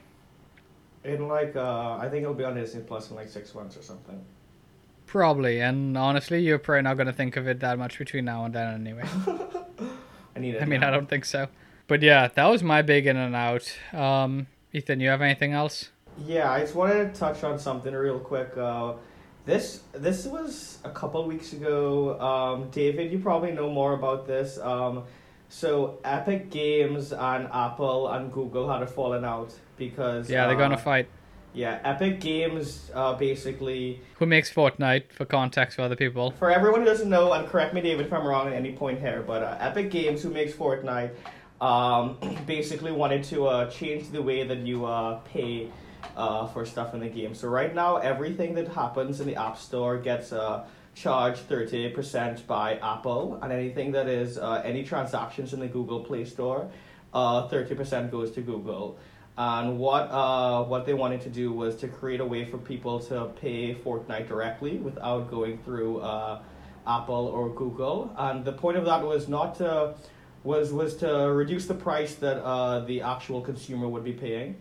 In 1.03 1.27
like 1.27 1.55
uh, 1.55 1.97
I 1.97 2.09
think 2.09 2.23
it'll 2.23 2.33
be 2.33 2.43
on 2.43 2.55
Disney 2.55 2.81
Plus 2.81 3.09
in 3.09 3.15
like 3.15 3.29
six 3.29 3.53
months 3.55 3.77
or 3.77 3.81
something. 3.81 4.25
probably. 5.05 5.59
And 5.61 5.97
honestly, 5.97 6.41
you're 6.41 6.59
probably 6.59 6.83
not 6.83 6.97
gonna 6.97 7.13
think 7.13 7.37
of 7.37 7.47
it 7.47 7.59
that 7.61 7.77
much 7.77 7.97
between 7.97 8.25
now 8.25 8.45
and 8.45 8.53
then 8.53 8.73
anyway. 8.87 9.03
I 10.35 10.39
need 10.39 10.55
it. 10.55 10.61
I 10.61 10.65
mean, 10.65 10.81
now. 10.81 10.87
I 10.87 10.91
don't 10.91 11.07
think 11.09 11.25
so. 11.25 11.47
But 11.87 12.01
yeah, 12.01 12.27
that 12.27 12.45
was 12.45 12.63
my 12.63 12.81
big 12.81 13.07
in 13.07 13.17
and 13.17 13.35
out. 13.35 13.71
Um, 13.93 14.47
Ethan, 14.73 14.99
you 14.99 15.09
have 15.09 15.21
anything 15.21 15.53
else? 15.53 15.89
Yeah, 16.25 16.51
I 16.51 16.61
just 16.61 16.75
wanted 16.75 17.13
to 17.13 17.19
touch 17.19 17.43
on 17.43 17.59
something 17.59 17.93
real 17.93 18.19
quick. 18.19 18.57
Uh, 18.57 18.93
this 19.45 19.81
this 19.93 20.25
was 20.25 20.79
a 20.83 20.89
couple 20.89 21.25
weeks 21.27 21.53
ago. 21.53 22.19
Um, 22.19 22.69
David, 22.71 23.11
you 23.11 23.19
probably 23.19 23.51
know 23.51 23.69
more 23.69 23.93
about 23.93 24.25
this. 24.25 24.57
Um, 24.57 25.03
so 25.49 25.99
Epic 26.03 26.49
Games 26.49 27.13
and 27.13 27.47
Apple 27.53 28.07
and 28.09 28.31
Google 28.31 28.67
had 28.71 28.81
a 28.81 28.87
falling 28.87 29.23
out 29.23 29.53
because 29.77 30.29
Yeah, 30.29 30.47
they're 30.47 30.55
uh, 30.55 30.59
gonna 30.59 30.77
fight. 30.77 31.07
Yeah, 31.53 31.79
Epic 31.85 32.19
Games 32.19 32.91
uh, 32.93 33.13
basically 33.13 34.01
Who 34.15 34.25
makes 34.25 34.51
Fortnite 34.51 35.13
for 35.13 35.23
context 35.25 35.77
for 35.77 35.83
other 35.83 35.95
people? 35.95 36.31
for 36.31 36.49
everyone 36.51 36.81
who 36.81 36.85
doesn't 36.85 37.09
know, 37.09 37.31
and 37.31 37.47
correct 37.47 37.73
me, 37.73 37.81
David, 37.81 38.07
if 38.07 38.13
I'm 38.13 38.25
wrong 38.27 38.47
at 38.47 38.53
any 38.53 38.73
point 38.73 38.99
here, 38.99 39.23
but 39.25 39.41
uh, 39.43 39.57
Epic 39.59 39.89
Games, 39.91 40.21
who 40.23 40.29
makes 40.31 40.51
Fortnite, 40.53 41.11
um, 41.61 42.17
basically 42.45 42.91
wanted 42.91 43.23
to 43.25 43.47
uh, 43.47 43.69
change 43.69 44.09
the 44.09 44.21
way 44.21 44.43
that 44.43 44.59
you 44.59 44.85
uh, 44.85 45.19
pay 45.19 45.69
uh, 46.15 46.47
for 46.47 46.65
stuff 46.65 46.93
in 46.93 46.99
the 46.99 47.09
game. 47.09 47.33
So 47.35 47.47
right 47.47 47.73
now, 47.73 47.97
everything 47.97 48.55
that 48.55 48.67
happens 48.69 49.21
in 49.21 49.27
the 49.27 49.35
App 49.35 49.57
Store 49.57 49.97
gets 49.97 50.31
uh, 50.31 50.65
charged 50.93 51.47
38% 51.49 52.47
by 52.47 52.75
Apple, 52.77 53.39
and 53.41 53.51
anything 53.51 53.91
that 53.91 54.07
is 54.07 54.37
uh, 54.37 54.61
any 54.63 54.83
transactions 54.83 55.53
in 55.53 55.59
the 55.59 55.67
Google 55.67 55.99
Play 56.01 56.25
Store, 56.25 56.69
uh, 57.13 57.47
30% 57.47 58.11
goes 58.11 58.31
to 58.31 58.41
Google. 58.41 58.97
And 59.37 59.77
what 59.77 60.03
uh, 60.11 60.63
what 60.63 60.85
they 60.85 60.93
wanted 60.93 61.19
to 61.21 61.29
do 61.29 61.51
was 61.51 61.75
to 61.77 61.89
create 61.89 62.21
a 62.21 62.25
way 62.25 62.45
for 62.45 62.57
people 62.57 63.01
to 63.01 63.25
pay 63.41 63.75
Fortnite 63.75 64.29
directly 64.29 64.77
without 64.77 65.29
going 65.29 65.57
through 65.57 65.99
uh, 65.99 66.39
Apple 66.87 67.27
or 67.27 67.49
Google. 67.49 68.15
And 68.17 68.45
the 68.45 68.53
point 68.53 68.77
of 68.77 68.85
that 68.85 69.03
was 69.03 69.27
not 69.27 69.55
to 69.55 69.95
was 70.45 70.71
was 70.71 70.95
to 70.97 71.07
reduce 71.31 71.65
the 71.65 71.73
price 71.73 72.15
that 72.15 72.37
uh, 72.43 72.79
the 72.81 73.01
actual 73.01 73.41
consumer 73.41 73.87
would 73.87 74.03
be 74.03 74.13
paying. 74.13 74.55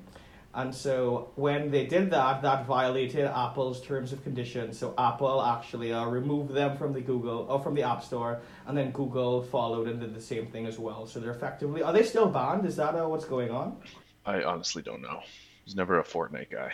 And 0.56 0.72
so 0.72 1.30
when 1.34 1.72
they 1.72 1.84
did 1.84 2.12
that, 2.12 2.42
that 2.42 2.64
violated 2.64 3.24
Apple's 3.24 3.80
terms 3.84 4.12
of 4.12 4.22
conditions. 4.22 4.78
So 4.78 4.94
Apple 4.96 5.42
actually 5.42 5.92
uh, 5.92 6.06
removed 6.06 6.54
them 6.54 6.76
from 6.76 6.92
the 6.92 7.00
Google 7.00 7.44
or 7.50 7.58
from 7.60 7.74
the 7.74 7.82
App 7.82 8.04
Store, 8.04 8.40
and 8.68 8.78
then 8.78 8.92
Google 8.92 9.42
followed 9.42 9.88
and 9.88 9.98
did 9.98 10.14
the 10.14 10.20
same 10.20 10.46
thing 10.46 10.66
as 10.66 10.78
well. 10.78 11.06
So 11.06 11.18
they're 11.18 11.32
effectively 11.32 11.82
are 11.82 11.92
they 11.92 12.04
still 12.04 12.28
banned? 12.28 12.64
Is 12.66 12.76
that 12.76 12.94
uh, 12.94 13.08
what's 13.08 13.24
going 13.24 13.50
on? 13.50 13.76
I 14.24 14.42
honestly 14.44 14.80
don't 14.82 15.02
know. 15.02 15.18
I 15.20 15.64
was 15.64 15.74
never 15.74 15.98
a 15.98 16.04
Fortnite 16.04 16.50
guy. 16.50 16.72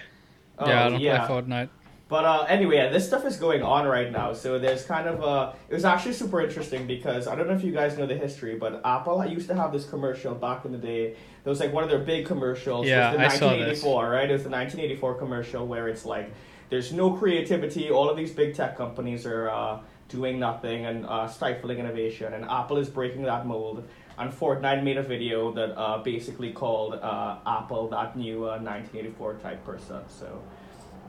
yeah, 0.61 0.83
I 0.83 0.87
Oh, 0.87 0.91
don't 0.91 1.01
yeah. 1.01 1.27
play 1.27 1.37
Fortnite. 1.41 1.69
But 2.11 2.25
uh, 2.25 2.45
anyway, 2.49 2.91
this 2.93 3.07
stuff 3.07 3.25
is 3.25 3.37
going 3.37 3.63
on 3.63 3.87
right 3.87 4.11
now. 4.11 4.33
So 4.33 4.59
there's 4.59 4.85
kind 4.85 5.07
of 5.07 5.23
uh, 5.23 5.53
it 5.69 5.75
was 5.75 5.85
actually 5.85 6.15
super 6.15 6.41
interesting 6.41 6.85
because 6.85 7.29
I 7.29 7.37
don't 7.37 7.47
know 7.47 7.55
if 7.55 7.63
you 7.63 7.71
guys 7.71 7.97
know 7.97 8.05
the 8.05 8.17
history, 8.17 8.57
but 8.57 8.81
Apple 8.85 9.25
used 9.25 9.47
to 9.47 9.55
have 9.55 9.73
this 9.73 9.89
commercial 9.89 10.35
back 10.35 10.65
in 10.65 10.73
the 10.73 10.79
day. 10.79 11.15
That 11.45 11.51
was 11.51 11.61
like 11.61 11.73
one 11.73 11.85
of 11.85 11.89
their 11.89 12.01
big 12.01 12.27
commercials. 12.27 12.89
Yeah, 12.89 13.13
it 13.13 13.19
was 13.19 13.27
I 13.27 13.33
the 13.33 13.39
saw 13.39 13.51
this. 13.51 13.85
1984, 13.85 14.11
right? 14.11 14.29
It 14.29 14.33
was 14.33 14.43
the 14.43 14.51
1984 14.51 15.15
commercial 15.15 15.67
where 15.69 15.87
it's 15.87 16.05
like 16.05 16.33
there's 16.69 16.93
no 16.93 17.13
creativity. 17.13 17.91
All 17.91 18.11
of 18.11 18.17
these 18.17 18.33
big 18.33 18.57
tech 18.57 18.77
companies 18.77 19.25
are 19.25 19.49
uh, 19.49 19.79
doing 20.09 20.41
nothing 20.41 20.87
and 20.87 21.07
uh, 21.07 21.29
stifling 21.29 21.79
innovation, 21.79 22.35
and 22.35 22.45
Apple 22.45 22.79
is 22.79 22.89
breaking 22.89 23.23
that 23.23 23.47
mold. 23.47 23.89
And 24.19 24.33
Fortnite 24.33 24.83
made 24.83 24.99
a 24.99 25.03
video 25.05 25.53
that 25.53 25.79
uh, 25.79 25.99
basically 25.99 26.53
called 26.53 26.95
uh, 26.95 27.39
Apple 27.47 27.89
that 27.91 28.17
new 28.17 28.39
uh, 28.47 28.59
1984 28.59 29.35
type 29.35 29.65
person. 29.65 30.01
So. 30.09 30.43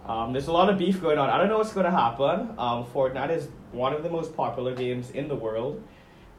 Um, 0.06 0.34
there's 0.34 0.48
a 0.48 0.52
lot 0.52 0.70
of 0.70 0.78
beef 0.78 1.02
going 1.02 1.18
on. 1.18 1.30
I 1.30 1.38
don't 1.38 1.48
know 1.48 1.58
what's 1.58 1.74
going 1.74 1.86
to 1.86 1.92
happen. 1.92 2.54
Um, 2.58 2.86
Fortnite 2.86 3.30
is 3.32 3.48
one 3.72 3.94
of 3.94 4.04
the 4.04 4.10
most 4.10 4.36
popular 4.36 4.76
games 4.76 5.12
in 5.12 5.28
the 5.28 5.36
world. 5.36 5.82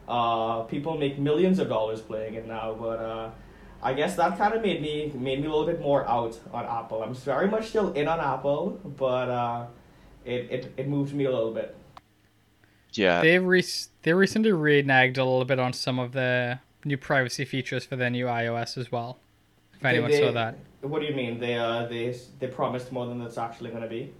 Uh, 0.07 0.63
people 0.63 0.97
make 0.97 1.17
millions 1.17 1.59
of 1.59 1.69
dollars 1.69 2.01
playing 2.01 2.33
it 2.33 2.45
now, 2.45 2.75
but 2.77 2.99
uh, 2.99 3.29
I 3.81 3.93
guess 3.93 4.15
that 4.17 4.37
kind 4.37 4.53
of 4.53 4.61
made 4.61 4.81
me 4.81 5.11
made 5.15 5.39
me 5.39 5.47
a 5.47 5.49
little 5.49 5.65
bit 5.65 5.79
more 5.79 6.07
out 6.09 6.37
on 6.53 6.65
Apple. 6.65 7.01
I'm 7.03 7.13
very 7.13 7.47
much 7.47 7.69
still 7.69 7.93
in 7.93 8.07
on 8.07 8.19
Apple, 8.19 8.81
but 8.97 9.29
uh, 9.29 9.65
it, 10.25 10.51
it 10.51 10.73
it 10.75 10.87
moved 10.89 11.13
me 11.13 11.23
a 11.23 11.31
little 11.31 11.53
bit. 11.53 11.75
Yeah, 12.91 13.21
They 13.21 13.39
re- 13.39 13.63
they 14.03 14.13
recently 14.13 14.51
reneged 14.51 15.17
a 15.17 15.23
little 15.23 15.45
bit 15.45 15.57
on 15.57 15.73
some 15.73 15.99
of 15.99 16.11
the 16.11 16.59
new 16.85 16.97
privacy 16.97 17.45
features 17.45 17.85
for 17.85 17.95
their 17.95 18.09
new 18.09 18.25
iOS 18.25 18.77
as 18.77 18.91
well. 18.91 19.19
If 19.83 19.85
anyone 19.89 20.11
they- 20.11 20.19
saw 20.19 20.31
that. 20.31 20.55
What 20.81 20.99
do 20.99 21.05
you 21.05 21.13
mean? 21.15 21.39
They 21.39 21.55
uh 21.55 21.85
they 21.85 22.13
they 22.39 22.47
promised 22.47 22.91
more 22.91 23.05
than 23.05 23.21
it's 23.21 23.37
actually 23.37 23.69
going 23.69 23.83
to 23.83 23.89
be. 23.89 24.13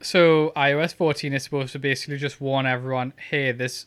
So 0.00 0.52
iOS 0.56 0.94
14 0.94 1.32
is 1.32 1.44
supposed 1.44 1.72
to 1.72 1.78
basically 1.78 2.16
just 2.18 2.40
warn 2.40 2.66
everyone, 2.66 3.12
hey, 3.30 3.52
this 3.52 3.86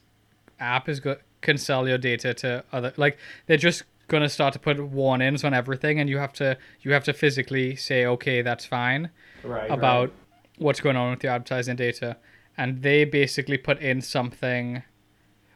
app 0.59 0.87
is 0.89 0.99
go- 0.99 1.17
can 1.41 1.57
sell 1.57 1.87
your 1.87 1.97
data 1.97 2.33
to 2.33 2.63
other 2.71 2.93
like 2.97 3.17
they're 3.47 3.57
just 3.57 3.83
gonna 4.07 4.29
start 4.29 4.53
to 4.53 4.59
put 4.59 4.79
warnings 4.79 5.43
on 5.43 5.53
everything, 5.53 5.99
and 5.99 6.09
you 6.09 6.17
have 6.17 6.33
to 6.33 6.57
you 6.81 6.91
have 6.93 7.03
to 7.05 7.13
physically 7.13 7.75
say, 7.75 8.05
okay, 8.05 8.41
that's 8.41 8.65
fine 8.65 9.09
Right. 9.43 9.69
about 9.71 10.09
right. 10.09 10.13
what's 10.57 10.79
going 10.81 10.95
on 10.95 11.11
with 11.11 11.23
your 11.23 11.33
advertising 11.33 11.75
data, 11.75 12.17
and 12.57 12.81
they 12.81 13.03
basically 13.05 13.57
put 13.57 13.79
in 13.79 14.01
something, 14.01 14.83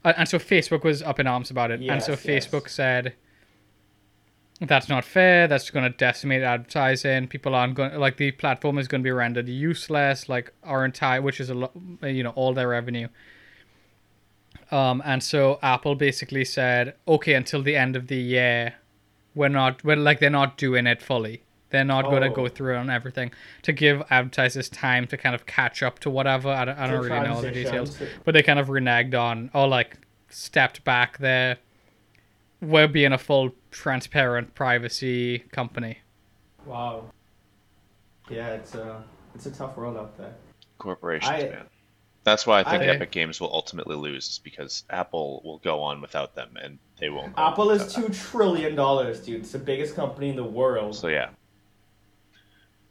and 0.04 0.28
so 0.28 0.40
Facebook 0.40 0.84
was 0.84 1.02
up 1.02 1.20
in 1.20 1.28
arms 1.28 1.52
about 1.52 1.70
it, 1.72 1.80
and 1.82 2.02
so 2.02 2.14
Yes, 2.14 2.26
yes. 2.26 2.48
Facebook 2.48 2.70
said. 2.70 3.14
That's 4.62 4.90
not 4.90 5.06
fair. 5.06 5.48
That's 5.48 5.70
going 5.70 5.90
to 5.90 5.98
decimate 5.98 6.42
advertising. 6.44 7.28
People 7.28 7.56
aren't 7.56 7.76
going 7.76 7.98
like 7.98 8.18
the 8.18 8.32
platform 8.32 8.78
is 8.78 8.90
going 8.90 9.02
to 9.02 9.08
be 9.08 9.12
rendered 9.12 9.48
useless. 9.48 10.28
Like 10.28 10.52
our 10.64 10.84
entire, 10.84 11.22
which 11.22 11.40
is 11.40 11.50
a 11.50 11.54
lot, 11.54 11.72
you 12.04 12.24
know, 12.24 12.32
all 12.32 12.54
their 12.54 12.68
revenue. 12.68 13.08
Um, 14.72 15.02
and 15.06 15.24
so 15.24 15.60
Apple 15.64 15.96
basically 15.96 16.46
said, 16.46 16.96
okay, 17.08 17.34
until 17.34 17.64
the 17.64 17.76
end 17.76 17.96
of 17.96 18.08
the 18.08 18.18
year, 18.18 18.76
we're 19.34 19.48
not, 19.48 19.84
we're 19.84 19.96
like 19.96 20.20
they're 20.20 20.30
not 20.30 20.58
doing 20.58 20.86
it 20.88 21.02
fully. 21.02 21.44
They're 21.72 21.84
not 21.86 22.06
going 22.06 22.24
to 22.24 22.30
Oh. 22.30 22.34
go 22.34 22.48
through 22.48 22.76
on 22.76 22.90
everything 22.90 23.32
to 23.62 23.72
give 23.72 24.04
advertisers 24.10 24.70
time 24.70 25.08
to 25.08 25.18
kind 25.18 25.36
of 25.36 25.46
catch 25.46 25.82
up 25.84 26.00
to 26.00 26.10
whatever. 26.10 26.50
I 26.50 26.66
don't, 26.66 26.78
I 26.78 26.88
don't 26.88 27.04
really 27.04 27.20
know 27.28 27.36
all 27.36 27.42
the 27.42 27.52
details, 27.52 27.98
but 28.26 28.34
they 28.34 28.44
kind 28.44 28.60
of 28.60 28.68
reneged 28.68 29.14
on 29.20 29.50
or 29.54 29.68
like 29.68 29.98
stepped 30.30 30.84
back 30.84 31.20
there. 31.20 31.58
We're 32.62 32.88
being 32.88 33.14
a 33.14 33.18
full, 33.18 33.52
transparent 33.72 34.54
privacy 34.54 35.40
company. 35.52 36.00
Wow. 36.66 37.06
Yeah, 38.30 38.50
it's 38.50 38.76
a 38.76 39.04
it's 39.36 39.46
a 39.46 39.52
tough 39.52 39.78
world 39.78 39.98
out 39.98 40.18
there. 40.18 40.34
corporations, 40.78 41.32
I- 41.32 41.50
man. 41.50 41.66
That's 42.26 42.46
why 42.46 42.60
I 42.60 42.64
think 42.64 42.84
I- 42.84 42.88
Epic 42.88 43.12
Games 43.12 43.40
will 43.40 43.52
ultimately 43.54 43.96
lose, 43.96 44.28
is 44.30 44.40
because 44.40 44.84
Apple 44.90 45.42
will 45.44 45.58
go 45.60 45.82
on 45.82 46.02
without 46.02 46.36
them, 46.36 46.58
and 46.62 46.78
they 47.00 47.10
won't. 47.10 47.34
Apple 47.38 47.72
is 47.72 47.84
without 47.84 48.08
two 48.08 48.14
trillion 48.14 48.76
dollars, 48.76 49.22
dude. 49.22 49.42
It's 49.42 49.52
the 49.54 49.60
biggest 49.60 49.96
company 49.96 50.30
in 50.30 50.36
the 50.36 50.44
world. 50.44 50.96
So 50.96 51.08
yeah. 51.08 51.30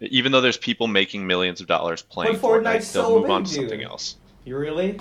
Even 0.01 0.33
though 0.33 0.41
there's 0.41 0.57
people 0.57 0.87
making 0.87 1.27
millions 1.27 1.61
of 1.61 1.67
dollars 1.67 2.03
playing 2.03 2.35
But 2.35 2.41
Fortnite, 2.43 2.63
Fortnite's 2.63 2.93
they'll 2.93 3.05
so 3.05 3.21
move 3.21 3.31
on 3.31 3.43
big, 3.43 3.49
to 3.51 3.55
something 3.55 3.83
else. 3.83 4.17
You 4.45 4.57
really? 4.57 4.99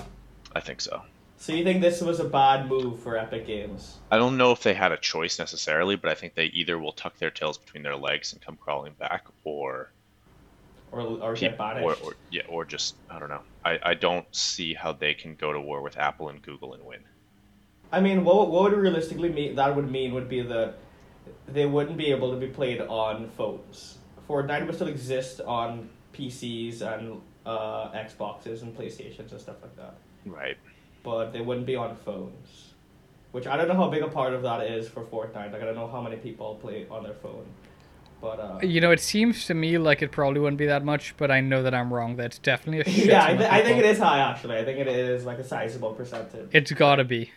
I 0.55 0.59
think 0.59 0.81
so. 0.81 1.01
So 1.39 1.53
you 1.53 1.63
think 1.63 1.81
this 1.81 2.01
was 2.01 2.19
a 2.19 2.23
bad 2.25 2.67
move 2.67 2.99
for 2.99 3.15
Epic 3.15 3.45
Games? 3.45 3.97
I 4.11 4.17
don't 4.17 4.37
know 4.37 4.51
if 4.51 4.63
they 4.63 4.73
had 4.73 4.91
a 4.91 4.97
choice 4.97 5.37
necessarily, 5.39 5.95
but 5.95 6.09
I 6.09 6.15
think 6.15 6.33
they 6.33 6.45
either 6.45 6.79
will 6.79 6.91
tuck 6.93 7.17
their 7.19 7.29
tails 7.31 7.57
between 7.57 7.83
their 7.83 7.95
legs 7.95 8.33
and 8.33 8.41
come 8.41 8.57
crawling 8.57 8.93
back, 8.93 9.27
or 9.43 9.91
Or 10.91 11.01
or 11.01 11.33
peop- 11.33 11.41
get 11.51 11.57
banished? 11.57 11.85
or, 12.03 12.07
or 12.07 12.13
yeah, 12.31 12.41
or 12.49 12.65
just 12.65 12.95
I 13.09 13.19
don't 13.19 13.29
know. 13.29 13.41
I, 13.63 13.79
I 13.83 13.93
don't 13.93 14.25
see 14.35 14.73
how 14.73 14.93
they 14.93 15.13
can 15.13 15.35
go 15.35 15.53
to 15.53 15.61
war 15.61 15.81
with 15.81 15.97
Apple 15.97 16.29
and 16.29 16.41
Google 16.41 16.73
and 16.73 16.83
win. 16.83 17.01
I 17.91 18.01
mean, 18.01 18.23
what 18.25 18.49
what 18.49 18.63
would 18.71 18.73
realistically 18.79 19.29
mean 19.29 19.55
that 19.55 19.75
would 19.75 19.89
mean 19.91 20.13
would 20.13 20.27
be 20.27 20.41
that 20.41 20.75
they 21.47 21.65
wouldn't 21.65 21.97
be 21.97 22.07
able 22.07 22.31
to 22.31 22.37
be 22.37 22.47
played 22.47 22.81
on 22.81 23.29
phones. 23.37 23.99
Fortnite 24.27 24.65
would 24.65 24.75
still 24.75 24.87
exist 24.87 25.39
on 25.41 25.87
PCs 26.13 26.81
and 26.81 27.21
uh, 27.45 27.91
Xboxes 27.91 28.61
and 28.63 28.75
PlayStations 28.75 29.31
and 29.31 29.39
stuff 29.39 29.57
like 29.61 29.75
that, 29.77 29.95
Right. 30.25 30.57
But 31.03 31.31
they 31.33 31.41
wouldn't 31.41 31.65
be 31.65 31.75
on 31.75 31.95
phones. 31.97 32.73
Which 33.31 33.45
I 33.45 33.57
don't 33.57 33.67
know 33.67 33.75
how 33.75 33.89
big 33.89 34.01
a 34.03 34.07
part 34.07 34.33
of 34.33 34.41
that 34.43 34.65
is 34.65 34.87
for 34.87 35.03
Fortnite. 35.03 35.51
Like 35.51 35.61
I 35.61 35.65
don't 35.65 35.75
know 35.75 35.87
how 35.87 36.01
many 36.01 36.15
people 36.15 36.55
play 36.55 36.87
on 36.89 37.03
their 37.03 37.13
phone, 37.13 37.45
but 38.21 38.39
uh, 38.39 38.59
You 38.63 38.81
know, 38.81 38.91
it 38.91 38.99
seems 39.01 39.45
to 39.45 39.53
me 39.53 39.77
like 39.77 40.01
it 40.01 40.11
probably 40.11 40.39
wouldn't 40.39 40.57
be 40.57 40.65
that 40.67 40.83
much, 40.83 41.13
but 41.17 41.29
I 41.29 41.41
know 41.41 41.61
that 41.63 41.73
I'm 41.73 41.93
wrong. 41.93 42.15
That's 42.15 42.39
definitely 42.39 42.81
a 42.81 42.85
shit. 42.89 43.05
yeah, 43.07 43.25
I, 43.25 43.35
th- 43.37 43.49
I 43.49 43.61
think 43.63 43.79
it 43.79 43.85
is 43.85 43.99
high 43.99 44.19
actually. 44.19 44.57
I 44.57 44.65
think 44.65 44.79
it 44.79 44.87
is 44.87 45.25
like 45.25 45.39
a 45.39 45.43
sizable 45.43 45.93
percentage. 45.93 46.49
It's 46.51 46.71
gotta 46.71 47.03
be. 47.03 47.31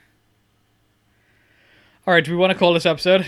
All 2.07 2.15
right, 2.15 2.25
do 2.25 2.31
we 2.31 2.37
want 2.37 2.53
to 2.53 2.59
call 2.59 2.73
this 2.73 2.87
episode? 2.87 3.27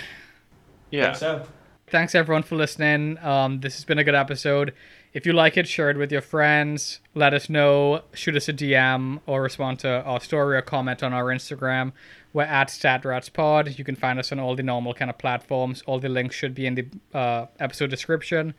Yeah. 0.90 1.12
So 1.12 1.46
Thanks 1.88 2.14
everyone 2.14 2.42
for 2.42 2.56
listening. 2.56 3.18
Um, 3.18 3.60
this 3.60 3.74
has 3.74 3.84
been 3.84 3.98
a 3.98 4.04
good 4.04 4.14
episode. 4.14 4.72
If 5.12 5.26
you 5.26 5.34
like 5.34 5.58
it, 5.58 5.68
share 5.68 5.90
it 5.90 5.98
with 5.98 6.10
your 6.10 6.22
friends. 6.22 7.00
Let 7.14 7.34
us 7.34 7.50
know. 7.50 8.02
Shoot 8.14 8.36
us 8.36 8.48
a 8.48 8.52
DM 8.52 9.20
or 9.26 9.42
respond 9.42 9.80
to 9.80 10.02
our 10.04 10.20
story 10.20 10.56
or 10.56 10.62
comment 10.62 11.02
on 11.02 11.12
our 11.12 11.26
Instagram. 11.26 11.92
We're 12.32 12.44
at 12.44 12.68
StatRatsPod. 12.68 13.76
You 13.78 13.84
can 13.84 13.94
find 13.94 14.18
us 14.18 14.32
on 14.32 14.40
all 14.40 14.56
the 14.56 14.62
normal 14.62 14.94
kind 14.94 15.10
of 15.10 15.18
platforms. 15.18 15.82
All 15.86 16.00
the 16.00 16.08
links 16.08 16.34
should 16.34 16.54
be 16.54 16.66
in 16.66 16.76
the 16.76 16.86
uh, 17.12 17.46
episode 17.60 17.90
description. 17.90 18.54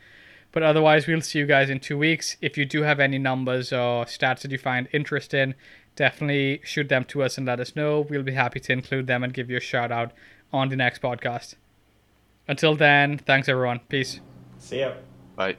But 0.51 0.61
otherwise, 0.61 1.07
we'll 1.07 1.21
see 1.21 1.39
you 1.39 1.47
guys 1.47 1.71
in 1.71 1.79
two 1.79 1.97
weeks. 1.97 2.37
If 2.39 2.55
you 2.55 2.65
do 2.65 2.83
have 2.83 2.99
any 2.99 3.17
numbers 3.17 3.73
or 3.73 4.05
stats 4.05 4.41
that 4.43 4.51
you 4.51 4.59
find 4.59 4.87
interesting, 4.93 5.55
definitely 5.95 6.61
shoot 6.63 6.87
them 6.87 7.03
to 7.05 7.23
us 7.23 7.39
and 7.39 7.47
let 7.47 7.59
us 7.59 7.75
know. 7.75 8.01
We'll 8.01 8.21
be 8.21 8.33
happy 8.33 8.59
to 8.59 8.73
include 8.73 9.07
them 9.07 9.23
and 9.23 9.33
give 9.33 9.49
you 9.49 9.57
a 9.57 9.61
shout 9.61 9.91
out 9.91 10.11
on 10.53 10.69
the 10.69 10.75
next 10.75 11.01
podcast. 11.01 11.55
Until 12.47 12.75
then, 12.75 13.17
thanks 13.17 13.49
everyone. 13.49 13.79
Peace. 13.89 14.19
See 14.59 14.81
ya. 14.81 14.93
Bye. 15.35 15.57